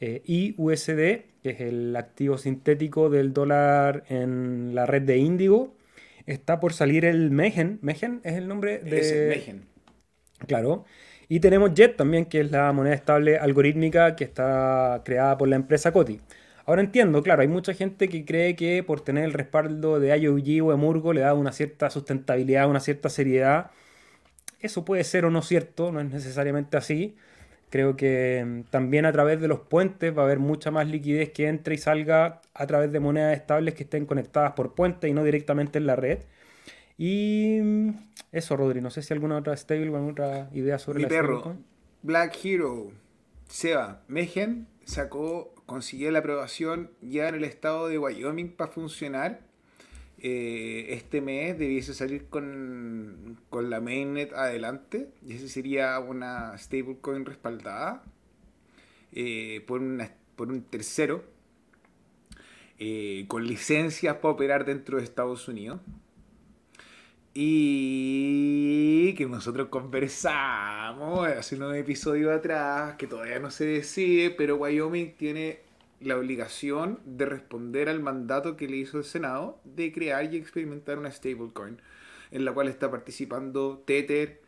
eh, 0.00 0.20
IUSD, 0.26 1.24
que 1.42 1.50
es 1.50 1.60
el 1.62 1.96
activo 1.96 2.36
sintético 2.36 3.08
del 3.08 3.32
dólar 3.32 4.04
en 4.10 4.74
la 4.74 4.84
red 4.84 5.00
de 5.00 5.16
Indigo. 5.16 5.74
Está 6.26 6.60
por 6.60 6.74
salir 6.74 7.06
el 7.06 7.30
Megen. 7.30 7.78
Megen 7.80 8.20
es 8.22 8.34
el 8.34 8.48
nombre 8.48 8.80
de. 8.80 9.00
Es 9.00 9.12
el. 9.48 9.62
Claro. 10.46 10.84
Y 11.30 11.40
tenemos 11.40 11.72
JET 11.74 11.96
también, 11.96 12.26
que 12.26 12.42
es 12.42 12.50
la 12.50 12.70
moneda 12.74 12.94
estable 12.94 13.38
algorítmica 13.38 14.14
que 14.14 14.24
está 14.24 15.00
creada 15.06 15.38
por 15.38 15.48
la 15.48 15.56
empresa 15.56 15.90
Coti. 15.92 16.20
Ahora 16.66 16.82
entiendo, 16.82 17.22
claro, 17.22 17.40
hay 17.40 17.48
mucha 17.48 17.72
gente 17.72 18.10
que 18.10 18.26
cree 18.26 18.56
que 18.56 18.82
por 18.82 19.00
tener 19.00 19.24
el 19.24 19.32
respaldo 19.32 20.00
de 20.00 20.14
IOG 20.18 20.66
o 20.66 20.74
Emurgo 20.74 21.14
le 21.14 21.22
da 21.22 21.32
una 21.32 21.52
cierta 21.52 21.88
sustentabilidad, 21.88 22.68
una 22.68 22.80
cierta 22.80 23.08
seriedad 23.08 23.70
eso 24.66 24.84
puede 24.84 25.04
ser 25.04 25.24
o 25.24 25.30
no 25.30 25.42
cierto, 25.42 25.90
no 25.92 26.00
es 26.00 26.10
necesariamente 26.10 26.76
así. 26.76 27.16
Creo 27.70 27.96
que 27.96 28.44
mm, 28.46 28.70
también 28.70 29.06
a 29.06 29.12
través 29.12 29.40
de 29.40 29.48
los 29.48 29.60
puentes 29.60 30.16
va 30.16 30.22
a 30.22 30.24
haber 30.26 30.38
mucha 30.38 30.70
más 30.70 30.86
liquidez 30.86 31.30
que 31.32 31.48
entre 31.48 31.74
y 31.74 31.78
salga 31.78 32.42
a 32.54 32.66
través 32.66 32.92
de 32.92 33.00
monedas 33.00 33.36
estables 33.36 33.74
que 33.74 33.84
estén 33.84 34.06
conectadas 34.06 34.52
por 34.52 34.74
puente 34.74 35.08
y 35.08 35.12
no 35.12 35.24
directamente 35.24 35.78
en 35.78 35.86
la 35.86 35.96
red. 35.96 36.20
Y 36.98 37.58
mm, 37.62 37.90
eso, 38.32 38.56
Rodri, 38.56 38.80
no 38.80 38.90
sé 38.90 39.02
si 39.02 39.12
alguna 39.12 39.38
otra 39.38 39.56
stable 39.56 39.88
o 39.90 39.96
alguna 39.96 40.12
otra 40.12 40.50
idea 40.52 40.78
sobre 40.78 40.98
Mi 40.98 41.02
la 41.04 41.08
perro, 41.08 41.56
Black 42.02 42.38
Hero, 42.44 42.92
Seba, 43.48 44.02
Megen 44.08 44.68
sacó, 44.84 45.52
consiguió 45.66 46.10
la 46.10 46.20
aprobación 46.20 46.90
ya 47.02 47.28
en 47.28 47.34
el 47.34 47.44
estado 47.44 47.88
de 47.88 47.98
Wyoming 47.98 48.52
para 48.56 48.70
funcionar 48.70 49.40
eh, 50.28 50.94
este 50.94 51.20
mes 51.20 51.56
debiese 51.56 51.94
salir 51.94 52.26
con, 52.26 53.38
la 53.52 53.80
mainnet 53.80 54.32
adelante 54.32 55.08
y 55.24 55.34
ese 55.34 55.48
sería 55.48 55.96
una 56.00 56.58
stablecoin 56.58 57.24
respaldada 57.24 58.02
eh, 59.12 59.62
por, 59.68 59.80
por 60.34 60.48
un 60.48 60.62
tercero 60.62 61.22
eh, 62.80 63.24
con 63.28 63.46
licencias 63.46 64.16
para 64.16 64.34
operar 64.34 64.64
dentro 64.64 64.98
de 64.98 65.04
Estados 65.04 65.46
Unidos. 65.46 65.80
Y 67.32 69.14
que 69.14 69.26
nosotros 69.26 69.68
conversamos 69.68 71.28
hace 71.28 71.54
unos 71.54 71.76
episodios 71.76 72.36
atrás, 72.36 72.96
que 72.96 73.06
todavía 73.06 73.38
no 73.38 73.52
se 73.52 73.64
decide, 73.64 74.30
pero 74.30 74.56
Wyoming 74.56 75.14
tiene 75.14 75.65
la 76.00 76.16
obligación 76.16 77.00
de 77.04 77.26
responder 77.26 77.88
al 77.88 78.00
mandato 78.00 78.56
que 78.56 78.68
le 78.68 78.76
hizo 78.76 78.98
el 78.98 79.04
Senado 79.04 79.60
de 79.64 79.92
crear 79.92 80.32
y 80.32 80.36
experimentar 80.36 80.98
una 80.98 81.10
stablecoin, 81.10 81.80
en 82.30 82.44
la 82.44 82.52
cual 82.52 82.68
está 82.68 82.90
participando 82.90 83.82
Tether, 83.86 84.42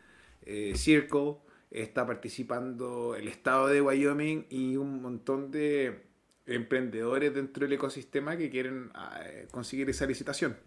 eh, 0.45 0.73
Circle, 0.75 1.35
está 1.71 2.05
participando 2.05 3.15
el 3.15 3.27
estado 3.27 3.67
de 3.67 3.81
Wyoming 3.81 4.45
y 4.49 4.75
un 4.75 5.01
montón 5.01 5.51
de 5.51 6.03
emprendedores 6.45 7.33
dentro 7.33 7.65
del 7.65 7.73
ecosistema 7.73 8.37
que 8.37 8.49
quieren 8.49 8.89
ah, 8.95 9.21
conseguir 9.51 9.89
esa 9.89 10.05
licitación. 10.05 10.57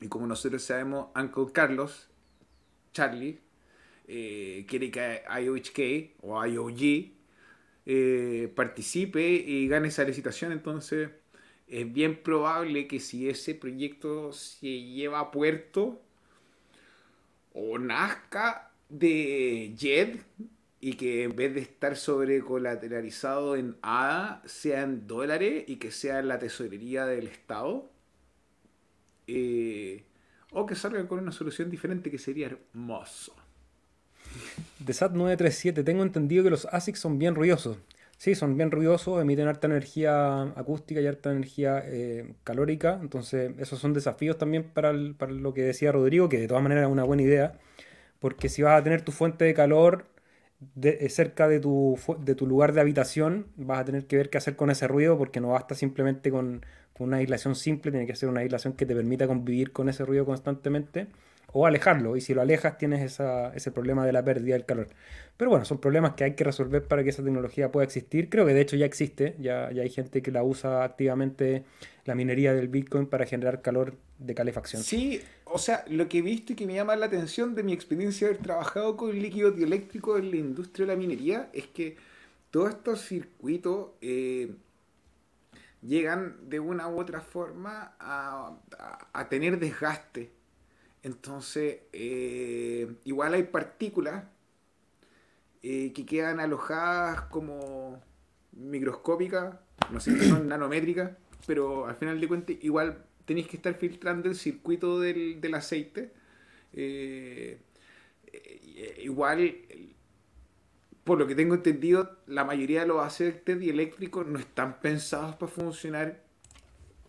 Y 0.00 0.08
como 0.08 0.26
nosotros 0.26 0.62
sabemos, 0.62 1.08
Uncle 1.16 1.46
Carlos, 1.52 2.08
Charlie, 2.92 3.40
eh, 4.06 4.66
quiere 4.68 4.90
que 4.90 5.22
IOHK 5.40 6.22
o 6.22 6.44
IOG 6.44 7.13
eh, 7.86 8.52
participe 8.54 9.22
y 9.30 9.68
gane 9.68 9.88
esa 9.88 10.04
licitación. 10.04 10.52
Entonces, 10.52 11.10
es 11.68 11.92
bien 11.92 12.22
probable 12.22 12.86
que 12.86 13.00
si 13.00 13.28
ese 13.28 13.54
proyecto 13.54 14.32
se 14.32 14.82
lleva 14.82 15.20
a 15.20 15.30
puerto 15.30 16.00
o 17.52 17.78
nazca 17.78 18.72
de 18.88 19.74
JED 19.78 20.18
y 20.80 20.94
que 20.94 21.22
en 21.24 21.34
vez 21.34 21.54
de 21.54 21.60
estar 21.60 21.96
sobre 21.96 22.40
colateralizado 22.42 23.56
en 23.56 23.76
ADA, 23.80 24.42
sea 24.44 24.82
en 24.82 25.06
dólares 25.06 25.64
y 25.66 25.76
que 25.76 25.90
sea 25.90 26.20
la 26.22 26.38
tesorería 26.38 27.06
del 27.06 27.26
Estado 27.26 27.90
eh, 29.26 30.04
o 30.52 30.66
que 30.66 30.74
salgan 30.74 31.06
con 31.06 31.20
una 31.20 31.32
solución 31.32 31.70
diferente 31.70 32.10
que 32.10 32.18
sería 32.18 32.46
hermoso. 32.46 33.34
De 34.78 34.92
SAT937, 34.92 35.84
tengo 35.84 36.02
entendido 36.02 36.44
que 36.44 36.50
los 36.50 36.66
ASICs 36.70 37.00
son 37.00 37.18
bien 37.18 37.34
ruidosos. 37.34 37.78
Sí, 38.18 38.34
son 38.34 38.56
bien 38.56 38.70
ruidosos, 38.70 39.20
emiten 39.20 39.48
harta 39.48 39.66
energía 39.66 40.42
acústica 40.42 41.00
y 41.00 41.06
harta 41.06 41.30
energía 41.32 41.82
eh, 41.84 42.34
calórica. 42.44 42.98
Entonces, 43.00 43.52
esos 43.58 43.78
son 43.78 43.92
desafíos 43.92 44.38
también 44.38 44.64
para, 44.64 44.92
lo 44.92 45.54
que 45.54 45.62
decía 45.62 45.92
Rodrigo, 45.92 46.28
que 46.28 46.38
de 46.38 46.48
todas 46.48 46.62
maneras 46.62 46.84
es 46.84 46.90
una 46.90 47.04
buena 47.04 47.22
idea. 47.22 47.58
Porque 48.20 48.48
si 48.48 48.62
vas 48.62 48.80
a 48.80 48.84
tener 48.84 49.02
tu 49.02 49.12
fuente 49.12 49.44
de 49.44 49.54
calor 49.54 50.06
de, 50.74 51.08
cerca 51.10 51.48
de 51.48 51.60
tu, 51.60 51.98
lugar 52.46 52.72
de 52.72 52.80
habitación, 52.80 53.48
vas 53.56 53.80
a 53.80 53.84
tener 53.84 54.06
que 54.06 54.16
ver 54.16 54.30
qué 54.30 54.38
hacer 54.38 54.56
con 54.56 54.70
ese 54.70 54.88
ruido, 54.88 55.18
porque 55.18 55.40
no 55.40 55.48
basta 55.48 55.74
simplemente 55.74 56.30
con, 56.30 56.64
una 56.98 57.18
aislación 57.18 57.56
simple, 57.56 57.90
tiene 57.90 58.06
que 58.06 58.16
ser 58.16 58.28
una 58.28 58.40
aislación 58.40 58.74
que 58.74 58.86
te 58.86 58.94
permita 58.94 59.26
convivir 59.26 59.72
con 59.72 59.88
ese 59.88 60.04
ruido 60.04 60.24
constantemente 60.24 61.08
o 61.54 61.66
alejarlo. 61.66 62.16
Y 62.16 62.20
si 62.20 62.34
lo 62.34 62.42
alejas 62.42 62.76
tienes 62.76 63.00
ese 63.00 63.70
problema 63.70 64.04
de 64.04 64.12
la 64.12 64.22
pérdida 64.24 64.54
del 64.54 64.66
calor. 64.66 64.88
Pero 65.36 65.50
bueno, 65.50 65.64
son 65.64 65.78
problemas 65.78 66.14
que 66.14 66.24
hay 66.24 66.34
que 66.34 66.44
resolver 66.44 66.82
para 66.86 67.02
que 67.04 67.10
esa 67.10 67.22
tecnología 67.22 67.72
pueda 67.72 67.84
existir. 67.84 68.28
Creo 68.28 68.44
que 68.44 68.52
de 68.52 68.60
hecho 68.60 68.76
ya 68.76 68.84
existe, 68.84 69.36
ya, 69.38 69.70
ya 69.72 69.82
hay 69.82 69.90
gente 69.90 70.20
que 70.20 70.32
la 70.32 70.42
usa 70.42 70.84
activamente, 70.84 71.64
la 72.04 72.14
minería 72.14 72.52
del 72.52 72.68
Bitcoin 72.68 73.06
para 73.06 73.24
generar 73.24 73.62
calor 73.62 73.94
de 74.18 74.34
calefacción. 74.34 74.82
Sí, 74.82 75.22
o 75.44 75.58
sea, 75.58 75.84
lo 75.88 76.08
que 76.08 76.18
he 76.18 76.22
visto 76.22 76.52
y 76.52 76.56
que 76.56 76.66
me 76.66 76.74
llama 76.74 76.96
la 76.96 77.06
atención 77.06 77.54
de 77.54 77.62
mi 77.62 77.72
experiencia 77.72 78.26
de 78.26 78.34
haber 78.34 78.44
trabajado 78.44 78.96
con 78.96 79.16
líquido 79.16 79.52
dieléctrico 79.52 80.18
en 80.18 80.32
la 80.32 80.36
industria 80.36 80.86
de 80.86 80.92
la 80.92 80.98
minería 80.98 81.50
es 81.52 81.68
que 81.68 81.96
todos 82.50 82.70
estos 82.70 83.00
circuitos... 83.00 83.90
Eh, 84.02 84.50
llegan 85.86 86.36
de 86.48 86.60
una 86.60 86.88
u 86.88 86.98
otra 86.98 87.20
forma 87.20 87.94
a, 88.00 88.56
tener 89.28 89.58
desgaste. 89.58 90.30
Entonces, 91.04 91.80
eh, 91.92 92.96
igual 93.04 93.34
hay 93.34 93.42
partículas 93.44 94.24
eh, 95.62 95.92
que 95.92 96.06
quedan 96.06 96.40
alojadas 96.40 97.22
como 97.26 98.02
microscópicas, 98.52 99.54
no 99.92 100.00
sé 100.00 100.18
si 100.18 100.28
son 100.30 100.48
nanométricas, 100.48 101.12
pero 101.46 101.86
al 101.86 101.96
final 101.96 102.18
de 102.18 102.26
cuentas 102.26 102.56
igual 102.62 103.04
tenéis 103.26 103.48
que 103.48 103.56
estar 103.56 103.74
filtrando 103.74 104.30
el 104.30 104.34
circuito 104.34 104.98
del, 104.98 105.54
aceite. 105.54 106.10
Eh, 106.72 107.60
igual 109.02 109.54
por 111.04 111.18
lo 111.18 111.26
que 111.26 111.34
tengo 111.34 111.54
entendido, 111.54 112.16
la 112.26 112.44
mayoría 112.44 112.80
de 112.80 112.86
los 112.86 113.04
aceites 113.04 113.58
dieléctricos 113.58 114.26
no 114.26 114.38
están 114.38 114.80
pensados 114.80 115.36
para 115.36 115.52
funcionar 115.52 116.24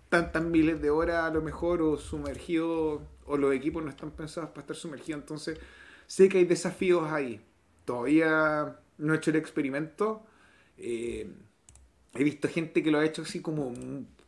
tantas 0.10 0.44
miles 0.44 0.82
de 0.82 0.90
horas 0.90 1.24
a 1.24 1.34
lo 1.34 1.42
mejor 1.42 1.82
o 1.82 1.96
sumergidos, 1.96 3.02
o 3.26 3.38
los 3.38 3.54
equipos 3.54 3.84
no 3.84 3.90
están 3.90 4.12
pensados 4.12 4.50
para 4.52 4.62
estar 4.62 4.76
sumergidos. 4.76 5.22
Entonces, 5.22 5.60
sé 6.08 6.30
que 6.30 6.40
hay 6.40 6.46
desafíos 6.46 7.12
ahí. 7.12 7.42
Todavía 7.86 8.80
no 8.98 9.14
he 9.14 9.18
hecho 9.18 9.32
el 9.32 9.38
experimento. 9.38 10.26
Eh, 10.78 11.28
he 12.14 12.24
visto 12.24 12.48
gente 12.48 12.82
que 12.84 12.92
lo 12.92 13.00
ha 13.00 13.06
hecho 13.06 13.24
así 13.24 13.42
como 13.42 13.74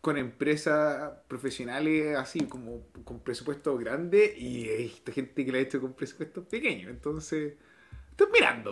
con 0.01 0.17
empresas 0.17 1.11
profesionales, 1.27 2.15
así 2.15 2.41
como 2.41 2.81
con 3.03 3.19
presupuestos 3.19 3.79
grandes, 3.79 4.37
y 4.37 4.69
he 4.69 4.77
visto 4.77 5.11
gente 5.11 5.45
que 5.45 5.51
lo 5.51 5.57
ha 5.57 5.61
hecho 5.61 5.81
con 5.81 5.93
presupuestos 5.93 6.45
pequeños. 6.45 6.89
Entonces, 6.89 7.55
estoy 8.11 8.27
mirando. 8.31 8.71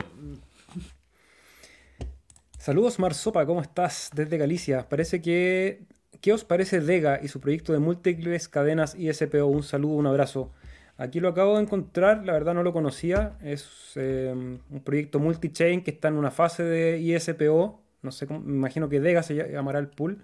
Saludos 2.58 3.00
Marsopa, 3.00 3.46
¿cómo 3.46 3.62
estás? 3.62 4.10
Desde 4.14 4.38
Galicia. 4.38 4.88
Parece 4.88 5.22
que... 5.22 5.84
¿Qué 6.22 6.34
os 6.34 6.44
parece 6.44 6.82
Dega 6.82 7.20
y 7.22 7.28
su 7.28 7.40
proyecto 7.40 7.74
de 7.74 7.80
múltiples 7.80 8.48
cadenas 8.48 8.96
ISPO? 8.96 9.46
Un 9.46 9.64
saludo, 9.64 9.96
un 9.96 10.08
abrazo. 10.08 10.52
Aquí 10.98 11.20
lo 11.20 11.30
acabo 11.30 11.56
de 11.56 11.64
encontrar, 11.64 12.26
la 12.26 12.34
verdad 12.34 12.54
no 12.54 12.64
lo 12.64 12.74
conocía. 12.74 13.38
Es 13.44 13.92
em, 13.96 14.60
un 14.70 14.84
proyecto 14.84 15.20
multi-chain 15.20 15.84
que 15.84 15.92
está 15.92 16.08
en 16.08 16.16
una 16.16 16.32
fase 16.32 16.64
de 16.64 17.00
ISPO. 17.00 17.82
No 18.02 18.12
sé 18.12 18.28
me 18.28 18.36
imagino 18.36 18.88
que 18.88 19.00
Dega 19.00 19.24
se 19.24 19.36
llamará 19.52 19.80
el 19.80 19.88
pool. 19.88 20.24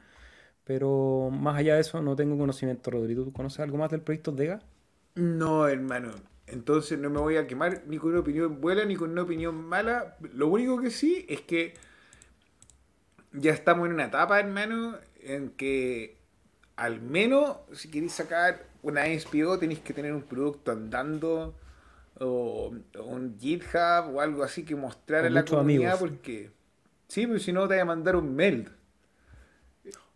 Pero 0.64 1.30
más 1.32 1.58
allá 1.58 1.76
de 1.76 1.82
eso 1.82 2.02
no 2.02 2.16
tengo 2.16 2.38
conocimiento, 2.38 2.92
Rodrigo. 2.92 3.24
¿Tú 3.24 3.34
conoces 3.34 3.60
algo 3.60 3.78
más 3.78 3.92
del 3.92 4.02
proyecto 4.02 4.32
Dega? 4.32 4.62
No, 5.16 5.68
hermano. 5.68 6.12
Entonces 6.48 7.00
no 7.00 7.10
me 7.10 7.20
voy 7.20 7.38
a 7.38 7.48
quemar 7.48 7.84
ni 7.88 7.98
con 7.98 8.12
una 8.12 8.20
opinión 8.20 8.62
buena 8.62 8.86
ni 8.86 8.96
con 8.96 9.12
una 9.12 9.24
opinión 9.24 9.56
mala. 9.56 10.18
Lo 10.34 10.48
único 10.48 10.80
que 10.80 10.92
sí 10.92 11.26
es 11.30 11.42
que 11.42 11.74
ya 13.34 13.52
estamos 13.52 13.88
en 13.88 13.94
una 13.94 14.06
etapa, 14.06 14.40
hermano, 14.40 14.98
en 15.24 15.50
que 15.52 16.18
al 16.76 17.02
menos 17.02 17.58
si 17.74 17.90
queréis 17.90 18.14
sacar 18.14 18.66
una 18.82 19.06
SPO 19.08 19.60
tenéis 19.60 19.80
que 19.80 19.94
tener 19.94 20.14
un 20.14 20.24
producto 20.24 20.72
andando 20.72 21.56
o, 22.20 22.74
un 23.04 23.38
GitHub 23.40 24.16
o 24.16 24.22
algo 24.22 24.44
así 24.44 24.64
que 24.64 24.76
mostrar 24.76 25.26
a 25.26 25.30
la 25.30 25.46
comunidad 25.46 26.00
porque 26.00 26.50
sí, 27.08 27.28
pues 27.28 27.44
si 27.44 27.52
no 27.52 27.68
te 27.68 27.76
voy 27.76 27.82
a 27.82 27.86
mandar 27.86 28.16
un 28.16 28.36
mail. 28.36 28.70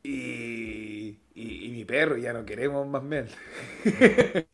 Y, 0.03 1.17
y, 1.33 1.69
mi 1.71 1.83
perro, 1.83 2.15
ya 2.15 2.31
no 2.31 2.45
queremos 2.45 2.87
más 2.87 3.01
mail. 3.01 3.25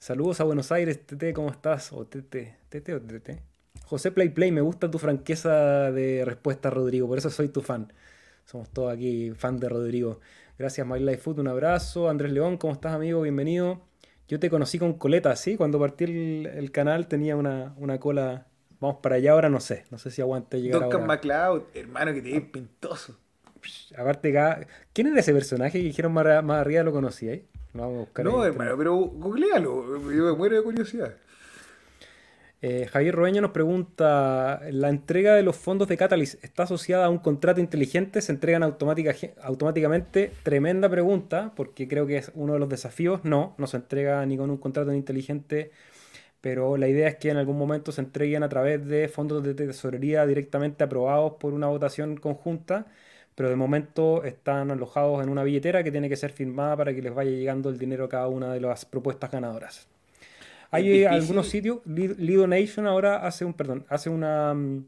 Saludos 0.00 0.40
a 0.40 0.44
Buenos 0.44 0.72
Aires, 0.72 1.06
TT, 1.06 1.32
¿cómo 1.32 1.50
estás? 1.50 1.92
O 1.92 2.04
TT, 2.04 2.56
TT 2.68 2.88
o 2.94 3.00
TT. 3.00 3.40
José 3.84 4.10
Play 4.10 4.30
Play, 4.30 4.50
me 4.50 4.60
gusta 4.60 4.90
tu 4.90 4.98
franqueza 4.98 5.92
de 5.92 6.24
respuesta, 6.24 6.68
Rodrigo, 6.68 7.06
por 7.06 7.18
eso 7.18 7.30
soy 7.30 7.48
tu 7.48 7.62
fan. 7.62 7.92
Somos 8.46 8.70
todos 8.70 8.92
aquí 8.92 9.32
fan 9.32 9.58
de 9.58 9.68
Rodrigo. 9.68 10.20
Gracias, 10.56 10.86
My 10.86 11.00
Life 11.00 11.16
Food, 11.16 11.40
un 11.40 11.48
abrazo. 11.48 12.08
Andrés 12.08 12.30
León, 12.30 12.58
¿cómo 12.58 12.72
estás, 12.72 12.94
amigo? 12.94 13.22
Bienvenido. 13.22 13.80
Yo 14.28 14.38
te 14.38 14.48
conocí 14.50 14.78
con 14.78 14.94
coleta, 14.94 15.34
¿sí? 15.34 15.56
Cuando 15.56 15.80
partí 15.80 16.04
el, 16.04 16.70
canal 16.70 17.08
tenía 17.08 17.34
una, 17.34 17.74
cola. 17.98 18.46
Vamos 18.78 18.98
para 19.02 19.16
allá, 19.16 19.32
ahora 19.32 19.48
no 19.48 19.58
sé. 19.58 19.84
No 19.90 19.98
sé 19.98 20.12
si 20.12 20.22
aguante 20.22 20.60
llegar 20.60 20.80
Duncan. 20.82 21.08
MacLeod, 21.08 21.62
hermano, 21.74 22.14
que 22.14 22.22
te 22.22 22.30
ves 22.30 22.42
pintoso. 22.42 23.18
Aparte, 23.98 24.32
¿quién 24.92 25.08
era 25.08 25.18
ese 25.18 25.32
personaje 25.32 25.80
que 25.80 25.84
dijeron 25.84 26.12
más, 26.12 26.24
arriba? 26.24 26.84
¿Lo 26.84 26.92
conocíais? 26.92 27.42
No, 27.74 28.06
no 28.22 28.44
hermano, 28.44 28.76
pero 28.78 28.94
googlealo. 28.94 29.98
Yo 30.08 30.24
me 30.24 30.32
muero 30.34 30.54
de 30.54 30.62
curiosidad. 30.62 31.16
Eh, 32.68 32.88
Javier 32.88 33.14
Roeño 33.14 33.42
nos 33.42 33.52
pregunta, 33.52 34.60
¿la 34.72 34.88
entrega 34.88 35.36
de 35.36 35.44
los 35.44 35.54
fondos 35.54 35.86
de 35.86 35.96
Catalyst 35.96 36.42
está 36.42 36.64
asociada 36.64 37.04
a 37.06 37.10
un 37.10 37.18
contrato 37.18 37.60
inteligente? 37.60 38.20
¿Se 38.20 38.32
entregan 38.32 38.64
automáticamente? 38.64 40.32
Tremenda 40.42 40.88
pregunta, 40.88 41.52
porque 41.54 41.86
creo 41.86 42.08
que 42.08 42.16
es 42.16 42.32
uno 42.34 42.54
de 42.54 42.58
los 42.58 42.68
desafíos. 42.68 43.20
No, 43.22 43.54
no 43.56 43.68
se 43.68 43.76
entrega 43.76 44.26
ni 44.26 44.36
con 44.36 44.50
un 44.50 44.56
contrato 44.56 44.92
inteligente, 44.92 45.70
pero 46.40 46.76
la 46.76 46.88
idea 46.88 47.06
es 47.06 47.16
que 47.18 47.30
en 47.30 47.36
algún 47.36 47.56
momento 47.56 47.92
se 47.92 48.00
entreguen 48.00 48.42
a 48.42 48.48
través 48.48 48.84
de 48.84 49.06
fondos 49.06 49.44
de 49.44 49.54
tesorería 49.54 50.26
directamente 50.26 50.82
aprobados 50.82 51.34
por 51.34 51.54
una 51.54 51.68
votación 51.68 52.16
conjunta, 52.16 52.86
pero 53.36 53.48
de 53.48 53.54
momento 53.54 54.24
están 54.24 54.72
alojados 54.72 55.22
en 55.22 55.28
una 55.28 55.44
billetera 55.44 55.84
que 55.84 55.92
tiene 55.92 56.08
que 56.08 56.16
ser 56.16 56.32
firmada 56.32 56.76
para 56.76 56.92
que 56.92 57.02
les 57.02 57.14
vaya 57.14 57.30
llegando 57.30 57.70
el 57.70 57.78
dinero 57.78 58.06
a 58.06 58.08
cada 58.08 58.26
una 58.26 58.52
de 58.52 58.60
las 58.60 58.84
propuestas 58.86 59.30
ganadoras. 59.30 59.88
Hay 60.76 61.04
algunos 61.04 61.48
sitios, 61.48 61.80
Lido 61.86 62.46
Nation 62.46 62.86
ahora 62.86 63.26
hace 63.26 63.44
un, 63.44 63.54
perdón, 63.54 63.86
hace 63.88 64.10
una, 64.10 64.54
mm, 64.54 64.84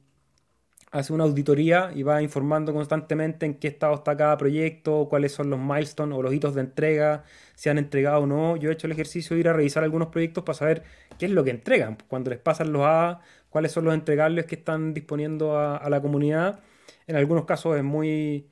hace 0.90 1.12
una 1.12 1.24
auditoría 1.24 1.90
y 1.94 2.02
va 2.02 2.22
informando 2.22 2.72
constantemente 2.72 3.46
en 3.46 3.54
qué 3.54 3.68
estado 3.68 3.94
está 3.94 4.16
cada 4.16 4.36
proyecto, 4.38 5.06
cuáles 5.08 5.32
son 5.32 5.50
los 5.50 5.60
milestones 5.60 6.16
o 6.16 6.22
los 6.22 6.32
hitos 6.32 6.54
de 6.54 6.62
entrega, 6.62 7.24
si 7.54 7.68
han 7.68 7.78
entregado 7.78 8.22
o 8.22 8.26
no. 8.26 8.56
Yo 8.56 8.70
he 8.70 8.72
hecho 8.72 8.86
el 8.86 8.92
ejercicio 8.92 9.34
de 9.34 9.40
ir 9.40 9.48
a 9.48 9.52
revisar 9.52 9.84
algunos 9.84 10.08
proyectos 10.08 10.44
para 10.44 10.58
saber 10.58 10.82
qué 11.18 11.26
es 11.26 11.32
lo 11.32 11.44
que 11.44 11.50
entregan, 11.50 11.98
cuando 12.08 12.30
les 12.30 12.38
pasan 12.38 12.72
los 12.72 12.82
A, 12.84 13.20
cuáles 13.50 13.72
son 13.72 13.84
los 13.84 13.94
entregables 13.94 14.46
que 14.46 14.54
están 14.56 14.94
disponiendo 14.94 15.58
a, 15.58 15.88
la 15.90 16.00
comunidad. 16.00 16.60
En 17.06 17.16
algunos 17.16 17.44
casos 17.44 17.76
es 17.76 17.84
muy, 17.84 18.48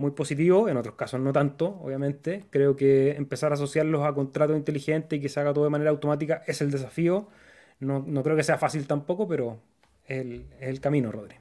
muy 0.00 0.12
positivo, 0.12 0.68
en 0.68 0.76
otros 0.76 0.94
casos 0.96 1.20
no 1.20 1.32
tanto, 1.32 1.78
obviamente. 1.82 2.46
Creo 2.50 2.74
que 2.74 3.12
empezar 3.12 3.52
a 3.52 3.54
asociarlos 3.54 4.04
a 4.04 4.12
contratos 4.14 4.56
inteligentes 4.56 5.18
y 5.18 5.22
que 5.22 5.28
se 5.28 5.40
haga 5.40 5.52
todo 5.52 5.64
de 5.64 5.70
manera 5.70 5.90
automática 5.90 6.42
es 6.46 6.60
el 6.60 6.70
desafío. 6.70 7.28
No, 7.80 8.04
creo 8.22 8.36
que 8.36 8.42
sea 8.42 8.58
fácil 8.58 8.86
tampoco, 8.86 9.28
pero 9.28 9.58
es 10.04 10.20
el, 10.20 10.46
el 10.60 10.80
camino, 10.80 11.12
Rodri 11.12 11.36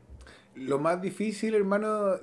lo 0.59 0.79
más 0.79 1.01
difícil, 1.01 1.55
hermano, 1.55 2.17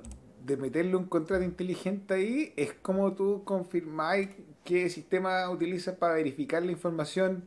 de 0.45 0.57
meterle 0.57 0.97
un 0.97 1.07
contrato 1.07 1.43
inteligente 1.43 2.14
ahí 2.14 2.53
es 2.57 2.72
como 2.74 3.14
tú 3.14 3.43
confirmáis 3.45 4.28
qué 4.64 4.89
sistema 4.91 5.49
utilizas 5.51 5.97
para 5.97 6.14
verificar 6.14 6.62
la 6.62 6.72
información 6.72 7.45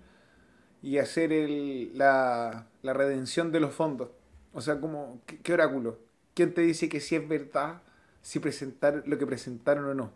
y 0.81 0.97
hacer 0.97 1.31
el, 1.31 1.97
la, 1.97 2.67
la 2.81 2.93
redención 2.93 3.51
de 3.51 3.59
los 3.59 3.73
fondos. 3.73 4.09
O 4.53 4.61
sea, 4.61 4.79
como, 4.79 5.21
¿qué, 5.25 5.53
oráculo? 5.53 5.99
¿Quién 6.33 6.53
te 6.53 6.61
dice 6.61 6.89
que 6.89 6.99
si 6.99 7.15
es 7.15 7.27
verdad, 7.27 7.81
si 8.21 8.39
presentar 8.39 9.03
lo 9.05 9.17
que 9.17 9.25
presentaron 9.25 9.85
o 9.85 9.93
no? 9.93 10.11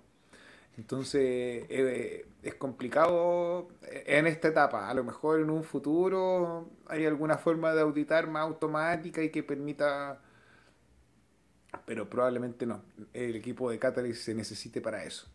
Entonces, 0.77 1.65
eh, 1.69 2.25
es 2.41 2.55
complicado 2.55 3.67
en 3.91 4.25
esta 4.27 4.47
etapa. 4.47 4.89
A 4.89 4.93
lo 4.93 5.03
mejor 5.03 5.39
en 5.39 5.49
un 5.49 5.63
futuro 5.63 6.69
hay 6.87 7.05
alguna 7.05 7.37
forma 7.37 7.73
de 7.73 7.81
auditar 7.81 8.27
más 8.27 8.43
automática 8.43 9.21
y 9.21 9.29
que 9.29 9.43
permita 9.43 10.19
pero 11.85 12.09
probablemente 12.09 12.65
no. 12.65 12.81
El 13.13 13.35
equipo 13.35 13.69
de 13.69 13.79
Catalyst 13.79 14.23
se 14.23 14.33
necesite 14.33 14.81
para 14.81 15.03
eso. 15.03 15.27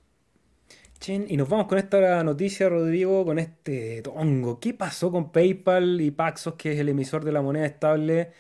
y 1.07 1.37
nos 1.37 1.49
vamos 1.49 1.67
con 1.67 1.79
esta 1.79 2.23
noticia, 2.25 2.69
Rodrigo, 2.69 3.25
con 3.25 3.39
este 3.39 4.03
tongo. 4.03 4.61
¿Qué 4.61 4.75
pasó 4.75 5.11
con 5.11 5.33
PayPal 5.33 6.01
y 6.01 6.11
Paxos, 6.11 6.55
que 6.55 6.73
es 6.73 6.79
el 6.79 6.89
emisor 6.89 7.25
de 7.25 7.33
la 7.33 7.43
moneda 7.43 7.67
estable? 7.67 8.33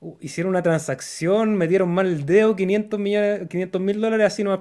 Uh, 0.00 0.16
hicieron 0.20 0.50
una 0.50 0.62
transacción, 0.62 1.56
metieron 1.56 1.90
mal 1.90 2.06
el 2.06 2.26
dedo, 2.26 2.54
500 2.54 3.00
mil 3.00 4.00
dólares, 4.00 4.26
así 4.26 4.44
no 4.44 4.60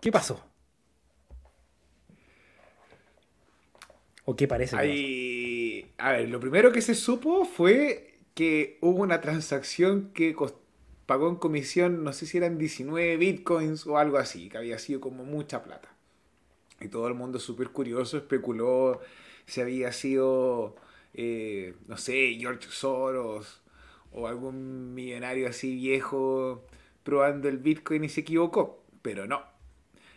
¿Qué, 0.00 0.12
pasó? 0.12 0.44
¿O 4.24 4.36
qué 4.36 4.46
parece? 4.48 4.76
A 4.76 6.12
ver, 6.12 6.28
lo 6.28 6.40
primero 6.40 6.72
que 6.72 6.82
se 6.82 6.94
supo 6.94 7.44
fue 7.44 8.18
que 8.34 8.78
hubo 8.80 9.02
una 9.02 9.20
transacción 9.20 10.10
que 10.14 10.34
pagó 11.06 11.28
en 11.28 11.36
comisión, 11.36 12.04
no 12.04 12.12
sé 12.12 12.26
si 12.26 12.38
eran 12.38 12.58
19 12.58 13.16
bitcoins 13.16 13.86
o 13.86 13.98
algo 13.98 14.18
así, 14.18 14.48
que 14.48 14.58
había 14.58 14.78
sido 14.78 15.00
como 15.00 15.24
mucha 15.24 15.62
plata. 15.62 15.88
Y 16.80 16.88
todo 16.88 17.08
el 17.08 17.14
mundo 17.14 17.40
súper 17.40 17.70
curioso 17.70 18.18
especuló 18.18 19.00
si 19.46 19.60
había 19.60 19.92
sido, 19.92 20.76
eh, 21.14 21.74
no 21.86 21.96
sé, 21.96 22.36
George 22.38 22.68
Soros 22.70 23.62
o 24.12 24.26
algún 24.26 24.94
millonario 24.94 25.48
así 25.48 25.74
viejo 25.74 26.66
probando 27.02 27.48
el 27.48 27.58
bitcoin 27.58 28.04
y 28.04 28.08
se 28.08 28.20
equivocó. 28.20 28.84
Pero 29.02 29.26
no. 29.26 29.42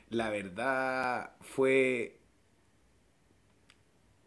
La 0.09 0.29
verdad 0.29 1.35
fue 1.41 2.19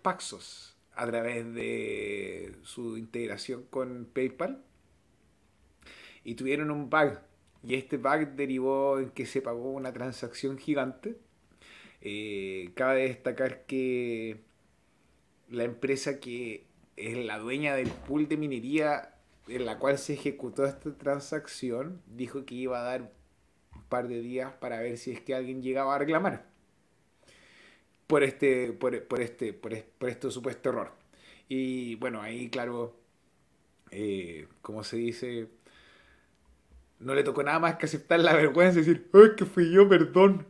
Paxos 0.02 0.76
a 0.94 1.06
través 1.06 1.52
de 1.54 2.56
su 2.62 2.96
integración 2.96 3.64
con 3.70 4.06
PayPal 4.12 4.62
y 6.24 6.34
tuvieron 6.34 6.70
un 6.70 6.88
bug. 6.88 7.18
Y 7.62 7.74
este 7.74 7.96
bug 7.96 8.34
derivó 8.34 8.98
en 8.98 9.10
que 9.10 9.26
se 9.26 9.42
pagó 9.42 9.72
una 9.72 9.92
transacción 9.92 10.58
gigante. 10.58 11.16
Eh, 12.00 12.70
cabe 12.74 13.08
destacar 13.08 13.64
que 13.66 14.40
la 15.48 15.64
empresa 15.64 16.20
que 16.20 16.66
es 16.96 17.16
la 17.24 17.38
dueña 17.38 17.74
del 17.74 17.90
pool 17.90 18.28
de 18.28 18.36
minería 18.36 19.13
en 19.48 19.66
la 19.66 19.78
cual 19.78 19.98
se 19.98 20.14
ejecutó 20.14 20.64
esta 20.66 20.96
transacción 20.96 22.00
dijo 22.06 22.44
que 22.44 22.54
iba 22.54 22.80
a 22.80 22.84
dar 22.84 23.12
un 23.74 23.82
par 23.84 24.08
de 24.08 24.20
días 24.20 24.52
para 24.54 24.80
ver 24.80 24.96
si 24.98 25.12
es 25.12 25.20
que 25.20 25.34
alguien 25.34 25.62
llegaba 25.62 25.94
a 25.94 25.98
reclamar 25.98 26.46
por 28.06 28.22
este 28.22 28.72
por, 28.72 28.94
este 29.20 29.52
por, 29.52 29.74
este 30.08 30.30
supuesto 30.30 30.70
error 30.70 30.92
y 31.48 31.96
bueno 31.96 32.22
ahí 32.22 32.48
claro 32.48 32.96
eh, 33.90 34.46
como 34.62 34.84
se 34.84 34.96
dice 34.96 35.48
no 37.04 37.14
le 37.14 37.22
tocó 37.22 37.42
nada 37.42 37.58
más 37.58 37.76
que 37.76 37.86
aceptar 37.86 38.20
la 38.20 38.34
vergüenza 38.34 38.78
y 38.78 38.82
decir, 38.82 39.08
¡ay, 39.12 39.36
que 39.36 39.44
fui 39.44 39.70
yo, 39.70 39.88
perdón! 39.88 40.46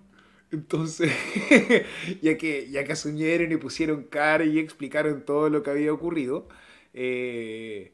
Entonces, 0.53 1.12
ya 2.22 2.36
que 2.38 2.70
ya 2.70 2.84
que 2.84 2.92
asumieron 2.92 3.51
y 3.51 3.57
pusieron 3.57 4.05
cara 4.05 4.45
y 4.45 4.59
explicaron 4.59 5.24
todo 5.24 5.51
lo 5.51 5.62
que 5.62 5.70
había 5.70 5.92
ocurrido, 5.92 6.49
eh, 6.92 7.92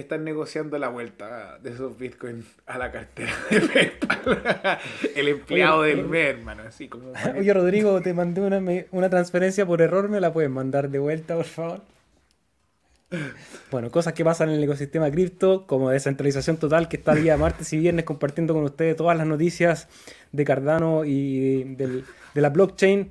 están 0.00 0.24
negociando 0.24 0.78
la 0.78 0.88
vuelta 0.88 1.58
de 1.58 1.70
esos 1.70 1.98
bitcoins 1.98 2.46
a 2.66 2.78
la 2.78 2.90
cartera 2.92 3.32
de 3.50 3.60
PayPal. 3.60 4.78
El 5.14 5.28
empleado 5.28 5.82
del 5.82 6.04
mes, 6.04 6.36
hermano. 6.36 6.62
Así 6.66 6.88
como... 6.88 7.12
Oye, 7.38 7.52
Rodrigo, 7.52 8.00
te 8.00 8.14
mandé 8.14 8.40
una, 8.40 8.62
una 8.90 9.10
transferencia 9.10 9.66
por 9.66 9.82
error, 9.82 10.08
¿me 10.08 10.20
la 10.20 10.32
puedes 10.32 10.50
mandar 10.50 10.90
de 10.90 10.98
vuelta, 10.98 11.36
por 11.36 11.44
favor? 11.44 11.82
Bueno, 13.70 13.90
cosas 13.90 14.12
que 14.12 14.24
pasan 14.24 14.50
en 14.50 14.56
el 14.56 14.64
ecosistema 14.64 15.10
cripto, 15.10 15.66
como 15.66 15.88
descentralización 15.88 16.58
total, 16.58 16.88
que 16.88 16.98
está 16.98 17.14
día 17.14 17.38
martes 17.38 17.72
y 17.72 17.78
viernes 17.78 18.04
compartiendo 18.04 18.52
con 18.52 18.64
ustedes 18.64 18.96
todas 18.96 19.16
las 19.16 19.26
noticias 19.26 19.88
de 20.32 20.44
Cardano 20.44 21.04
y 21.06 21.74
de 21.74 22.04
la 22.34 22.50
blockchain. 22.50 23.10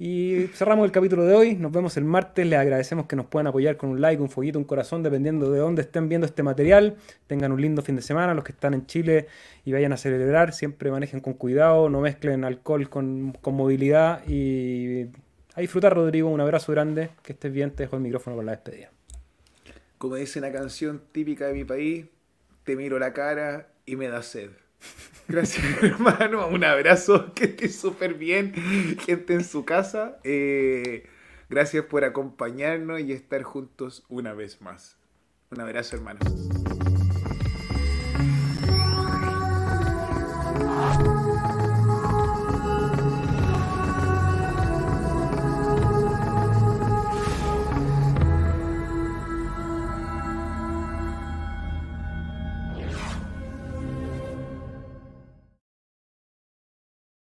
Y 0.00 0.46
cerramos 0.54 0.84
el 0.84 0.92
capítulo 0.92 1.24
de 1.24 1.34
hoy. 1.34 1.56
Nos 1.56 1.72
vemos 1.72 1.96
el 1.96 2.04
martes. 2.04 2.46
Les 2.46 2.56
agradecemos 2.56 3.06
que 3.06 3.16
nos 3.16 3.26
puedan 3.26 3.48
apoyar 3.48 3.76
con 3.76 3.90
un 3.90 4.00
like, 4.00 4.22
un 4.22 4.30
foguito, 4.30 4.56
un 4.56 4.64
corazón, 4.64 5.02
dependiendo 5.02 5.50
de 5.50 5.58
dónde 5.58 5.82
estén 5.82 6.08
viendo 6.08 6.24
este 6.24 6.44
material. 6.44 6.96
Tengan 7.26 7.50
un 7.50 7.60
lindo 7.60 7.82
fin 7.82 7.96
de 7.96 8.02
semana. 8.02 8.32
Los 8.32 8.44
que 8.44 8.52
están 8.52 8.74
en 8.74 8.86
Chile 8.86 9.26
y 9.64 9.72
vayan 9.72 9.92
a 9.92 9.96
celebrar, 9.96 10.52
siempre 10.52 10.92
manejen 10.92 11.18
con 11.18 11.34
cuidado, 11.34 11.90
no 11.90 12.00
mezclen 12.00 12.44
alcohol 12.44 12.88
con, 12.88 13.36
con 13.40 13.54
movilidad. 13.54 14.22
Y 14.28 15.06
a 15.56 15.60
disfrutar, 15.60 15.94
Rodrigo. 15.94 16.28
Un 16.28 16.40
abrazo 16.40 16.70
grande. 16.70 17.10
Que 17.24 17.32
estés 17.32 17.52
bien. 17.52 17.72
Te 17.72 17.82
dejo 17.82 17.96
el 17.96 18.02
micrófono 18.02 18.36
para 18.36 18.46
la 18.46 18.52
despedida. 18.52 18.92
Como 19.98 20.14
dice 20.14 20.38
una 20.38 20.52
canción 20.52 21.02
típica 21.10 21.48
de 21.48 21.54
mi 21.54 21.64
país, 21.64 22.06
te 22.62 22.76
miro 22.76 23.00
la 23.00 23.12
cara 23.12 23.72
y 23.84 23.96
me 23.96 24.06
da 24.06 24.22
sed. 24.22 24.50
Gracias, 25.28 25.64
hermano. 25.82 26.48
Un 26.48 26.64
abrazo. 26.64 27.32
Que 27.34 27.44
esté 27.44 27.68
súper 27.68 28.14
bien. 28.14 28.54
Gente 29.00 29.34
en 29.34 29.44
su 29.44 29.64
casa. 29.64 30.18
Eh, 30.24 31.06
gracias 31.48 31.84
por 31.84 32.04
acompañarnos 32.04 33.00
y 33.00 33.12
estar 33.12 33.42
juntos 33.42 34.04
una 34.08 34.32
vez 34.32 34.60
más. 34.60 34.96
Un 35.50 35.60
abrazo, 35.60 35.96
hermano. 35.96 36.20